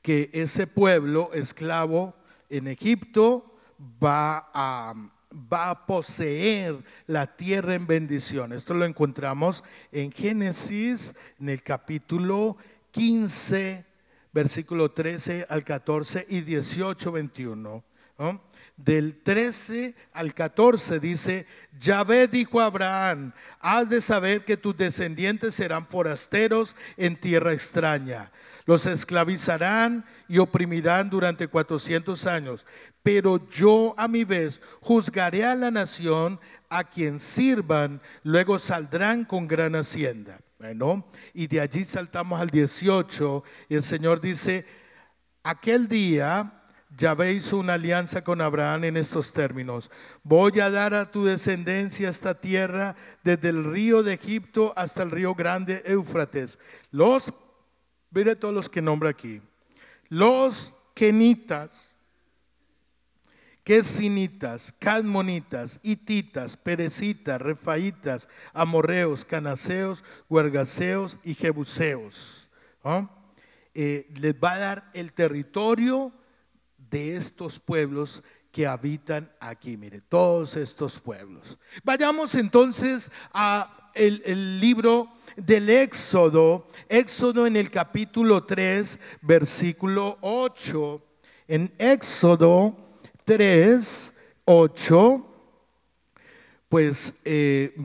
que 0.00 0.30
ese 0.32 0.66
pueblo 0.66 1.30
esclavo 1.32 2.14
en 2.48 2.68
Egipto 2.68 3.56
va 4.02 4.50
a, 4.52 4.94
va 5.32 5.70
a 5.70 5.86
poseer 5.86 6.76
la 7.06 7.36
tierra 7.36 7.74
en 7.74 7.86
bendición. 7.86 8.52
Esto 8.52 8.74
lo 8.74 8.84
encontramos 8.84 9.64
en 9.90 10.12
Génesis, 10.12 11.14
en 11.40 11.48
el 11.48 11.62
capítulo 11.62 12.56
15, 12.92 13.84
versículo 14.32 14.90
13 14.90 15.46
al 15.48 15.64
14 15.64 16.26
y 16.28 16.40
18, 16.42 17.12
21. 17.12 17.84
Del 18.76 19.20
13 19.22 19.94
al 20.12 20.34
14 20.34 20.98
dice, 20.98 21.46
Yahvé 21.78 22.26
dijo 22.26 22.60
a 22.60 22.66
Abraham, 22.66 23.32
has 23.60 23.88
de 23.88 24.00
saber 24.00 24.44
que 24.44 24.56
tus 24.56 24.76
descendientes 24.76 25.54
serán 25.54 25.86
forasteros 25.86 26.74
en 26.96 27.16
tierra 27.16 27.52
extraña. 27.52 28.30
Los 28.64 28.86
esclavizarán 28.86 30.04
y 30.28 30.38
oprimirán 30.38 31.10
durante 31.10 31.48
400 31.48 32.26
años. 32.26 32.66
Pero 33.02 33.48
yo 33.48 33.94
a 33.96 34.08
mi 34.08 34.24
vez 34.24 34.62
juzgaré 34.80 35.44
a 35.44 35.54
la 35.54 35.70
nación 35.70 36.38
a 36.68 36.84
quien 36.84 37.18
sirvan, 37.18 38.00
luego 38.22 38.58
saldrán 38.58 39.24
con 39.24 39.48
gran 39.48 39.74
hacienda. 39.74 40.40
Bueno, 40.58 41.04
y 41.34 41.48
de 41.48 41.60
allí 41.60 41.84
saltamos 41.84 42.40
al 42.40 42.50
18 42.50 43.42
y 43.68 43.74
el 43.74 43.82
Señor 43.82 44.20
dice, 44.20 44.64
aquel 45.42 45.88
día 45.88 46.62
Yahvé 46.96 47.32
hizo 47.32 47.56
una 47.56 47.74
alianza 47.74 48.22
con 48.22 48.40
Abraham 48.40 48.84
en 48.84 48.96
estos 48.96 49.32
términos. 49.32 49.90
Voy 50.22 50.60
a 50.60 50.70
dar 50.70 50.94
a 50.94 51.10
tu 51.10 51.24
descendencia 51.24 52.08
esta 52.08 52.40
tierra 52.40 52.96
desde 53.24 53.48
el 53.48 53.64
río 53.64 54.02
de 54.02 54.14
Egipto 54.14 54.72
hasta 54.76 55.02
el 55.02 55.10
río 55.10 55.34
grande 55.34 55.82
Éufrates. 55.86 56.58
Los, 56.90 57.32
mire 58.12 58.36
todos 58.36 58.54
los 58.54 58.68
que 58.68 58.82
nombra 58.82 59.10
aquí. 59.10 59.40
Los 60.08 60.74
kenitas, 60.94 61.94
quesinitas, 63.64 64.72
cadmonitas, 64.78 65.80
hititas, 65.82 66.56
perecitas, 66.56 67.40
refaitas, 67.40 68.28
amorreos, 68.52 69.24
canaseos, 69.24 70.04
huergaseos 70.28 71.18
y 71.24 71.34
jebuseos. 71.34 72.48
Eh, 73.74 74.10
les 74.16 74.34
va 74.34 74.52
a 74.52 74.58
dar 74.58 74.90
el 74.92 75.12
territorio 75.12 76.12
de 76.90 77.16
estos 77.16 77.58
pueblos 77.58 78.22
que 78.50 78.66
habitan 78.66 79.32
aquí. 79.40 79.76
Mire, 79.76 80.00
todos 80.02 80.56
estos 80.56 81.00
pueblos. 81.00 81.58
Vayamos 81.82 82.34
entonces 82.34 83.10
a 83.32 83.90
el, 83.94 84.60
libro 84.60 85.08
del 85.36 85.70
Éxodo, 85.70 86.66
Éxodo 86.88 87.46
en 87.46 87.56
el 87.56 87.70
capítulo 87.70 88.44
3, 88.44 88.98
versículo 89.22 90.18
8. 90.20 91.02
En 91.48 91.72
Éxodo 91.78 92.76
3, 93.24 94.12
8, 94.44 95.26
pues 96.68 97.14
eh, 97.24 97.76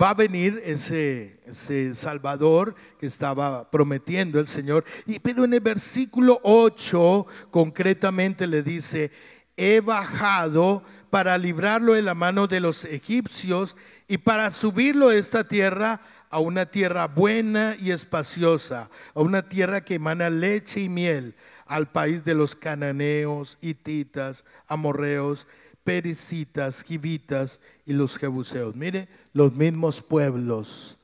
va, 0.00 0.10
a 0.10 0.14
venir 0.14 0.60
ese, 0.64 1.40
ese, 1.46 1.94
Salvador 1.94 2.74
que 2.98 3.06
estaba 3.06 3.70
prometiendo 3.70 4.38
el 4.38 4.46
Señor. 4.46 4.84
Y, 5.06 5.18
pero 5.18 5.44
en 5.44 5.54
el 5.54 5.60
versículo 5.60 6.40
8 6.42 7.26
concretamente 7.50 8.46
le 8.46 8.62
dice, 8.62 9.10
he 9.56 9.80
bajado 9.80 10.82
para 11.08 11.38
librarlo 11.38 11.94
de 11.94 12.02
la 12.02 12.14
mano 12.14 12.46
de 12.46 12.60
los 12.60 12.84
egipcios 12.84 13.76
y 14.08 14.18
para 14.18 14.50
subirlo 14.50 15.08
de 15.08 15.18
esta 15.18 15.46
tierra 15.46 16.00
a 16.30 16.40
una 16.40 16.66
tierra 16.66 17.06
buena 17.06 17.76
y 17.80 17.90
espaciosa, 17.90 18.90
a 19.14 19.20
una 19.20 19.48
tierra 19.48 19.84
que 19.84 19.94
emana 19.94 20.30
leche 20.30 20.80
y 20.80 20.88
miel, 20.88 21.34
al 21.66 21.90
país 21.90 22.24
de 22.24 22.34
los 22.34 22.54
cananeos, 22.54 23.58
hititas, 23.60 24.44
amorreos, 24.66 25.46
pericitas, 25.84 26.82
givitas 26.82 27.60
y 27.86 27.92
los 27.92 28.18
jebuseos. 28.18 28.74
Mire, 28.74 29.08
los 29.32 29.54
mismos 29.54 30.02
pueblos. 30.02 30.98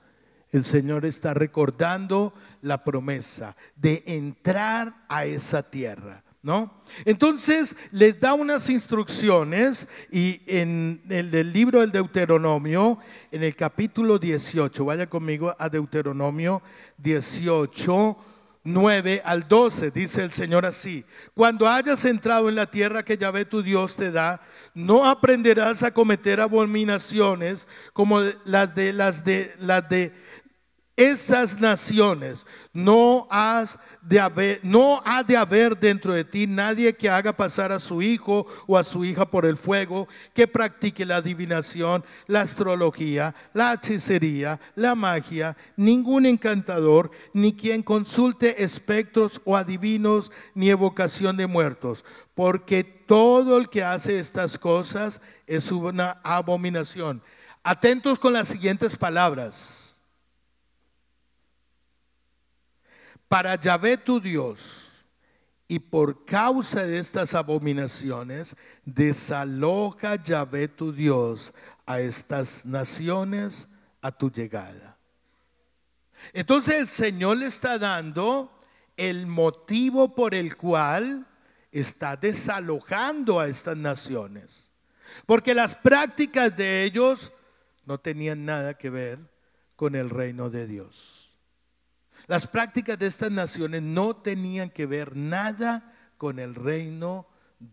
El 0.50 0.64
Señor 0.64 1.04
está 1.04 1.32
recordando 1.32 2.34
la 2.62 2.82
promesa 2.82 3.56
de 3.76 4.02
entrar 4.06 5.04
a 5.08 5.24
esa 5.24 5.70
tierra. 5.70 6.24
¿No? 6.42 6.72
Entonces 7.04 7.76
les 7.92 8.18
da 8.18 8.32
unas 8.32 8.70
instrucciones 8.70 9.86
y 10.10 10.40
en 10.46 11.02
el 11.10 11.52
libro 11.52 11.80
del 11.80 11.92
Deuteronomio, 11.92 12.98
en 13.30 13.42
el 13.42 13.54
capítulo 13.54 14.18
18, 14.18 14.84
vaya 14.86 15.06
conmigo 15.06 15.54
a 15.58 15.68
Deuteronomio 15.68 16.62
18, 16.96 18.16
9 18.62 19.22
al 19.24 19.48
12, 19.48 19.90
dice 19.90 20.22
el 20.22 20.32
Señor 20.32 20.66
así, 20.66 21.04
cuando 21.34 21.66
hayas 21.66 22.04
entrado 22.04 22.48
en 22.48 22.54
la 22.54 22.70
tierra 22.70 23.02
que 23.02 23.16
Yahvé 23.16 23.46
tu 23.46 23.62
Dios 23.62 23.96
te 23.96 24.10
da, 24.10 24.42
no 24.74 25.08
aprenderás 25.08 25.82
a 25.82 25.92
cometer 25.92 26.40
abominaciones 26.40 27.66
como 27.94 28.20
las 28.44 28.74
de 28.74 28.92
las 28.92 29.24
de 29.24 29.54
las 29.58 29.88
de 29.88 30.12
esas 31.00 31.58
naciones, 31.58 32.46
no, 32.74 33.26
has 33.30 33.78
de 34.02 34.20
haber, 34.20 34.60
no 34.62 35.00
ha 35.06 35.22
de 35.22 35.34
haber 35.34 35.78
dentro 35.78 36.12
de 36.12 36.24
ti 36.24 36.46
nadie 36.46 36.94
que 36.94 37.08
haga 37.08 37.32
pasar 37.32 37.72
a 37.72 37.80
su 37.80 38.02
hijo 38.02 38.46
o 38.66 38.76
a 38.76 38.84
su 38.84 39.02
hija 39.06 39.24
por 39.24 39.46
el 39.46 39.56
fuego, 39.56 40.08
que 40.34 40.46
practique 40.46 41.06
la 41.06 41.16
adivinación, 41.16 42.04
la 42.26 42.42
astrología, 42.42 43.34
la 43.54 43.72
hechicería, 43.72 44.60
la 44.74 44.94
magia, 44.94 45.56
ningún 45.74 46.26
encantador, 46.26 47.10
ni 47.32 47.54
quien 47.54 47.82
consulte 47.82 48.62
espectros 48.62 49.40
o 49.46 49.56
adivinos, 49.56 50.30
ni 50.54 50.68
evocación 50.68 51.34
de 51.38 51.46
muertos, 51.46 52.04
porque 52.34 52.84
todo 52.84 53.56
el 53.56 53.70
que 53.70 53.82
hace 53.82 54.18
estas 54.18 54.58
cosas 54.58 55.22
es 55.46 55.72
una 55.72 56.20
abominación. 56.22 57.22
Atentos 57.62 58.18
con 58.18 58.34
las 58.34 58.48
siguientes 58.48 58.96
palabras. 58.96 59.79
Para 63.30 63.54
Yahvé 63.54 63.96
tu 63.96 64.18
Dios, 64.18 64.88
y 65.68 65.78
por 65.78 66.24
causa 66.24 66.84
de 66.84 66.98
estas 66.98 67.32
abominaciones, 67.32 68.56
desaloja 68.84 70.20
Yahvé 70.20 70.66
tu 70.66 70.92
Dios 70.92 71.54
a 71.86 72.00
estas 72.00 72.66
naciones 72.66 73.68
a 74.02 74.10
tu 74.10 74.32
llegada. 74.32 74.98
Entonces 76.32 76.74
el 76.74 76.88
Señor 76.88 77.36
le 77.36 77.46
está 77.46 77.78
dando 77.78 78.50
el 78.96 79.28
motivo 79.28 80.12
por 80.12 80.34
el 80.34 80.56
cual 80.56 81.24
está 81.70 82.16
desalojando 82.16 83.38
a 83.38 83.46
estas 83.46 83.76
naciones. 83.76 84.72
Porque 85.24 85.54
las 85.54 85.76
prácticas 85.76 86.56
de 86.56 86.82
ellos 86.82 87.30
no 87.86 87.98
tenían 87.98 88.44
nada 88.44 88.74
que 88.74 88.90
ver 88.90 89.20
con 89.76 89.94
el 89.94 90.10
reino 90.10 90.50
de 90.50 90.66
Dios. 90.66 91.19
Las 92.30 92.46
prácticas 92.46 92.96
de 92.96 93.08
estas 93.08 93.32
naciones 93.32 93.82
no 93.82 94.14
tenían 94.14 94.70
que 94.70 94.86
ver 94.86 95.16
nada 95.16 95.92
con 96.16 96.38
el 96.38 96.54
reino 96.54 97.26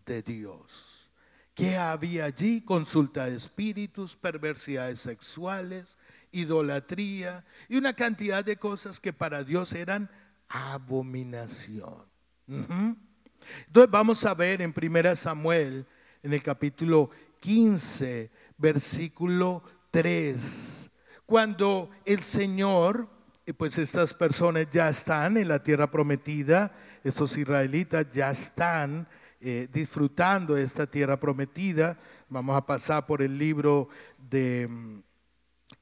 de 0.04 0.20
Dios. 0.20 1.08
¿Qué 1.54 1.76
había 1.76 2.24
allí? 2.24 2.62
Consulta 2.62 3.26
de 3.26 3.36
espíritus, 3.36 4.16
perversidades 4.16 4.98
sexuales, 4.98 5.96
idolatría 6.32 7.44
y 7.68 7.76
una 7.76 7.92
cantidad 7.92 8.44
de 8.44 8.56
cosas 8.56 8.98
que 8.98 9.12
para 9.12 9.44
Dios 9.44 9.74
eran 9.74 10.10
abominación. 10.48 12.02
Entonces 12.48 13.90
vamos 13.92 14.24
a 14.24 14.34
ver 14.34 14.60
en 14.60 14.74
1 14.76 15.14
Samuel, 15.14 15.86
en 16.20 16.32
el 16.32 16.42
capítulo 16.42 17.10
15, 17.38 18.28
versículo 18.56 19.62
3, 19.92 20.90
cuando 21.26 21.90
el 22.04 22.22
Señor 22.22 23.17
pues 23.54 23.78
estas 23.78 24.12
personas 24.12 24.66
ya 24.70 24.88
están 24.88 25.36
en 25.36 25.48
la 25.48 25.62
tierra 25.62 25.90
prometida, 25.90 26.72
estos 27.02 27.36
israelitas 27.38 28.06
ya 28.12 28.30
están 28.30 29.08
eh, 29.40 29.68
disfrutando 29.72 30.54
de 30.54 30.64
esta 30.64 30.86
tierra 30.86 31.18
prometida. 31.18 31.98
Vamos 32.28 32.56
a 32.56 32.66
pasar 32.66 33.06
por 33.06 33.22
el 33.22 33.38
libro 33.38 33.88
de, 34.18 34.68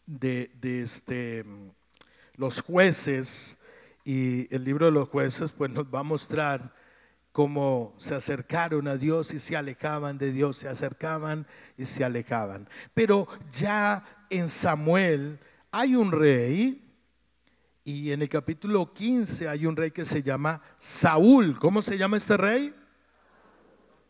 de, 0.07 0.51
este, 0.83 1.45
los 2.35 2.61
jueces 2.61 3.59
y 4.05 4.55
el 4.55 4.62
libro 4.62 4.87
de 4.87 4.93
los 4.93 5.09
jueces 5.09 5.53
pues 5.53 5.71
nos 5.71 5.87
va 5.87 6.01
a 6.01 6.05
mostrar 6.05 6.75
cómo 7.33 7.95
se 7.99 8.14
acercaron 8.14 8.89
a 8.89 8.97
Dios 8.97 9.35
y 9.35 9.39
se 9.39 9.57
alejaban 9.57 10.19
de 10.19 10.33
Dios, 10.33 10.59
se 10.59 10.69
acercaban 10.69 11.47
y 11.77 11.85
se 11.85 12.05
alejaban. 12.05 12.69
Pero 12.95 13.27
ya 13.51 14.27
en 14.31 14.49
Samuel 14.49 15.39
hay 15.71 15.97
un 15.97 16.12
rey 16.12 16.86
y 17.87 18.11
en 18.11 18.20
el 18.20 18.28
capítulo 18.28 18.93
15 18.93 19.49
hay 19.49 19.64
un 19.64 19.76
rey 19.76 19.93
que 19.93 20.05
se 20.05 20.20
llama 20.20 20.61
Saúl. 20.76 21.57
¿Cómo 21.57 21.82
se 21.82 21.97
llama 21.97 22.16
este 22.16 22.37
rey? 22.37 22.74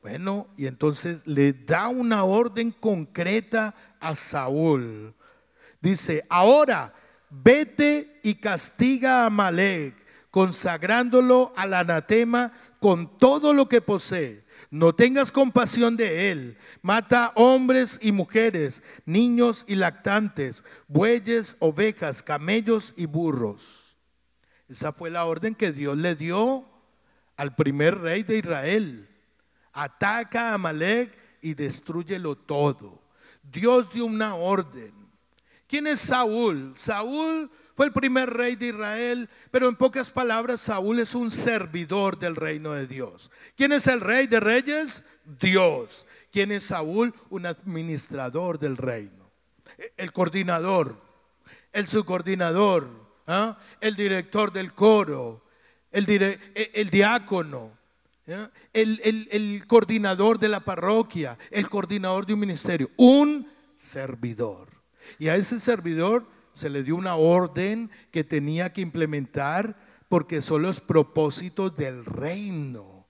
Bueno, 0.01 0.49
y 0.57 0.65
entonces 0.65 1.27
le 1.27 1.53
da 1.53 1.89
una 1.89 2.25
orden 2.25 2.71
concreta 2.71 3.75
a 4.01 4.15
Saúl. 4.15 5.15
Dice, 5.83 6.25
ahora 6.31 6.95
vete 7.29 8.19
y 8.23 8.37
castiga 8.37 9.27
a 9.27 9.31
Malek, 9.31 9.95
consagrándolo 10.31 11.53
al 11.55 11.75
anatema 11.75 12.55
con 12.81 13.19
todo 13.19 13.53
lo 13.53 13.69
que 13.69 13.83
posee 13.83 14.46
no 14.77 14.95
tengas 14.95 15.33
compasión 15.33 15.97
de 15.97 16.31
él. 16.31 16.59
Mata 16.83 17.33
hombres 17.35 17.99
y 18.03 18.13
mujeres, 18.13 18.83
niños 19.05 19.65
y 19.67 19.77
lactantes, 19.77 20.65
bueyes, 20.87 21.57
ovejas, 21.59 22.23
camellos 22.23 22.93
y 22.97 23.07
burros. 23.07 23.97
Esa 24.69 24.93
fue 24.93 25.11
la 25.11 25.25
orden 25.25 25.55
que 25.55 25.73
Dios 25.73 25.97
le 25.97 26.15
dio 26.15 26.67
al 27.37 27.55
primer 27.55 27.99
rey 27.99 28.23
de 28.23 28.39
Israel. 28.39 29.09
Ataca 29.73 30.51
a 30.51 30.55
Amalek 30.55 31.17
y 31.41 31.55
destruyelo 31.55 32.37
todo. 32.37 33.03
Dios 33.43 33.93
dio 33.93 34.07
una 34.07 34.35
orden. 34.35 34.93
¿Quién 35.67 35.87
es 35.87 36.01
Saúl? 36.01 36.75
Saúl 36.77 37.51
fue 37.77 37.85
el 37.85 37.93
primer 37.93 38.33
rey 38.33 38.57
de 38.57 38.69
Israel, 38.69 39.29
pero 39.51 39.69
en 39.69 39.77
pocas 39.77 40.11
palabras 40.11 40.63
Saúl 40.63 40.99
es 40.99 41.15
un 41.15 41.31
servidor 41.31 42.19
del 42.19 42.35
reino 42.35 42.73
de 42.73 42.87
Dios. 42.87 43.31
¿Quién 43.55 43.71
es 43.73 43.87
el 43.87 44.01
rey 44.01 44.27
de 44.27 44.41
reyes? 44.41 45.03
Dios. 45.39 46.07
¿Quién 46.33 46.53
es 46.53 46.65
Saúl? 46.65 47.13
Un 47.29 47.45
administrador 47.45 48.59
del 48.59 48.79
reino. 48.79 49.31
El 49.99 50.11
coordinador, 50.13 50.97
el 51.71 51.87
subcoordinador, 51.87 52.89
¿ah? 53.27 53.59
el 53.83 53.95
director 53.95 54.51
del 54.51 54.73
coro, 54.73 55.45
el, 55.93 56.07
diácono, 56.91 57.73
el, 58.73 59.29
el 59.31 59.67
coordinador 59.67 60.39
de 60.39 60.49
la 60.49 60.61
parroquia, 60.61 61.37
el 61.51 61.69
coordinador 61.69 62.25
de 62.25 62.33
un 62.33 62.41
ministerio, 62.41 62.91
un 62.97 63.53
servidor. 63.75 64.69
Y 65.19 65.29
a 65.29 65.37
ese 65.37 65.61
servidor 65.61 66.36
se 66.57 66.71
le 66.71 66.83
dio 66.83 66.97
una 66.97 67.17
orden 67.17 67.91
que 68.11 68.25
tenía 68.25 68.73
que 68.73 68.81
implementar 68.81 69.77
porque 70.09 70.41
son 70.41 70.63
los 70.63 70.81
propósitos 70.81 71.77
del 71.77 72.03
reino. 72.03 73.07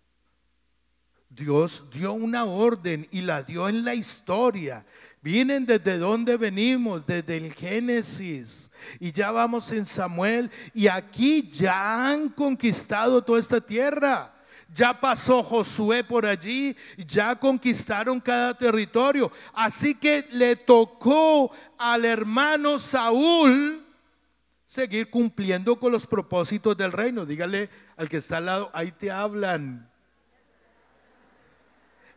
Dios 1.28 1.86
dio 1.92 2.12
una 2.12 2.44
orden 2.44 3.06
y 3.12 3.20
la 3.20 3.44
dio 3.44 3.68
en 3.68 3.84
la 3.84 3.94
historia. 3.94 4.84
Vienen 5.22 5.64
desde 5.64 5.96
donde 5.96 6.36
venimos, 6.36 7.06
desde 7.06 7.36
el 7.36 7.52
Génesis. 7.52 8.68
Y 8.98 9.12
ya 9.12 9.30
vamos 9.30 9.70
en 9.70 9.86
Samuel 9.86 10.50
y 10.74 10.88
aquí 10.88 11.48
ya 11.48 12.10
han 12.10 12.30
conquistado 12.30 13.22
toda 13.22 13.38
esta 13.38 13.60
tierra. 13.60 14.34
Ya 14.72 14.98
pasó 15.00 15.42
Josué 15.42 16.02
por 16.02 16.26
allí, 16.26 16.76
ya 16.96 17.36
conquistaron 17.36 18.20
cada 18.20 18.52
territorio. 18.54 19.30
Así 19.52 19.94
que 19.94 20.26
le 20.32 20.56
tocó 20.56 21.52
al 21.78 22.04
hermano 22.04 22.78
Saúl 22.78 23.84
seguir 24.66 25.08
cumpliendo 25.08 25.78
con 25.78 25.92
los 25.92 26.06
propósitos 26.06 26.76
del 26.76 26.92
reino. 26.92 27.24
Dígale 27.24 27.70
al 27.96 28.08
que 28.08 28.18
está 28.18 28.38
al 28.38 28.46
lado, 28.46 28.70
ahí 28.74 28.92
te 28.92 29.10
hablan. 29.10 29.88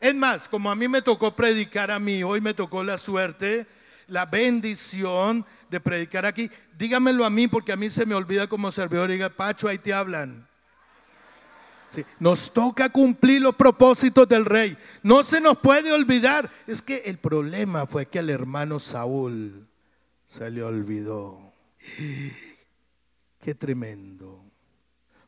Es 0.01 0.15
más, 0.15 0.49
como 0.49 0.71
a 0.71 0.75
mí 0.75 0.87
me 0.87 1.01
tocó 1.01 1.35
predicar 1.35 1.91
a 1.91 1.99
mí, 1.99 2.23
hoy 2.23 2.41
me 2.41 2.53
tocó 2.53 2.83
la 2.83 2.97
suerte, 2.97 3.67
la 4.07 4.25
bendición 4.25 5.45
de 5.69 5.79
predicar 5.79 6.25
aquí. 6.25 6.49
Dígamelo 6.77 7.25
a 7.25 7.29
mí 7.29 7.47
porque 7.47 7.73
a 7.73 7.77
mí 7.77 7.89
se 7.89 8.05
me 8.05 8.15
olvida 8.15 8.47
como 8.47 8.71
servidor. 8.71 9.11
Diga, 9.11 9.29
Pacho, 9.29 9.67
ahí 9.67 9.77
te 9.77 9.93
hablan. 9.93 10.48
Nos 12.19 12.51
toca 12.53 12.89
cumplir 12.89 13.41
los 13.41 13.55
propósitos 13.55 14.27
del 14.27 14.45
rey. 14.45 14.77
No 15.03 15.23
se 15.23 15.41
nos 15.41 15.57
puede 15.57 15.91
olvidar. 15.91 16.49
Es 16.67 16.81
que 16.81 17.03
el 17.05 17.17
problema 17.17 17.85
fue 17.85 18.05
que 18.05 18.19
al 18.19 18.29
hermano 18.29 18.79
Saúl 18.79 19.67
se 20.27 20.49
le 20.51 20.63
olvidó. 20.63 21.39
Qué 23.39 23.55
tremendo. 23.55 24.43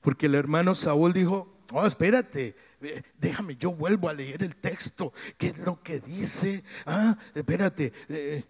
Porque 0.01 0.26
el 0.26 0.36
hermano 0.36 0.76
Saúl 0.76 1.14
dijo, 1.14 1.62
oh, 1.72 1.86
espérate, 1.86 2.55
eh, 2.82 3.03
déjame, 3.18 3.55
yo 3.55 3.72
vuelvo 3.72 4.09
a 4.09 4.14
leer 4.14 4.43
el 4.43 4.55
texto. 4.55 5.14
¿Qué 5.38 5.47
es 5.47 5.57
lo 5.59 5.82
que 5.82 5.99
dice? 5.99 6.64
Ah, 6.86 7.18
espérate, 7.36 7.93
eh, 8.09 8.43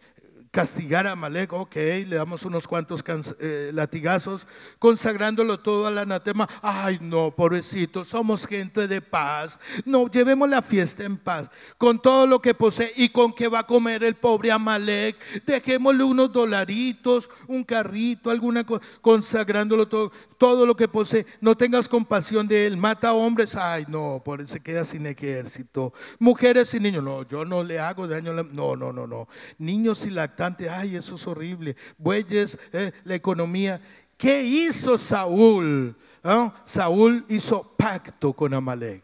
castigar 0.52 1.08
a 1.08 1.16
Malek, 1.16 1.54
ok, 1.54 1.76
le 1.76 2.18
damos 2.18 2.43
unos 2.43 2.68
cuantos 2.68 3.04
eh, 3.39 3.72
latigazos, 3.74 4.45
consagrándolo 4.80 5.60
todo 5.60 5.88
al 5.88 5.97
anatema. 5.97 6.47
Ay, 6.62 6.99
no, 7.02 7.32
pobrecito, 7.32 8.04
somos 8.04 8.45
gente 8.45 8.88
de 8.88 9.02
paz. 9.02 9.60
No, 9.86 10.12
llevemos 10.12 10.49
la 10.49 10.62
fiesta 10.62 11.06
en 11.06 11.18
paz, 11.18 11.49
con 11.78 12.02
todo 12.02 12.28
lo 12.28 12.41
que 12.41 12.54
posee 12.54 12.91
y 12.97 13.10
con 13.10 13.34
que 13.34 13.47
va 13.47 13.60
a 13.60 13.68
comer 13.68 14.04
el 14.04 14.16
pobre 14.16 14.52
Amalek. 14.52 15.45
Dejémosle 15.45 16.04
unos 16.04 16.34
dolaritos, 16.34 17.30
un 17.47 17.64
carrito, 17.64 18.30
alguna 18.30 18.66
cosa, 18.66 18.86
consagrándolo 18.99 19.88
todo, 19.88 20.12
todo 20.41 20.65
lo 20.65 20.75
que 20.75 20.87
posee. 20.87 21.27
No 21.39 21.55
tengas 21.55 21.87
compasión 21.87 22.47
de 22.47 22.65
él. 22.65 22.75
Mata 22.75 23.13
hombres, 23.13 23.55
ay, 23.55 23.85
no, 23.87 24.23
por 24.25 24.47
se 24.47 24.59
queda 24.59 24.83
sin 24.83 25.05
ejército. 25.05 25.93
Mujeres 26.17 26.73
y 26.73 26.79
niños, 26.79 27.03
no, 27.03 27.21
yo 27.27 27.45
no 27.45 27.63
le 27.63 27.77
hago 27.77 28.07
daño. 28.07 28.33
No, 28.33 28.75
no, 28.75 28.91
no, 28.91 29.05
no. 29.05 29.27
Niños 29.59 30.03
y 30.07 30.09
lactantes 30.09 30.67
ay, 30.67 30.95
eso 30.95 31.13
es 31.13 31.27
horrible. 31.27 31.75
Bueyes, 31.95 32.57
eh, 32.73 32.91
la 33.03 33.13
economía. 33.13 33.79
¿Qué 34.17 34.41
hizo 34.41 34.97
Saúl? 34.97 35.95
¿Ah? 36.23 36.59
Saúl 36.65 37.23
hizo 37.29 37.61
pacto 37.77 38.33
con 38.33 38.51
Amalek. 38.55 39.03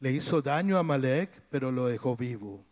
Le 0.00 0.12
hizo 0.12 0.40
daño 0.40 0.78
a 0.78 0.80
Amalek, 0.80 1.42
pero 1.50 1.70
lo 1.70 1.84
dejó 1.84 2.16
vivo. 2.16 2.64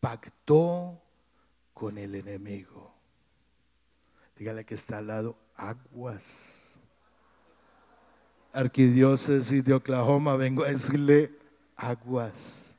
Pactó 0.00 1.01
con 1.82 1.98
el 1.98 2.14
enemigo. 2.14 2.94
Dígale 4.38 4.64
que 4.64 4.76
está 4.76 4.98
al 4.98 5.08
lado, 5.08 5.36
aguas. 5.56 6.78
Arquidiócesis 8.52 9.64
de 9.64 9.74
Oklahoma, 9.74 10.36
vengo 10.36 10.62
a 10.62 10.68
decirle 10.68 11.32
aguas 11.74 12.72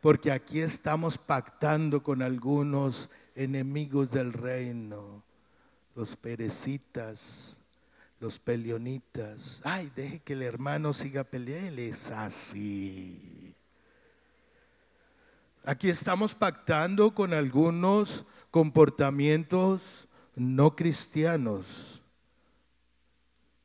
porque 0.00 0.30
aquí 0.30 0.60
estamos 0.60 1.18
pactando 1.18 2.04
con 2.04 2.22
algunos 2.22 3.10
enemigos 3.34 4.12
del 4.12 4.32
reino, 4.32 5.24
los 5.96 6.14
perecitas, 6.14 7.56
los 8.20 8.38
peleonitas. 8.38 9.60
Ay, 9.64 9.90
deje 9.96 10.20
que 10.20 10.34
el 10.34 10.42
hermano 10.42 10.92
siga 10.92 11.24
peleando, 11.24 11.82
es 11.82 12.12
así. 12.12 13.52
Aquí 15.64 15.88
estamos 15.88 16.32
pactando 16.32 17.12
con 17.12 17.34
algunos 17.34 18.24
comportamientos 18.56 20.08
no 20.34 20.76
cristianos. 20.76 22.00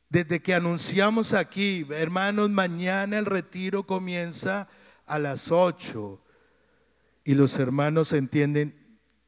Desde 0.09 0.41
que 0.41 0.53
anunciamos 0.53 1.33
aquí, 1.33 1.87
hermanos, 1.91 2.49
mañana 2.49 3.17
el 3.17 3.25
retiro 3.25 3.83
comienza 3.83 4.67
a 5.05 5.17
las 5.17 5.49
8 5.49 6.19
y 7.23 7.35
los 7.35 7.57
hermanos 7.57 8.11
entienden, 8.11 8.75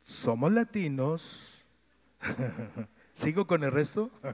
somos 0.02 0.52
latinos. 0.52 1.64
¿Sigo 3.14 3.48
con 3.48 3.64
el 3.64 3.72
resto? 3.72 4.12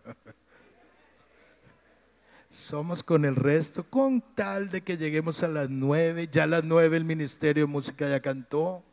Somos 2.49 3.03
con 3.03 3.25
el 3.25 3.35
resto, 3.35 3.83
con 3.83 4.21
tal 4.33 4.69
de 4.69 4.81
que 4.81 4.97
lleguemos 4.97 5.43
a 5.43 5.47
las 5.47 5.69
nueve. 5.69 6.27
Ya 6.31 6.45
a 6.45 6.47
las 6.47 6.63
nueve 6.63 6.97
el 6.97 7.05
Ministerio 7.05 7.67
de 7.67 7.71
Música 7.71 8.09
ya 8.09 8.19
cantó. 8.19 8.83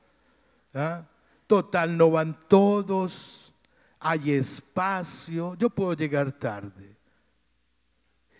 ¿ah? 0.75 1.07
Total, 1.47 1.97
no 1.97 2.11
van 2.11 2.39
todos. 2.49 3.53
Hay 4.01 4.33
espacio. 4.33 5.55
Yo 5.55 5.71
puedo 5.71 5.95
llegar 5.95 6.33
tarde. 6.33 6.97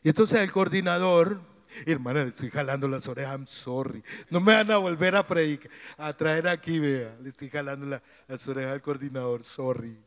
Y 0.03 0.09
entonces 0.09 0.41
el 0.41 0.53
coordinador 0.53 1.41
Hermana, 1.85 2.23
le 2.23 2.31
estoy 2.31 2.51
jalando 2.51 2.89
las 2.89 3.07
orejas, 3.09 3.33
I'm 3.33 3.47
sorry. 3.47 4.03
No 4.31 4.41
me 4.41 4.55
van 4.55 4.71
a 4.71 4.79
volver 4.79 5.15
a 5.17 5.27
predicar, 5.27 5.71
a 5.99 6.17
traer 6.17 6.49
aquí, 6.49 6.79
vea. 6.79 7.17
Le 7.21 7.31
estoy 7.31 7.51
jalando 7.51 8.01
las 8.27 8.49
orejas 8.49 8.73
al 8.73 8.83
coordinador, 8.83 9.45
sorry. 9.45 9.99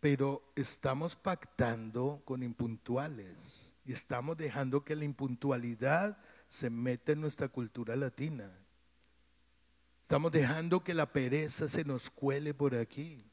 Pero 0.00 0.42
estamos 0.56 1.16
pactando 1.16 2.22
con 2.24 2.42
impuntuales 2.42 3.72
y 3.84 3.92
estamos 3.92 4.36
dejando 4.36 4.84
que 4.84 4.96
la 4.96 5.04
impuntualidad 5.04 6.18
se 6.48 6.68
meta 6.70 7.12
en 7.12 7.20
nuestra 7.20 7.48
cultura 7.48 7.96
latina. 7.96 8.50
Estamos 10.04 10.32
dejando 10.32 10.84
que 10.84 10.92
la 10.92 11.10
pereza 11.10 11.66
se 11.66 11.82
nos 11.82 12.10
cuele 12.10 12.52
por 12.52 12.74
aquí. 12.74 13.24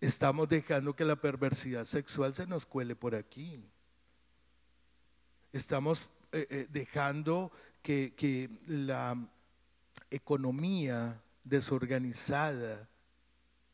Estamos 0.00 0.48
dejando 0.48 0.96
que 0.96 1.04
la 1.04 1.14
perversidad 1.14 1.84
sexual 1.84 2.34
se 2.34 2.44
nos 2.44 2.66
cuele 2.66 2.96
por 2.96 3.14
aquí. 3.14 3.64
Estamos 5.52 6.02
eh, 6.32 6.48
eh, 6.50 6.66
dejando 6.68 7.52
que, 7.82 8.50
la 8.66 9.16
economía 10.10 11.22
desorganizada 11.44 12.88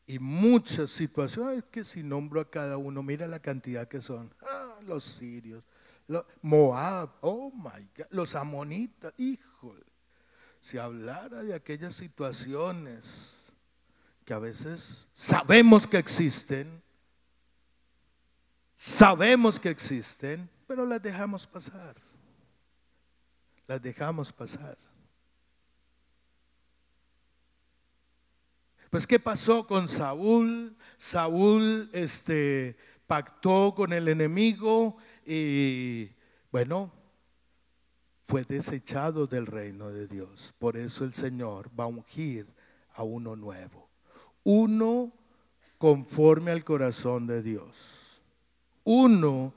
y 0.05 0.19
muchas 0.19 0.91
situaciones 0.91 1.63
que 1.71 1.83
si 1.83 2.03
nombro 2.03 2.41
a 2.41 2.49
cada 2.51 2.77
uno, 2.77 3.01
mira 3.01 3.25
la 3.25 3.39
cantidad 3.39 3.87
que 3.87 4.01
son, 4.01 4.31
ah, 4.41 4.77
los 4.85 5.03
sirios, 5.03 5.63
Moab, 6.43 7.09
oh 7.21 7.51
my 7.51 7.89
God, 7.97 8.05
los 8.11 8.35
amonitas, 8.35 9.13
híjole, 9.17 9.88
si 10.59 10.77
hablara 10.77 11.43
de 11.43 11.53
aquellas 11.53 11.95
situaciones 11.95 13.33
que 14.25 14.33
a 14.33 14.39
veces 14.39 15.07
sabemos 15.13 15.87
que 15.87 15.97
existen, 15.97 16.81
sabemos 18.75 19.59
que 19.59 19.69
existen, 19.69 20.49
pero 20.67 20.85
las 20.85 21.01
dejamos 21.01 21.47
pasar. 21.47 21.95
Las 23.67 23.81
dejamos 23.81 24.33
pasar. 24.33 24.77
Pues 28.89 29.05
¿qué 29.05 29.19
pasó 29.19 29.67
con 29.67 29.87
Saúl? 29.87 30.75
Saúl 30.97 31.89
este, 31.93 32.75
pactó 33.05 33.73
con 33.75 33.93
el 33.93 34.07
enemigo 34.07 34.97
y 35.25 36.09
bueno, 36.51 36.91
fue 38.29 38.43
desechado 38.43 39.25
del 39.25 39.47
reino 39.47 39.89
de 39.89 40.05
Dios. 40.05 40.53
Por 40.59 40.77
eso 40.77 41.03
el 41.03 41.15
Señor 41.15 41.67
va 41.77 41.85
a 41.85 41.87
ungir 41.87 42.45
a 42.93 43.01
uno 43.01 43.35
nuevo. 43.35 43.89
Uno 44.43 45.11
conforme 45.79 46.51
al 46.51 46.63
corazón 46.63 47.25
de 47.25 47.41
Dios. 47.41 48.21
Uno 48.83 49.55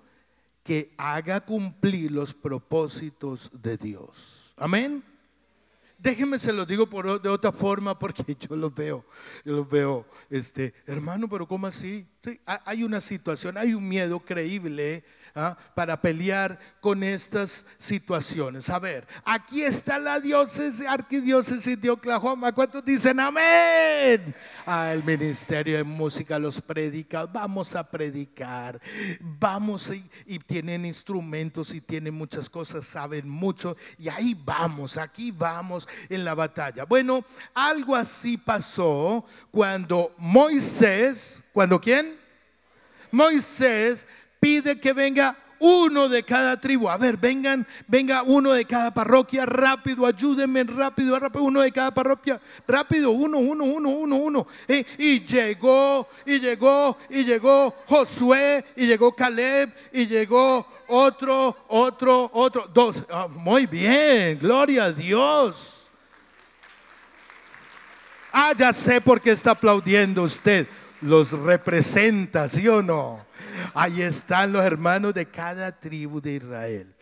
que 0.62 0.94
haga 0.96 1.42
cumplir 1.42 2.12
los 2.12 2.32
propósitos 2.32 3.50
de 3.62 3.76
Dios. 3.76 4.54
Amén. 4.56 5.04
Déjenme 5.98 6.38
se 6.38 6.54
lo 6.54 6.64
digo 6.64 6.88
por, 6.88 7.20
de 7.20 7.28
otra 7.28 7.52
forma 7.52 7.98
porque 7.98 8.34
yo 8.40 8.56
lo 8.56 8.70
veo, 8.70 9.04
yo 9.44 9.52
lo 9.52 9.66
veo, 9.66 10.06
este, 10.30 10.72
hermano, 10.86 11.28
pero 11.28 11.46
¿cómo 11.46 11.66
así? 11.66 12.06
hay 12.46 12.82
una 12.84 13.02
situación, 13.02 13.58
hay 13.58 13.74
un 13.74 13.86
miedo 13.86 14.18
creíble 14.18 15.04
¿ah? 15.34 15.56
para 15.74 16.00
pelear 16.00 16.58
con 16.80 17.02
estas 17.02 17.64
situaciones. 17.78 18.68
A 18.70 18.78
ver, 18.78 19.06
aquí 19.24 19.62
está 19.62 19.98
la 19.98 20.20
diócesis, 20.20 20.86
arquidiócesis 20.86 21.80
de 21.80 21.90
Oklahoma. 21.90 22.52
¿Cuántos 22.52 22.84
dicen 22.84 23.20
amén? 23.20 24.34
Ah, 24.66 24.92
el 24.92 25.04
ministerio 25.04 25.76
de 25.76 25.84
música 25.84 26.38
los 26.38 26.60
predica. 26.60 27.26
Vamos 27.26 27.74
a 27.74 27.88
predicar. 27.88 28.80
Vamos 29.20 29.90
y, 29.90 30.08
y 30.26 30.38
tienen 30.38 30.84
instrumentos 30.84 31.74
y 31.74 31.80
tienen 31.80 32.14
muchas 32.14 32.48
cosas, 32.48 32.86
saben 32.86 33.28
mucho. 33.28 33.76
Y 33.98 34.08
ahí 34.08 34.38
vamos, 34.44 34.96
aquí 34.98 35.30
vamos 35.30 35.88
en 36.08 36.24
la 36.24 36.34
batalla. 36.34 36.84
Bueno, 36.84 37.24
algo 37.54 37.94
así 37.94 38.36
pasó 38.36 39.24
cuando 39.50 40.14
Moisés, 40.18 41.42
cuando 41.52 41.80
quién? 41.80 42.20
Moisés 43.10 44.06
pide 44.42 44.80
que 44.80 44.92
venga 44.92 45.36
uno 45.60 46.08
de 46.08 46.24
cada 46.24 46.60
tribu. 46.60 46.88
A 46.88 46.96
ver, 46.96 47.16
vengan, 47.16 47.64
venga 47.86 48.24
uno 48.24 48.50
de 48.50 48.64
cada 48.64 48.92
parroquia, 48.92 49.46
rápido, 49.46 50.04
ayúdenme, 50.04 50.64
rápido, 50.64 51.16
rápido, 51.16 51.44
uno 51.44 51.60
de 51.60 51.70
cada 51.70 51.92
parroquia, 51.92 52.40
rápido, 52.66 53.12
uno, 53.12 53.38
uno, 53.38 53.62
uno, 53.62 53.88
uno, 53.90 54.16
uno. 54.16 54.46
Eh, 54.66 54.84
y 54.98 55.20
llegó, 55.20 56.08
y 56.26 56.40
llegó, 56.40 56.98
y 57.08 57.22
llegó 57.22 57.72
Josué, 57.86 58.64
y 58.74 58.88
llegó 58.88 59.14
Caleb, 59.14 59.72
y 59.92 60.08
llegó 60.08 60.66
otro, 60.88 61.64
otro, 61.68 62.28
otro, 62.34 62.68
dos. 62.74 63.04
Ah, 63.08 63.28
muy 63.28 63.66
bien, 63.66 64.40
gloria 64.40 64.86
a 64.86 64.92
Dios. 64.92 65.88
Ah, 68.32 68.52
ya 68.56 68.72
sé 68.72 69.00
por 69.00 69.20
qué 69.20 69.30
está 69.30 69.52
aplaudiendo 69.52 70.24
usted. 70.24 70.66
Los 71.00 71.30
representa, 71.30 72.48
¿sí 72.48 72.66
o 72.66 72.82
no? 72.82 73.31
Ahí 73.74 74.02
están 74.02 74.52
los 74.52 74.64
hermanos 74.64 75.14
de 75.14 75.26
cada 75.26 75.78
tribu 75.78 76.20
de 76.20 76.34
Israel. 76.34 76.94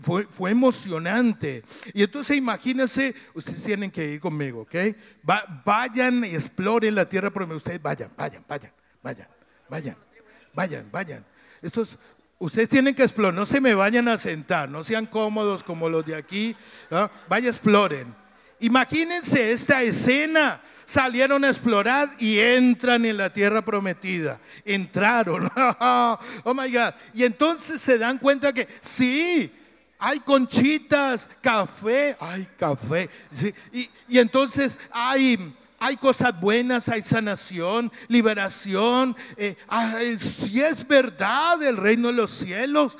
fue, 0.00 0.50
emocionante. 0.50 1.62
Y 1.92 2.02
entonces 2.02 2.36
imagínense, 2.36 3.14
ustedes 3.34 3.64
tienen 3.64 3.90
que 3.90 4.12
ir 4.12 4.20
conmigo, 4.20 4.62
¿ok? 4.62 4.74
vayan 5.64 6.24
y 6.24 6.34
exploren 6.34 6.94
la 6.94 7.08
tierra 7.08 7.30
prometida. 7.30 7.56
Ustedes 7.56 7.82
vayan, 7.82 8.10
vayan, 8.16 8.44
vayan, 8.48 8.72
vayan, 9.02 9.28
vayan, 9.68 9.96
vayan, 10.54 10.88
vayan. 10.90 11.24
Ustedes 12.38 12.70
tienen 12.70 12.94
que 12.94 13.02
explorar, 13.02 13.34
no 13.34 13.44
se 13.44 13.60
me 13.60 13.74
vayan 13.74 14.08
a 14.08 14.16
sentar, 14.16 14.66
no 14.70 14.82
sean 14.82 15.04
cómodos 15.04 15.62
como 15.62 15.90
los 15.90 16.06
de 16.06 16.16
aquí, 16.16 16.56
vaya 17.28 17.48
exploren. 17.48 18.14
Imagínense 18.60 19.52
esta 19.52 19.82
escena, 19.82 20.62
salieron 20.90 21.44
a 21.44 21.48
explorar 21.48 22.16
y 22.18 22.40
entran 22.40 23.04
en 23.04 23.16
la 23.16 23.32
tierra 23.32 23.64
prometida. 23.64 24.40
Entraron. 24.64 25.48
oh 25.80 26.52
my 26.52 26.68
God. 26.68 26.94
Y 27.14 27.22
entonces 27.22 27.80
se 27.80 27.96
dan 27.96 28.18
cuenta 28.18 28.52
que 28.52 28.66
sí, 28.80 29.52
hay 30.00 30.18
conchitas, 30.18 31.28
café, 31.40 32.16
hay 32.18 32.44
café. 32.58 33.08
Y, 33.72 33.88
entonces 34.18 34.76
hay, 34.90 35.54
hay 35.78 35.96
cosas 35.96 36.40
buenas, 36.40 36.88
hay 36.88 37.02
sanación, 37.02 37.92
liberación. 38.08 39.16
Eh, 39.36 39.54
si 40.18 40.60
es 40.60 40.86
verdad 40.88 41.62
el 41.62 41.76
reino 41.76 42.08
de 42.08 42.14
los 42.14 42.32
cielos, 42.32 42.98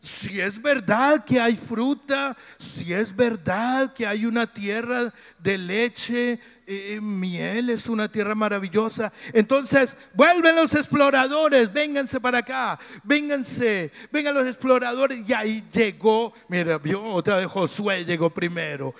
si 0.00 0.40
es 0.40 0.60
verdad 0.60 1.24
que 1.24 1.40
hay 1.40 1.56
fruta, 1.56 2.36
si 2.58 2.92
es 2.92 3.14
verdad 3.14 3.92
que 3.92 4.06
hay 4.06 4.26
una 4.26 4.52
tierra 4.52 5.12
de 5.38 5.58
leche, 5.58 6.40
eh, 6.68 6.98
miel, 7.00 7.70
es 7.70 7.88
una 7.88 8.10
tierra 8.10 8.34
maravillosa. 8.34 9.12
Entonces, 9.32 9.96
vuelven 10.14 10.56
los 10.56 10.74
exploradores, 10.74 11.72
vénganse 11.72 12.18
para 12.20 12.38
acá, 12.38 12.78
vénganse, 13.04 13.92
vengan 14.10 14.34
los 14.34 14.46
exploradores. 14.46 15.28
Y 15.28 15.32
ahí 15.32 15.64
llegó, 15.72 16.32
mira, 16.48 16.78
vio 16.78 17.02
otra 17.04 17.36
vez 17.36 17.46
Josué 17.46 18.04
llegó 18.04 18.30
primero. 18.30 18.94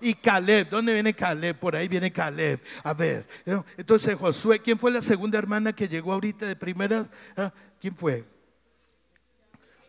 Y 0.00 0.14
Caleb, 0.14 0.68
¿dónde 0.68 0.92
viene 0.92 1.14
Caleb? 1.14 1.58
Por 1.58 1.74
ahí 1.74 1.88
viene 1.88 2.12
Caleb. 2.12 2.60
A 2.82 2.92
ver, 2.92 3.26
entonces 3.76 4.14
Josué, 4.14 4.58
¿quién 4.58 4.78
fue 4.78 4.90
la 4.90 5.00
segunda 5.00 5.38
hermana 5.38 5.72
que 5.72 5.88
llegó 5.88 6.12
ahorita 6.12 6.46
de 6.46 6.56
primeras? 6.56 7.08
¿Ah? 7.36 7.52
¿Quién 7.80 7.96
fue? 7.96 8.35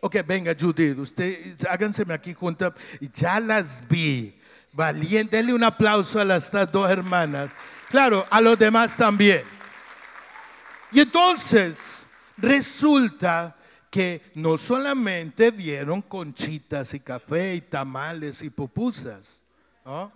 Ok, 0.00 0.16
venga 0.26 0.54
Judith, 0.58 0.98
usted 0.98 1.56
háganseme 1.68 2.14
aquí 2.14 2.34
juntas. 2.34 2.72
Ya 3.14 3.40
las 3.40 3.86
vi. 3.88 4.34
Valiente, 4.72 5.36
denle 5.36 5.54
un 5.54 5.64
aplauso 5.64 6.20
a 6.20 6.24
las 6.24 6.52
dos 6.70 6.90
hermanas. 6.90 7.54
Claro, 7.88 8.24
a 8.30 8.40
los 8.40 8.58
demás 8.58 8.96
también. 8.96 9.42
Y 10.92 11.00
entonces 11.00 12.06
resulta 12.36 13.56
que 13.90 14.22
no 14.34 14.56
solamente 14.56 15.50
vieron 15.50 16.02
conchitas 16.02 16.94
y 16.94 17.00
café 17.00 17.54
y 17.54 17.60
tamales 17.62 18.42
y 18.42 18.50
pupusas, 18.50 19.42
¿no? 19.84 20.12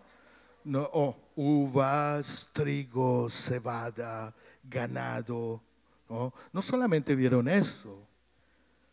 no 0.64 0.88
oh, 0.92 1.18
uvas, 1.34 2.48
trigo, 2.52 3.28
cebada, 3.28 4.32
ganado. 4.62 5.60
¿no? 6.08 6.32
no 6.52 6.62
solamente 6.62 7.14
vieron 7.14 7.48
eso, 7.48 8.06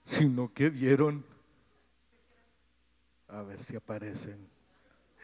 sino 0.17 0.51
que 0.51 0.69
vieron, 0.69 1.23
a 3.27 3.43
ver 3.43 3.59
si 3.59 3.75
aparecen, 3.75 4.49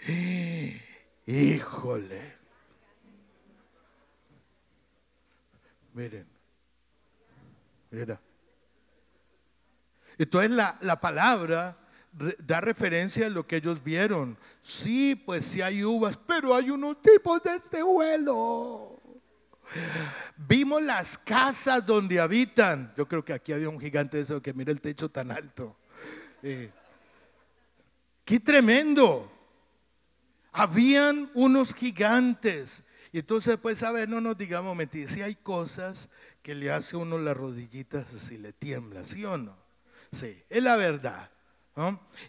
híjole, 1.26 2.36
miren, 5.92 6.28
mira. 7.90 8.22
Entonces 10.20 10.52
la, 10.52 10.78
la 10.82 11.02
palabra 11.02 11.78
da 12.38 12.62
referencia 12.62 13.26
a 13.26 13.30
lo 13.30 13.48
que 13.48 13.58
ellos 13.58 13.84
vieron. 13.84 14.38
Sí, 14.62 15.16
pues 15.16 15.46
sí 15.46 15.62
hay 15.62 15.84
uvas, 15.84 16.16
pero 16.16 16.54
hay 16.54 16.70
unos 16.70 17.02
tipos 17.02 17.42
de 17.42 17.56
este 17.56 17.82
vuelo. 17.82 18.95
Vimos 20.38 20.82
las 20.82 21.18
casas 21.18 21.86
donde 21.86 22.20
habitan. 22.20 22.94
Yo 22.98 23.08
creo 23.08 23.24
que 23.24 23.34
aquí 23.34 23.54
había 23.54 23.70
un 23.70 23.80
gigante 23.80 24.18
de 24.18 24.24
eso 24.24 24.42
que 24.42 24.54
mira 24.54 24.72
el 24.72 24.82
techo 24.82 25.10
tan 25.10 25.32
alto. 25.32 25.76
Eh, 26.44 26.72
¡Qué 28.24 28.40
tremendo! 28.40 29.32
Habían 30.52 31.30
unos 31.34 31.74
gigantes. 31.74 32.84
Y 33.12 33.20
entonces, 33.20 33.58
pues, 33.58 33.84
a 33.84 33.92
ver, 33.92 34.10
no 34.10 34.20
nos 34.20 34.38
digamos 34.38 34.76
mentiras. 34.76 35.12
Si 35.12 35.22
hay 35.22 35.36
cosas 35.36 36.10
que 36.42 36.56
le 36.56 36.72
hace 36.72 36.98
uno 36.98 37.18
las 37.18 37.36
rodillitas 37.36 38.08
si 38.08 38.38
le 38.38 38.54
tiembla, 38.54 39.04
¿sí 39.04 39.26
o 39.26 39.38
no? 39.38 39.56
Sí, 40.12 40.44
es 40.50 40.64
la 40.64 40.76
verdad. 40.76 41.30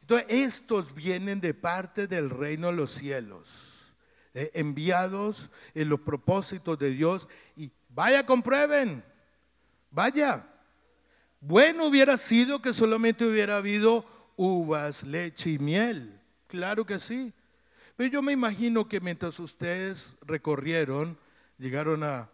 Entonces, 0.01 0.27
estos 0.29 0.95
vienen 0.95 1.41
de 1.41 1.55
parte 1.55 2.07
del 2.07 2.31
reino 2.31 2.69
de 2.69 2.73
los 2.73 2.93
cielos. 2.93 3.76
Eh, 4.39 4.51
enviados 4.53 5.49
en 5.73 5.89
los 5.89 5.99
propósitos 5.99 6.79
de 6.79 6.91
Dios 6.91 7.27
y 7.57 7.71
vaya, 7.89 8.27
comprueben, 8.27 9.03
vaya. 9.91 10.47
Bueno 11.41 11.87
hubiera 11.87 12.19
sido 12.19 12.61
que 12.61 12.75
solamente 12.75 13.25
hubiera 13.25 13.57
habido 13.57 14.05
uvas, 14.37 15.05
leche 15.05 15.53
y 15.53 15.59
miel. 15.59 16.21
Claro 16.49 16.85
que 16.85 16.99
sí. 16.99 17.33
Pero 17.97 18.11
yo 18.11 18.21
me 18.21 18.35
imagino 18.35 18.87
que 18.87 19.01
mientras 19.01 19.41
ustedes 19.41 20.19
recorrieron, 20.21 21.17
llegaron 21.57 22.05
a, 22.05 22.29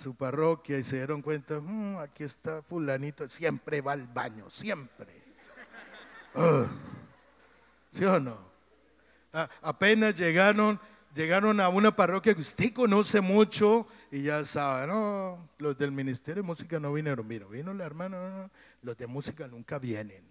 su 0.00 0.16
parroquia 0.16 0.80
y 0.80 0.82
se 0.82 0.96
dieron 0.96 1.22
cuenta, 1.22 1.60
mm, 1.60 1.98
aquí 1.98 2.24
está 2.24 2.60
fulanito, 2.62 3.28
siempre 3.28 3.80
va 3.80 3.92
al 3.92 4.08
baño, 4.08 4.50
siempre. 4.50 5.22
¿Sí 7.92 8.04
o 8.04 8.18
no? 8.18 8.47
Apenas 9.32 10.16
llegaron, 10.16 10.80
llegaron 11.14 11.60
a 11.60 11.68
una 11.68 11.94
parroquia 11.94 12.34
que 12.34 12.40
usted 12.40 12.72
conoce 12.72 13.20
mucho 13.20 13.86
y 14.10 14.22
ya 14.22 14.44
sabe, 14.44 14.86
no, 14.86 15.48
los 15.58 15.76
del 15.76 15.92
Ministerio 15.92 16.42
de 16.42 16.46
Música 16.46 16.80
no 16.80 16.92
vinieron, 16.92 17.26
mira, 17.26 17.46
vino 17.46 17.74
la 17.74 17.84
hermana, 17.84 18.50
los 18.82 18.96
de 18.96 19.06
música 19.06 19.46
nunca 19.46 19.78
vienen. 19.78 20.24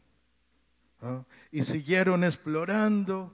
Y 1.52 1.64
siguieron 1.64 2.24
explorando. 2.24 3.34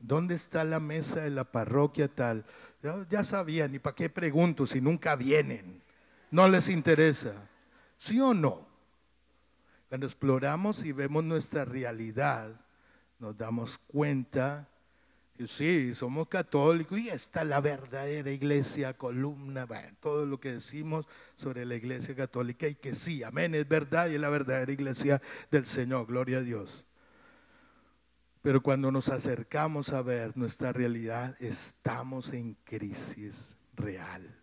¿Dónde 0.00 0.34
está 0.34 0.64
la 0.64 0.80
mesa 0.80 1.20
de 1.20 1.30
la 1.30 1.44
parroquia 1.44 2.08
tal? 2.08 2.44
Ya, 2.82 3.04
ya 3.10 3.24
sabían, 3.24 3.74
¿y 3.74 3.78
para 3.78 3.96
qué 3.96 4.08
pregunto 4.08 4.66
si 4.66 4.80
nunca 4.80 5.16
vienen? 5.16 5.82
No 6.30 6.46
les 6.48 6.68
interesa. 6.68 7.34
¿Sí 7.96 8.20
o 8.20 8.32
no? 8.32 8.66
Cuando 9.88 10.06
exploramos 10.06 10.84
y 10.84 10.92
vemos 10.92 11.24
nuestra 11.24 11.64
realidad, 11.64 12.60
nos 13.18 13.36
damos 13.36 13.78
cuenta 13.78 14.68
que 15.36 15.46
sí, 15.46 15.94
somos 15.94 16.26
católicos 16.28 16.98
y 16.98 17.08
esta 17.10 17.42
es 17.42 17.48
la 17.48 17.60
verdadera 17.60 18.30
iglesia, 18.30 18.94
columna, 18.94 19.68
todo 20.00 20.26
lo 20.26 20.40
que 20.40 20.54
decimos 20.54 21.06
sobre 21.36 21.64
la 21.64 21.76
iglesia 21.76 22.14
católica 22.16 22.66
y 22.66 22.74
que 22.74 22.94
sí, 22.94 23.22
amén, 23.22 23.54
es 23.54 23.68
verdad 23.68 24.08
y 24.08 24.14
es 24.14 24.20
la 24.20 24.30
verdadera 24.30 24.72
iglesia 24.72 25.22
del 25.50 25.64
Señor, 25.64 26.06
gloria 26.06 26.38
a 26.38 26.42
Dios. 26.42 26.84
Pero 28.42 28.62
cuando 28.62 28.90
nos 28.90 29.08
acercamos 29.10 29.92
a 29.92 30.02
ver 30.02 30.36
nuestra 30.36 30.72
realidad, 30.72 31.36
estamos 31.38 32.32
en 32.32 32.54
crisis 32.64 33.56
real. 33.74 34.34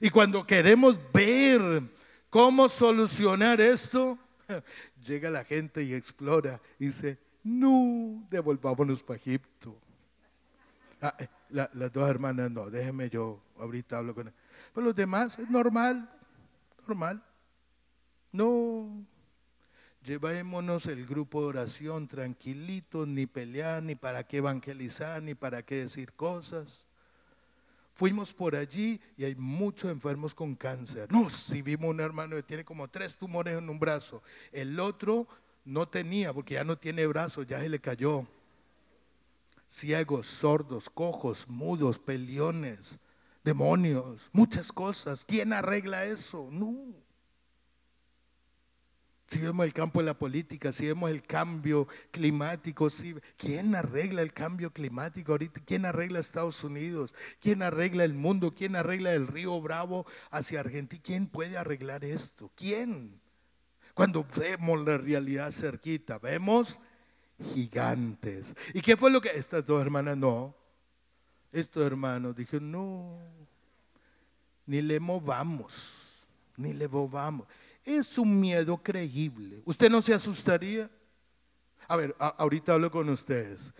Y 0.00 0.10
cuando 0.10 0.46
queremos 0.46 0.98
ver 1.12 1.82
cómo 2.30 2.68
solucionar 2.68 3.60
esto, 3.60 4.18
llega 5.06 5.30
la 5.30 5.44
gente 5.44 5.82
y 5.82 5.94
explora 5.94 6.60
y 6.78 6.86
dice, 6.86 7.18
no, 7.48 8.26
devolvámonos 8.30 9.02
para 9.02 9.16
Egipto. 9.18 9.74
Ah, 11.00 11.14
eh, 11.18 11.28
las 11.50 11.92
dos 11.92 12.08
hermanas, 12.08 12.50
no, 12.50 12.68
déjeme 12.68 13.08
yo, 13.08 13.40
ahorita 13.58 13.98
hablo 13.98 14.14
con 14.14 14.28
él. 14.28 14.34
Pero 14.74 14.86
los 14.86 14.94
demás, 14.94 15.38
es 15.38 15.48
normal, 15.48 16.10
normal. 16.86 17.22
No, 18.32 19.04
llevémonos 20.04 20.86
el 20.86 21.06
grupo 21.06 21.40
de 21.40 21.46
oración 21.46 22.06
tranquilitos, 22.06 23.08
ni 23.08 23.26
pelear, 23.26 23.82
ni 23.82 23.94
para 23.94 24.24
qué 24.24 24.38
evangelizar, 24.38 25.22
ni 25.22 25.34
para 25.34 25.62
qué 25.62 25.76
decir 25.76 26.12
cosas. 26.12 26.86
Fuimos 27.94 28.32
por 28.32 28.54
allí 28.54 29.00
y 29.16 29.24
hay 29.24 29.34
muchos 29.34 29.90
enfermos 29.90 30.34
con 30.34 30.54
cáncer. 30.54 31.10
No, 31.10 31.30
si 31.30 31.62
vimos 31.62 31.90
un 31.90 32.00
hermano 32.00 32.36
que 32.36 32.42
tiene 32.42 32.64
como 32.64 32.88
tres 32.88 33.16
tumores 33.16 33.56
en 33.56 33.68
un 33.68 33.78
brazo. 33.78 34.22
El 34.52 34.78
otro 34.78 35.26
no 35.64 35.88
tenía, 35.88 36.32
porque 36.32 36.54
ya 36.54 36.64
no 36.64 36.78
tiene 36.78 37.06
brazos, 37.06 37.46
ya 37.46 37.60
se 37.60 37.68
le 37.68 37.80
cayó. 37.80 38.26
Ciegos, 39.68 40.26
sordos, 40.26 40.88
cojos, 40.88 41.46
mudos, 41.48 41.98
peliones, 41.98 42.98
demonios, 43.44 44.28
muchas 44.32 44.72
cosas. 44.72 45.24
¿Quién 45.24 45.52
arregla 45.52 46.06
eso? 46.06 46.48
No. 46.50 46.74
Si 49.28 49.40
vemos 49.40 49.66
el 49.66 49.74
campo 49.74 50.00
de 50.00 50.06
la 50.06 50.18
política, 50.18 50.72
si 50.72 50.86
vemos 50.86 51.10
el 51.10 51.22
cambio 51.22 51.86
climático, 52.10 52.88
¿quién 53.36 53.74
arregla 53.74 54.22
el 54.22 54.32
cambio 54.32 54.72
climático 54.72 55.32
ahorita? 55.32 55.60
¿Quién 55.66 55.84
arregla 55.84 56.18
Estados 56.18 56.64
Unidos? 56.64 57.14
¿Quién 57.38 57.62
arregla 57.62 58.04
el 58.04 58.14
mundo? 58.14 58.54
¿Quién 58.54 58.74
arregla 58.74 59.12
el 59.12 59.26
río 59.26 59.60
Bravo 59.60 60.06
hacia 60.30 60.60
Argentina? 60.60 61.02
¿Quién 61.04 61.26
puede 61.26 61.58
arreglar 61.58 62.06
esto? 62.06 62.50
¿Quién? 62.54 63.20
Cuando 63.98 64.24
vemos 64.36 64.86
la 64.86 64.96
realidad 64.96 65.50
cerquita, 65.50 66.20
vemos 66.20 66.80
gigantes. 67.52 68.54
¿Y 68.72 68.80
qué 68.80 68.96
fue 68.96 69.10
lo 69.10 69.20
que 69.20 69.30
estas 69.30 69.66
dos 69.66 69.82
hermanas 69.82 70.16
no? 70.16 70.54
Estos 71.50 71.84
hermanos 71.84 72.36
dijeron, 72.36 72.70
no, 72.70 73.18
ni 74.66 74.82
le 74.82 75.00
movamos. 75.00 75.96
ni 76.56 76.74
le 76.74 76.86
bobamos. 76.86 77.48
Es 77.84 78.16
un 78.18 78.38
miedo 78.38 78.80
creíble. 78.80 79.62
¿Usted 79.64 79.90
no 79.90 80.00
se 80.00 80.14
asustaría? 80.14 80.88
A 81.88 81.96
ver, 81.96 82.14
ahorita 82.20 82.74
hablo 82.74 82.92
con 82.92 83.08
ustedes. 83.08 83.72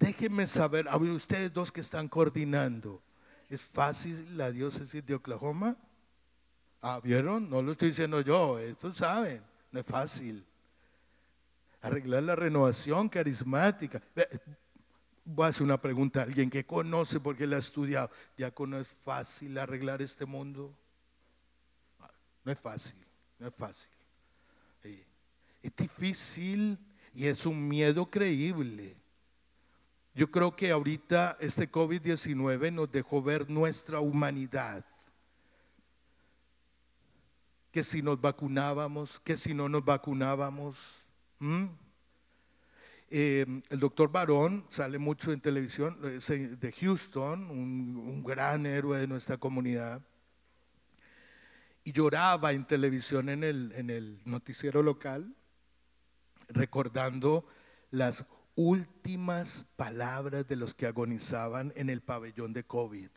Déjenme 0.00 0.48
saber, 0.48 0.88
a 0.88 0.96
ustedes 0.96 1.52
dos 1.52 1.70
que 1.70 1.80
están 1.80 2.08
coordinando, 2.08 3.00
¿es 3.48 3.64
fácil 3.66 4.36
la 4.36 4.50
diócesis 4.50 5.06
de 5.06 5.14
Oklahoma? 5.14 5.76
Ah, 6.82 6.98
¿vieron? 7.00 7.48
No 7.48 7.62
lo 7.62 7.70
estoy 7.70 7.90
diciendo 7.90 8.20
yo, 8.20 8.58
esto 8.58 8.90
saben, 8.90 9.48
no 9.70 9.80
es 9.80 9.86
fácil. 9.86 10.44
Arreglar 11.82 12.22
la 12.22 12.36
renovación 12.36 13.08
carismática. 13.08 14.02
Voy 15.24 15.46
a 15.46 15.48
hacer 15.48 15.62
una 15.62 15.80
pregunta 15.80 16.20
a 16.20 16.24
alguien 16.24 16.50
que 16.50 16.66
conoce 16.66 17.20
porque 17.20 17.46
la 17.46 17.56
ha 17.56 17.60
estudiado. 17.60 18.10
¿Ya 18.36 18.52
no 18.66 18.78
es 18.78 18.88
fácil 18.88 19.56
arreglar 19.58 20.02
este 20.02 20.26
mundo? 20.26 20.74
No 22.44 22.52
es 22.52 22.58
fácil, 22.58 22.96
no 23.38 23.46
es 23.48 23.54
fácil. 23.54 23.90
Es 25.62 25.76
difícil 25.76 26.78
y 27.14 27.26
es 27.26 27.44
un 27.46 27.68
miedo 27.68 28.10
creíble. 28.10 28.96
Yo 30.14 30.30
creo 30.30 30.54
que 30.56 30.70
ahorita 30.70 31.36
este 31.40 31.70
COVID-19 31.70 32.72
nos 32.72 32.90
dejó 32.90 33.22
ver 33.22 33.48
nuestra 33.48 34.00
humanidad. 34.00 34.84
Que 37.70 37.82
si 37.82 38.02
nos 38.02 38.20
vacunábamos, 38.20 39.20
que 39.20 39.36
si 39.36 39.54
no 39.54 39.68
nos 39.68 39.84
vacunábamos. 39.84 41.06
Eh, 43.12 43.44
el 43.68 43.80
doctor 43.80 44.12
Barón 44.12 44.64
sale 44.68 44.98
mucho 44.98 45.32
en 45.32 45.40
televisión 45.40 45.98
de 46.00 46.74
Houston, 46.80 47.50
un, 47.50 48.22
gran 48.22 48.66
héroe 48.66 48.98
de 48.98 49.06
nuestra 49.06 49.36
comunidad. 49.36 50.00
Y 51.82 51.92
lloraba 51.92 52.52
en 52.52 52.64
televisión 52.64 53.28
en 53.28 53.42
el, 53.42 53.72
en 53.74 53.90
el 53.90 54.20
noticiero 54.24 54.82
local, 54.82 55.34
recordando 56.48 57.44
las 57.90 58.26
últimas 58.54 59.70
palabras 59.76 60.46
de 60.46 60.56
los 60.56 60.74
que 60.74 60.86
agonizaban 60.86 61.72
en 61.76 61.90
el 61.90 62.02
pabellón 62.02 62.52
de 62.52 62.64
COVID. 62.64 63.08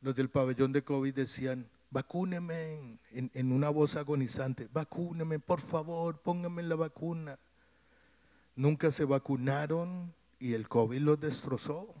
Los 0.00 0.14
del 0.14 0.30
pabellón 0.30 0.72
de 0.72 0.82
COVID 0.82 1.14
decían, 1.14 1.68
vacúneme 1.90 2.98
en, 3.10 3.52
una 3.52 3.68
voz 3.68 3.96
agonizante, 3.96 4.68
vacúneme, 4.72 5.38
por 5.38 5.60
favor, 5.60 6.20
póngame 6.20 6.62
la 6.62 6.76
vacuna. 6.76 7.38
Nunca 8.54 8.90
se 8.90 9.04
vacunaron 9.04 10.14
y 10.38 10.54
el 10.54 10.68
COVID 10.68 11.00
los 11.00 11.20
destrozó. 11.20 11.94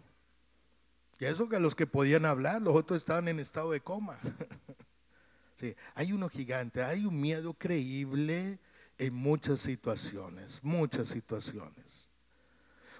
Y 1.18 1.24
eso 1.24 1.48
que 1.48 1.60
los 1.60 1.74
que 1.74 1.86
podían 1.86 2.24
hablar, 2.24 2.62
los 2.62 2.74
otros 2.74 2.96
estaban 2.96 3.28
en 3.28 3.40
estado 3.40 3.72
de 3.72 3.80
coma. 3.80 4.18
sí, 5.56 5.74
hay 5.94 6.12
uno 6.12 6.28
gigante, 6.28 6.82
hay 6.82 7.04
un 7.04 7.20
miedo 7.20 7.54
creíble 7.54 8.58
en 8.96 9.14
muchas 9.14 9.60
situaciones, 9.60 10.60
muchas 10.62 11.08
situaciones. 11.08 12.08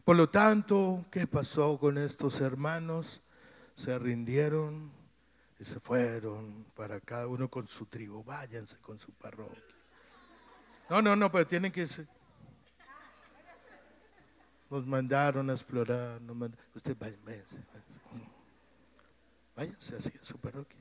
Por 0.05 0.17
lo 0.17 0.29
tanto, 0.29 1.05
¿qué 1.11 1.27
pasó 1.27 1.79
con 1.79 1.99
estos 1.99 2.41
hermanos? 2.41 3.23
Se 3.77 3.99
rindieron 3.99 5.00
y 5.61 5.65
se 5.65 5.79
fueron 5.79 6.65
para 6.75 6.99
cada 7.01 7.29
uno 7.29 7.49
con 7.49 7.69
su 7.69 7.85
tribu. 7.85 8.25
Váyanse 8.25 8.79
con 8.79 8.99
su 8.99 9.13
parroquia. 9.13 9.63
No, 10.89 11.03
no, 11.03 11.15
no, 11.15 11.31
pero 11.31 11.47
tienen 11.47 11.71
que... 11.71 11.87
Nos 14.71 14.87
mandaron 14.87 15.51
a 15.51 15.53
explorar. 15.53 16.19
Usted 16.75 16.97
váyanse, 16.99 17.21
váyanse. 17.27 17.61
Váyanse 19.55 19.97
así 19.97 20.13
a 20.19 20.25
su 20.25 20.39
parroquia. 20.39 20.79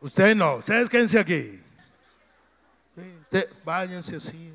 Usted 0.00 0.36
no, 0.36 0.56
ustedes 0.56 0.90
quédense 0.90 1.18
aquí. 1.18 1.60
váyanse 3.64 4.16
así. 4.16 4.52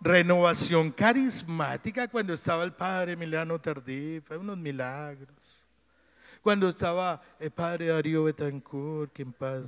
Renovación 0.00 0.90
carismática 0.92 2.06
cuando 2.06 2.32
estaba 2.34 2.62
el 2.62 2.72
padre 2.72 3.12
Emiliano 3.12 3.60
Tardí, 3.60 4.20
fue 4.20 4.36
unos 4.36 4.56
milagros. 4.56 5.34
Cuando 6.40 6.68
estaba 6.68 7.20
el 7.40 7.50
padre 7.50 7.88
Darío 7.88 8.24
Betancourt, 8.24 9.12
que 9.12 9.22
en 9.22 9.32
paz. 9.32 9.64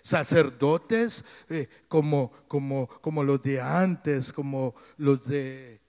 Sacerdotes 0.00 1.24
eh, 1.48 1.68
como, 1.88 2.32
como, 2.46 2.86
como 2.86 3.24
los 3.24 3.42
de 3.42 3.60
antes, 3.60 4.32
como 4.32 4.74
los 4.98 5.26
de 5.26 5.80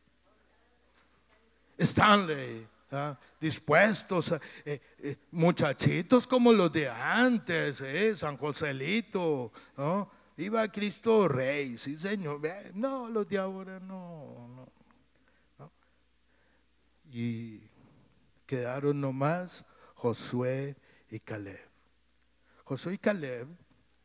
Stanley, 1.78 2.68
¿ah? 2.92 3.18
dispuestos, 3.40 4.34
eh, 4.66 4.82
eh, 5.00 5.18
muchachitos 5.32 6.26
como 6.26 6.52
los 6.52 6.72
de 6.72 6.90
antes, 6.90 7.84
San 8.20 8.38
Joselito, 8.38 9.52
¿no? 9.78 10.23
Viva 10.36 10.68
Cristo 10.72 11.28
Rey, 11.28 11.78
sí 11.78 11.98
Señor. 11.98 12.42
No, 12.74 13.10
los 13.10 13.28
de 13.28 13.38
ahora 13.38 13.80
no, 13.80 14.70
no, 15.58 15.72
Y 17.12 17.62
quedaron 18.46 19.00
nomás 19.00 19.66
Josué 19.96 20.76
y 21.10 21.20
Caleb. 21.20 21.70
Josué 22.64 22.96
y 22.96 22.98
Caleb 22.98 23.48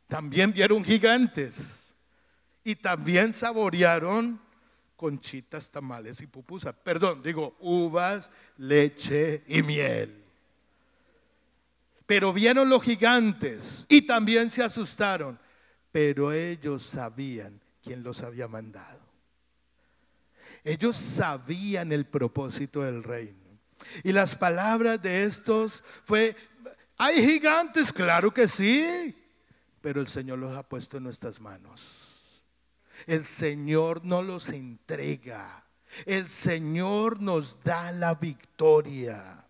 también 0.07 0.53
vieron 0.53 0.85
gigantes 0.85 1.95
y 2.65 2.77
también 2.77 3.33
saborearon 3.33 4.41
conchitas, 4.97 5.71
tamales 5.71 6.21
y 6.21 6.27
pupusas. 6.27 6.75
Perdón, 6.83 7.23
digo 7.23 7.57
uvas, 7.61 8.31
leche 8.57 9.45
y 9.47 9.63
miel. 9.63 10.25
Pero 12.05 12.33
vieron 12.33 12.69
los 12.69 12.83
gigantes 12.83 13.87
y 13.89 14.03
también 14.03 14.51
se 14.51 14.63
asustaron, 14.63 15.39
pero 15.99 16.33
ellos 16.33 16.85
sabían 16.85 17.61
quién 17.83 18.05
los 18.05 18.23
había 18.23 18.47
mandado. 18.47 19.01
Ellos 20.63 20.95
sabían 20.95 21.91
el 21.91 22.07
propósito 22.07 22.83
del 22.83 23.03
reino. 23.03 23.59
Y 24.05 24.13
las 24.13 24.37
palabras 24.37 25.03
de 25.03 25.25
estos 25.25 25.83
fue, 26.05 26.37
hay 26.99 27.27
gigantes, 27.27 27.93
claro 27.93 28.33
que 28.33 28.47
sí, 28.47 29.13
pero 29.81 30.01
el 30.01 30.07
Señor 30.07 30.39
los 30.39 30.57
ha 30.57 30.63
puesto 30.63 30.99
en 30.99 31.03
nuestras 31.03 31.41
manos. 31.41 32.45
El 33.05 33.25
Señor 33.25 34.05
no 34.05 34.23
los 34.23 34.51
entrega. 34.51 35.65
El 36.07 36.29
Señor 36.29 37.21
nos 37.21 37.61
da 37.65 37.91
la 37.91 38.15
victoria. 38.15 39.45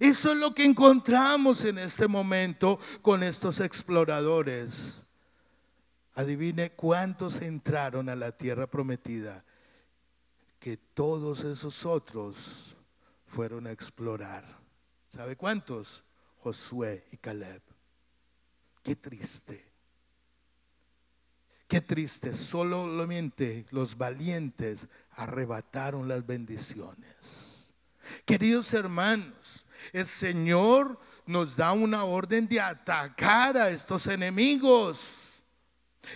Eso 0.00 0.32
es 0.32 0.36
lo 0.36 0.54
que 0.54 0.66
encontramos 0.66 1.64
en 1.64 1.78
este 1.78 2.08
momento 2.08 2.78
con 3.00 3.22
estos 3.22 3.60
exploradores. 3.60 5.05
Adivine 6.16 6.72
cuántos 6.72 7.40
entraron 7.40 8.08
a 8.08 8.16
la 8.16 8.32
tierra 8.32 8.66
prometida. 8.66 9.44
Que 10.58 10.76
todos 10.76 11.44
esos 11.44 11.86
otros 11.86 12.74
fueron 13.26 13.66
a 13.66 13.70
explorar. 13.70 14.44
¿Sabe 15.10 15.36
cuántos? 15.36 16.02
Josué 16.38 17.06
y 17.12 17.18
Caleb. 17.18 17.62
Qué 18.82 18.96
triste. 18.96 19.72
Qué 21.68 21.80
triste, 21.80 22.34
solamente 22.34 23.66
los 23.70 23.98
valientes 23.98 24.86
arrebataron 25.10 26.08
las 26.08 26.24
bendiciones. 26.24 27.72
Queridos 28.24 28.72
hermanos, 28.72 29.66
el 29.92 30.06
Señor 30.06 30.98
nos 31.26 31.56
da 31.56 31.72
una 31.72 32.04
orden 32.04 32.48
de 32.48 32.60
atacar 32.60 33.56
a 33.58 33.70
estos 33.70 34.06
enemigos. 34.06 35.35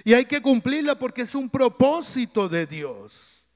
Y 0.05 0.15
hay 0.15 0.25
que 0.25 0.41
cumplirla 0.43 0.99
porque 0.99 1.23
es 1.23 1.35
un 1.35 1.49
propósito 1.49 2.49
de 2.49 2.67
Dios. 2.67 3.47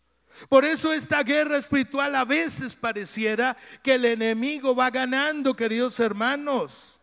Por 0.49 0.65
eso 0.65 0.93
esta 0.93 1.23
guerra 1.23 1.59
espiritual 1.59 2.15
a 2.15 2.25
veces 2.25 2.77
pareciera 2.77 3.57
que 3.83 3.95
el 3.95 4.05
enemigo 4.05 4.75
va 4.75 4.91
ganando, 4.91 5.55
queridos 5.55 5.99
hermanos. 6.01 6.99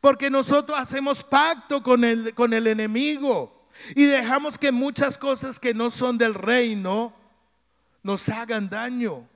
Porque 0.00 0.30
nosotros 0.30 0.78
hacemos 0.78 1.24
pacto 1.24 1.82
con 1.82 2.04
el, 2.04 2.34
con 2.34 2.52
el 2.52 2.66
enemigo. 2.66 3.66
Y 3.94 4.04
dejamos 4.04 4.58
que 4.58 4.72
muchas 4.72 5.18
cosas 5.18 5.58
que 5.58 5.74
no 5.74 5.90
son 5.90 6.18
del 6.18 6.34
reino 6.34 7.14
nos 8.02 8.28
hagan 8.28 8.68
daño. 8.68 9.28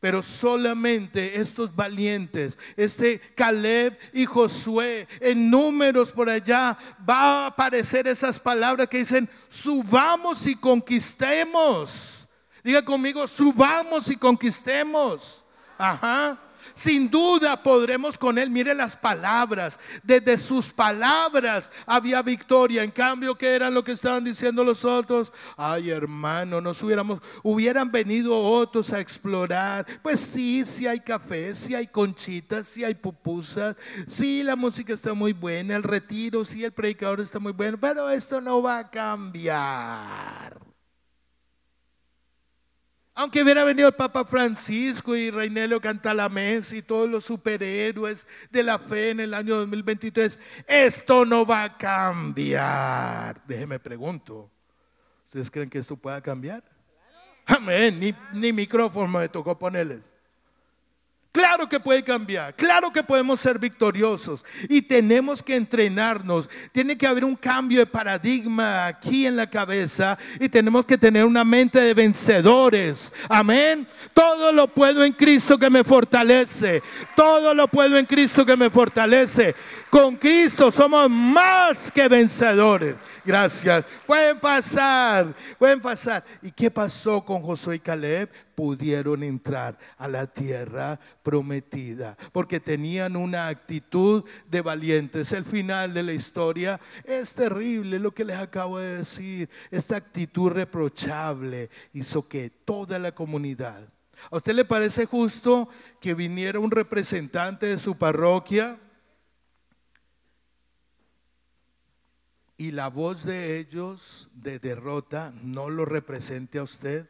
Pero 0.00 0.22
solamente 0.22 1.40
estos 1.40 1.74
valientes, 1.74 2.56
este 2.76 3.20
Caleb 3.34 3.98
y 4.12 4.26
Josué, 4.26 5.08
en 5.20 5.50
números 5.50 6.12
por 6.12 6.30
allá, 6.30 6.78
va 7.08 7.44
a 7.44 7.46
aparecer 7.46 8.06
esas 8.06 8.38
palabras 8.38 8.88
que 8.88 8.98
dicen, 8.98 9.28
subamos 9.48 10.46
y 10.46 10.54
conquistemos. 10.54 12.28
Diga 12.62 12.84
conmigo, 12.84 13.26
subamos 13.26 14.10
y 14.10 14.16
conquistemos. 14.16 15.44
Ajá. 15.76 16.38
Sin 16.78 17.10
duda 17.10 17.60
podremos 17.60 18.16
con 18.16 18.38
Él. 18.38 18.50
Mire 18.50 18.72
las 18.72 18.94
palabras, 18.94 19.80
desde 20.04 20.38
sus 20.38 20.70
palabras 20.70 21.72
había 21.84 22.22
victoria. 22.22 22.84
En 22.84 22.92
cambio, 22.92 23.36
¿qué 23.36 23.48
eran 23.48 23.74
lo 23.74 23.82
que 23.82 23.90
estaban 23.90 24.22
diciendo 24.22 24.62
los 24.62 24.84
otros? 24.84 25.32
Ay, 25.56 25.90
hermano, 25.90 26.60
nos 26.60 26.80
hubiéramos, 26.80 27.20
hubieran 27.42 27.90
venido 27.90 28.38
otros 28.38 28.92
a 28.92 29.00
explorar. 29.00 29.86
Pues 30.02 30.20
sí, 30.20 30.64
sí 30.64 30.86
hay 30.86 31.00
café, 31.00 31.52
sí 31.56 31.74
hay 31.74 31.88
conchitas, 31.88 32.68
sí 32.68 32.84
hay 32.84 32.94
pupusas, 32.94 33.74
sí 34.06 34.44
la 34.44 34.54
música 34.54 34.92
está 34.92 35.14
muy 35.14 35.32
buena, 35.32 35.74
el 35.74 35.82
retiro, 35.82 36.44
sí 36.44 36.62
el 36.62 36.70
predicador 36.70 37.20
está 37.20 37.40
muy 37.40 37.52
bueno, 37.52 37.76
pero 37.80 38.08
esto 38.08 38.40
no 38.40 38.62
va 38.62 38.78
a 38.78 38.90
cambiar. 38.90 40.67
Aunque 43.20 43.42
hubiera 43.42 43.64
venido 43.64 43.88
el 43.88 43.94
Papa 43.96 44.24
Francisco 44.24 45.16
y 45.16 45.28
Reinelio 45.32 45.80
Cantalamés 45.80 46.72
y 46.72 46.82
todos 46.82 47.10
los 47.10 47.24
superhéroes 47.24 48.24
de 48.48 48.62
la 48.62 48.78
fe 48.78 49.10
en 49.10 49.18
el 49.18 49.34
año 49.34 49.56
2023, 49.56 50.38
esto 50.68 51.24
no 51.24 51.44
va 51.44 51.64
a 51.64 51.76
cambiar. 51.76 53.42
Déjeme 53.44 53.80
pregunto, 53.80 54.48
¿ustedes 55.26 55.50
creen 55.50 55.68
que 55.68 55.80
esto 55.80 55.96
pueda 55.96 56.20
cambiar? 56.20 56.62
Amén, 57.44 57.98
ni, 57.98 58.14
ni 58.34 58.52
micrófono 58.52 59.08
me 59.08 59.28
tocó 59.28 59.58
ponerles. 59.58 59.98
Claro 61.30 61.68
que 61.68 61.78
puede 61.78 62.02
cambiar, 62.02 62.54
claro 62.56 62.90
que 62.90 63.02
podemos 63.02 63.38
ser 63.38 63.58
victoriosos 63.58 64.46
y 64.66 64.80
tenemos 64.80 65.42
que 65.42 65.56
entrenarnos. 65.56 66.48
Tiene 66.72 66.96
que 66.96 67.06
haber 67.06 67.22
un 67.22 67.36
cambio 67.36 67.80
de 67.80 67.86
paradigma 67.86 68.86
aquí 68.86 69.26
en 69.26 69.36
la 69.36 69.48
cabeza 69.48 70.16
y 70.40 70.48
tenemos 70.48 70.86
que 70.86 70.96
tener 70.96 71.26
una 71.26 71.44
mente 71.44 71.80
de 71.80 71.92
vencedores. 71.92 73.12
Amén. 73.28 73.86
Todo 74.14 74.52
lo 74.52 74.68
puedo 74.68 75.04
en 75.04 75.12
Cristo 75.12 75.58
que 75.58 75.68
me 75.68 75.84
fortalece. 75.84 76.82
Todo 77.14 77.52
lo 77.52 77.68
puedo 77.68 77.98
en 77.98 78.06
Cristo 78.06 78.46
que 78.46 78.56
me 78.56 78.70
fortalece. 78.70 79.54
Con 79.90 80.16
Cristo 80.16 80.70
somos 80.70 81.10
más 81.10 81.92
que 81.92 82.08
vencedores. 82.08 82.96
Gracias. 83.22 83.84
Pueden 84.06 84.38
pasar, 84.38 85.26
pueden 85.58 85.80
pasar. 85.80 86.24
¿Y 86.40 86.50
qué 86.50 86.70
pasó 86.70 87.22
con 87.22 87.42
Josué 87.42 87.76
y 87.76 87.80
Caleb? 87.80 88.47
Pudieron 88.58 89.22
entrar 89.22 89.78
a 89.98 90.08
la 90.08 90.26
tierra 90.26 90.98
prometida 91.22 92.18
porque 92.32 92.58
tenían 92.58 93.14
una 93.14 93.46
actitud 93.46 94.24
de 94.50 94.62
valientes. 94.62 95.30
El 95.30 95.44
final 95.44 95.94
de 95.94 96.02
la 96.02 96.12
historia 96.12 96.80
es 97.04 97.36
terrible, 97.36 98.00
lo 98.00 98.10
que 98.10 98.24
les 98.24 98.36
acabo 98.36 98.80
de 98.80 98.96
decir. 98.96 99.48
Esta 99.70 99.94
actitud 99.94 100.50
reprochable 100.50 101.70
hizo 101.92 102.26
que 102.26 102.50
toda 102.50 102.98
la 102.98 103.12
comunidad. 103.12 103.80
¿A 104.28 104.38
usted 104.38 104.54
le 104.54 104.64
parece 104.64 105.06
justo 105.06 105.68
que 106.00 106.14
viniera 106.14 106.58
un 106.58 106.72
representante 106.72 107.66
de 107.66 107.78
su 107.78 107.96
parroquia? 107.96 108.80
y 112.60 112.72
la 112.72 112.88
voz 112.88 113.24
de 113.24 113.56
ellos 113.60 114.28
de 114.34 114.58
derrota 114.58 115.32
no 115.44 115.70
lo 115.70 115.84
represente 115.84 116.58
a 116.58 116.64
usted 116.64 117.08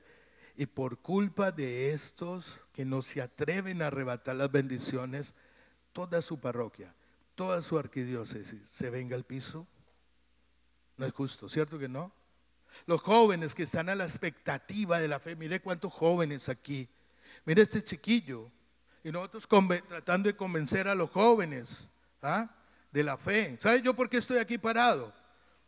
y 0.58 0.66
por 0.66 0.98
culpa 0.98 1.50
de 1.52 1.92
estos 1.92 2.60
que 2.74 2.84
no 2.84 3.00
se 3.00 3.22
atreven 3.22 3.80
a 3.80 3.86
arrebatar 3.86 4.36
las 4.36 4.52
bendiciones, 4.52 5.32
toda 5.94 6.20
su 6.20 6.38
parroquia, 6.38 6.92
toda 7.34 7.62
su 7.62 7.78
arquidiócesis 7.78 8.60
se 8.68 8.90
venga 8.90 9.16
al 9.16 9.24
piso. 9.24 9.66
No 10.98 11.06
es 11.06 11.12
justo, 11.12 11.48
¿cierto 11.48 11.78
que 11.78 11.88
no? 11.88 12.12
Los 12.84 13.00
jóvenes 13.00 13.54
que 13.54 13.62
están 13.62 13.88
a 13.88 13.94
la 13.94 14.04
expectativa 14.04 14.98
de 14.98 15.08
la 15.08 15.20
fe, 15.20 15.36
mire 15.36 15.60
cuántos 15.60 15.92
jóvenes 15.92 16.50
aquí. 16.50 16.88
Mire 17.46 17.62
este 17.62 17.82
chiquillo. 17.82 18.50
Y 19.02 19.12
nosotros 19.12 19.48
tratando 19.88 20.28
de 20.28 20.36
convencer 20.36 20.88
a 20.88 20.94
los 20.94 21.08
jóvenes 21.10 21.88
¿ah? 22.20 22.50
de 22.90 23.04
la 23.04 23.16
fe. 23.16 23.56
¿Sabe 23.60 23.80
yo 23.80 23.94
por 23.94 24.10
qué 24.10 24.18
estoy 24.18 24.38
aquí 24.38 24.58
parado? 24.58 25.14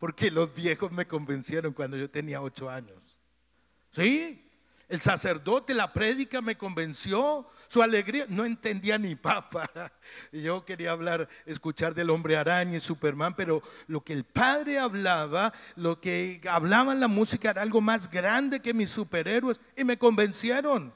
porque 0.00 0.30
los 0.30 0.52
viejos 0.54 0.90
me 0.90 1.06
convencieron 1.06 1.74
cuando 1.74 1.96
yo 1.96 2.10
tenía 2.10 2.40
ocho 2.40 2.70
años. 2.70 3.18
¿Sí? 3.92 4.49
El 4.90 5.00
sacerdote, 5.00 5.72
la 5.72 5.92
prédica 5.92 6.42
me 6.42 6.58
convenció, 6.58 7.46
su 7.68 7.80
alegría, 7.80 8.26
no 8.28 8.44
entendía 8.44 8.98
ni 8.98 9.14
papa. 9.14 9.70
Yo 10.32 10.64
quería 10.64 10.90
hablar, 10.90 11.28
escuchar 11.46 11.94
del 11.94 12.10
hombre 12.10 12.36
araña 12.36 12.76
y 12.76 12.80
Superman, 12.80 13.36
pero 13.36 13.62
lo 13.86 14.00
que 14.00 14.12
el 14.12 14.24
padre 14.24 14.80
hablaba, 14.80 15.52
lo 15.76 16.00
que 16.00 16.40
hablaba 16.50 16.92
en 16.92 16.98
la 16.98 17.06
música 17.06 17.50
era 17.50 17.62
algo 17.62 17.80
más 17.80 18.10
grande 18.10 18.58
que 18.58 18.74
mis 18.74 18.90
superhéroes 18.90 19.60
y 19.76 19.84
me 19.84 19.96
convencieron. 19.96 20.92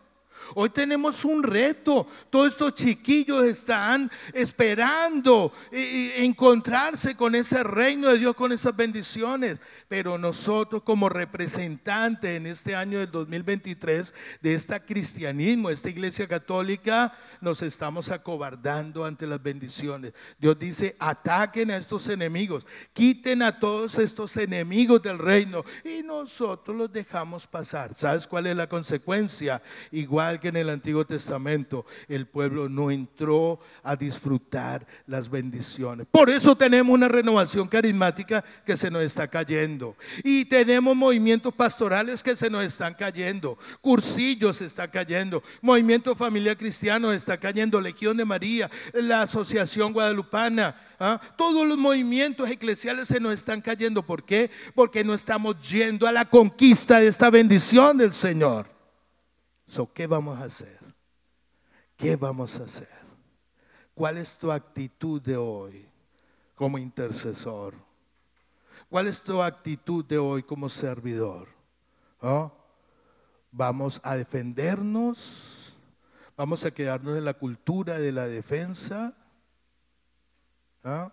Hoy 0.55 0.70
tenemos 0.70 1.24
un 1.24 1.42
reto. 1.42 2.07
Todos 2.30 2.49
estos 2.49 2.74
chiquillos 2.74 3.45
están 3.45 4.11
esperando 4.32 5.53
encontrarse 5.70 7.16
con 7.16 7.34
ese 7.34 7.62
reino 7.62 8.09
de 8.09 8.18
Dios, 8.18 8.34
con 8.34 8.53
esas 8.53 8.74
bendiciones. 8.76 9.61
Pero 9.88 10.18
nosotros 10.18 10.82
como 10.82 11.09
representantes 11.09 12.36
en 12.36 12.47
este 12.47 12.74
año 12.74 12.99
del 12.99 13.11
2023 13.11 14.14
de 14.40 14.55
este 14.55 14.80
cristianismo, 14.80 15.70
esta 15.70 15.88
iglesia 15.88 16.26
católica, 16.28 17.16
nos 17.40 17.62
estamos 17.62 18.11
acobardando 18.11 19.05
ante 19.05 19.26
las 19.26 19.42
bendiciones. 19.42 20.12
Dios 20.38 20.59
dice, 20.59 20.97
ataquen 20.99 21.70
a 21.70 21.76
estos 21.76 22.09
enemigos, 22.09 22.66
quiten 22.92 23.42
a 23.42 23.59
todos 23.59 23.99
estos 23.99 24.36
enemigos 24.36 25.03
del 25.03 25.18
reino 25.18 25.64
y 25.84 26.03
nosotros 26.03 26.76
los 26.76 26.92
dejamos 26.92 27.47
pasar. 27.47 27.95
¿Sabes 27.95 28.26
cuál 28.26 28.47
es 28.47 28.57
la 28.57 28.68
consecuencia? 28.68 29.62
Igual 29.90 30.34
que 30.41 30.49
en 30.49 30.57
el 30.57 30.70
Antiguo 30.70 31.05
Testamento, 31.05 31.87
el 32.09 32.26
pueblo 32.26 32.68
no 32.68 32.91
entró 32.91 33.61
a 33.82 33.97
disfrutar 33.97 34.87
las 35.07 35.28
bendiciones. 35.28 36.07
Por 36.11 36.30
eso 36.30 36.57
tenemos 36.57 36.95
una 36.95 37.09
renovación 37.09 37.68
carismática 37.68 38.45
que 38.64 38.76
se 38.76 38.91
nos 38.91 39.03
está 39.03 39.28
cayendo. 39.28 39.97
Y 40.22 40.45
tenemos 40.45 40.97
movimientos 40.97 41.55
pastorales 41.55 42.22
que 42.22 42.37
se 42.37 42.51
nos 42.51 42.64
están 42.64 42.95
cayendo. 42.95 43.59
Cursillos 43.80 44.59
se 44.59 44.66
está 44.66 44.91
cayendo. 44.91 45.43
Movimiento 45.61 46.14
Familia 46.14 46.57
Cristiano 46.57 47.12
está 47.12 47.37
cayendo. 47.37 47.80
Legión 47.80 48.16
de 48.16 48.24
María, 48.24 48.70
la 48.93 49.22
Asociación 49.22 49.93
Guadalupana. 49.93 50.76
¿ah? 50.99 51.20
Todos 51.37 51.66
los 51.66 51.78
movimientos 51.78 52.49
eclesiales 52.49 53.09
se 53.09 53.20
nos 53.20 53.35
están 53.35 53.61
cayendo. 53.61 54.03
¿Por 54.03 54.24
qué? 54.24 54.51
Porque 54.74 55.05
no 55.05 55.14
estamos 55.14 55.57
yendo 55.68 56.07
a 56.07 56.12
la 56.12 56.24
conquista 56.24 57.01
de 57.01 57.09
esta 57.09 57.30
bendición 57.30 57.99
del 57.99 58.12
Señor. 58.12 58.74
¿Qué 59.95 60.07
vamos 60.07 60.39
a 60.39 60.45
hacer? 60.45 60.79
¿Qué 61.97 62.17
vamos 62.17 62.59
a 62.61 62.65
hacer? 62.65 62.89
¿Cuál 63.95 64.19
es 64.19 64.37
tu 64.37 64.51
actitud 64.51 65.21
de 65.23 65.37
hoy 65.37 65.87
como 66.55 66.79
intercesor? 66.79 67.75
¿Cuál 68.89 69.07
es 69.07 69.23
tu 69.23 69.43
actitud 69.43 70.05
de 70.05 70.19
hoy 70.19 70.43
como 70.43 70.69
servidor? 70.69 71.49
¿Oh? 72.21 72.53
¿Vamos 73.51 74.01
a 74.03 74.17
defendernos? 74.17 75.77
¿Vamos 76.37 76.65
a 76.65 76.71
quedarnos 76.73 77.17
en 77.17 77.25
la 77.25 77.35
cultura 77.35 77.99
de 77.99 78.12
la 78.12 78.27
defensa? 78.27 79.15
¿Ah? 80.83 81.12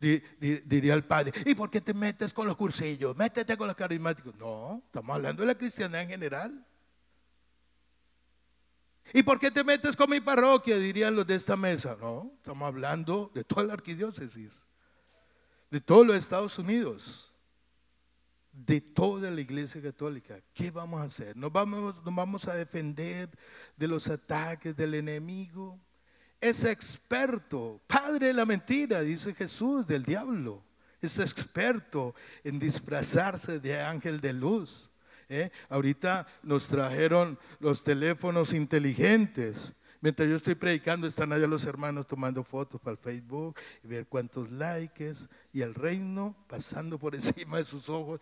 Diría 0.00 0.94
el 0.94 1.04
padre, 1.04 1.32
¿y 1.44 1.54
por 1.54 1.70
qué 1.70 1.80
te 1.80 1.94
metes 1.94 2.32
con 2.32 2.46
los 2.46 2.56
cursillos? 2.56 3.16
Métete 3.16 3.56
con 3.56 3.68
los 3.68 3.76
carismáticos. 3.76 4.34
No, 4.36 4.82
estamos 4.84 5.14
hablando 5.14 5.42
de 5.42 5.46
la 5.46 5.54
cristiandad 5.54 6.02
en 6.02 6.08
general. 6.08 6.66
¿Y 9.12 9.22
por 9.22 9.38
qué 9.38 9.50
te 9.50 9.62
metes 9.62 9.94
con 9.94 10.08
mi 10.08 10.20
parroquia? 10.20 10.78
Dirían 10.78 11.14
los 11.14 11.26
de 11.26 11.34
esta 11.34 11.56
mesa. 11.56 11.96
No, 12.00 12.32
estamos 12.36 12.66
hablando 12.66 13.30
de 13.34 13.44
toda 13.44 13.64
la 13.64 13.74
arquidiócesis, 13.74 14.64
de 15.70 15.80
todos 15.80 16.06
los 16.06 16.16
Estados 16.16 16.58
Unidos, 16.58 17.32
de 18.52 18.80
toda 18.80 19.30
la 19.30 19.40
iglesia 19.40 19.82
católica. 19.82 20.40
¿Qué 20.54 20.70
vamos 20.70 21.00
a 21.00 21.04
hacer? 21.04 21.36
¿Nos 21.36 21.52
vamos, 21.52 22.02
nos 22.02 22.14
vamos 22.14 22.48
a 22.48 22.54
defender 22.54 23.28
de 23.76 23.88
los 23.88 24.08
ataques 24.08 24.74
del 24.74 24.94
enemigo? 24.94 25.78
Es 26.40 26.64
experto, 26.64 27.80
padre 27.86 28.28
de 28.28 28.32
la 28.32 28.46
mentira, 28.46 29.00
dice 29.02 29.34
Jesús, 29.34 29.86
del 29.86 30.04
diablo. 30.04 30.64
Es 31.00 31.18
experto 31.18 32.14
en 32.44 32.58
disfrazarse 32.58 33.60
de 33.60 33.80
ángel 33.80 34.20
de 34.20 34.32
luz. 34.32 34.88
¿Eh? 35.32 35.50
Ahorita 35.68 36.26
nos 36.42 36.68
trajeron 36.68 37.38
los 37.58 37.82
teléfonos 37.82 38.52
inteligentes. 38.52 39.74
Mientras 40.02 40.28
yo 40.28 40.34
estoy 40.34 40.56
predicando, 40.56 41.06
están 41.06 41.32
allá 41.32 41.46
los 41.46 41.64
hermanos 41.64 42.08
tomando 42.08 42.42
fotos 42.42 42.80
para 42.80 42.92
el 42.92 42.98
Facebook 42.98 43.54
y 43.84 43.86
ver 43.86 44.08
cuántos 44.08 44.50
likes 44.50 45.14
y 45.52 45.60
el 45.60 45.74
reino 45.74 46.34
pasando 46.48 46.98
por 46.98 47.14
encima 47.14 47.58
de 47.58 47.64
sus 47.64 47.88
ojos. 47.88 48.20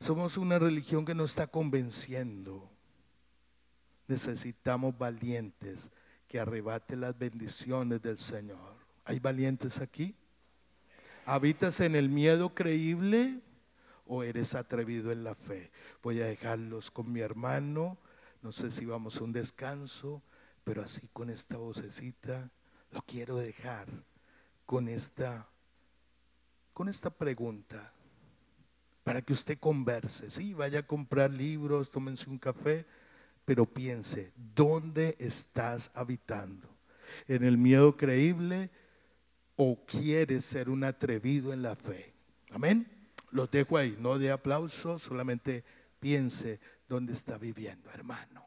Somos 0.00 0.36
una 0.36 0.58
religión 0.58 1.04
que 1.04 1.14
no 1.14 1.24
está 1.24 1.46
convenciendo. 1.46 2.68
Necesitamos 4.06 4.96
valientes 4.98 5.90
que 6.28 6.38
arrebate 6.38 6.96
las 6.96 7.18
bendiciones 7.18 8.02
del 8.02 8.18
Señor. 8.18 8.74
¿Hay 9.04 9.18
valientes 9.18 9.78
aquí? 9.78 10.14
¿Habitas 11.24 11.80
en 11.80 11.96
el 11.96 12.10
miedo 12.10 12.54
creíble 12.54 13.40
o 14.06 14.22
eres 14.22 14.54
atrevido 14.54 15.10
en 15.10 15.24
la 15.24 15.34
fe? 15.34 15.70
Voy 16.02 16.20
a 16.20 16.26
dejarlos 16.26 16.90
con 16.90 17.10
mi 17.10 17.20
hermano. 17.20 17.96
No 18.42 18.52
sé 18.52 18.70
si 18.70 18.84
vamos 18.84 19.18
a 19.18 19.24
un 19.24 19.32
descanso 19.32 20.22
pero 20.64 20.82
así 20.82 21.08
con 21.12 21.30
esta 21.30 21.56
vocecita 21.56 22.50
lo 22.90 23.02
quiero 23.02 23.36
dejar 23.36 23.86
con 24.66 24.88
esta 24.88 25.48
con 26.72 26.88
esta 26.88 27.10
pregunta 27.10 27.92
para 29.04 29.20
que 29.20 29.34
usted 29.34 29.58
converse, 29.58 30.30
sí, 30.30 30.54
vaya 30.54 30.80
a 30.80 30.86
comprar 30.86 31.30
libros, 31.30 31.90
tómense 31.90 32.28
un 32.28 32.38
café, 32.38 32.86
pero 33.44 33.66
piense, 33.66 34.32
¿dónde 34.34 35.14
estás 35.18 35.90
habitando? 35.94 36.68
¿En 37.28 37.44
el 37.44 37.58
miedo 37.58 37.96
creíble 37.96 38.70
o 39.56 39.84
quieres 39.84 40.46
ser 40.46 40.70
un 40.70 40.84
atrevido 40.84 41.52
en 41.52 41.62
la 41.62 41.76
fe? 41.76 42.14
Amén. 42.50 42.90
Los 43.30 43.50
dejo 43.50 43.76
ahí, 43.76 43.96
no 44.00 44.18
de 44.18 44.30
aplauso, 44.30 44.98
solamente 44.98 45.64
piense 46.00 46.58
dónde 46.88 47.12
está 47.12 47.36
viviendo, 47.36 47.90
hermano. 47.90 48.46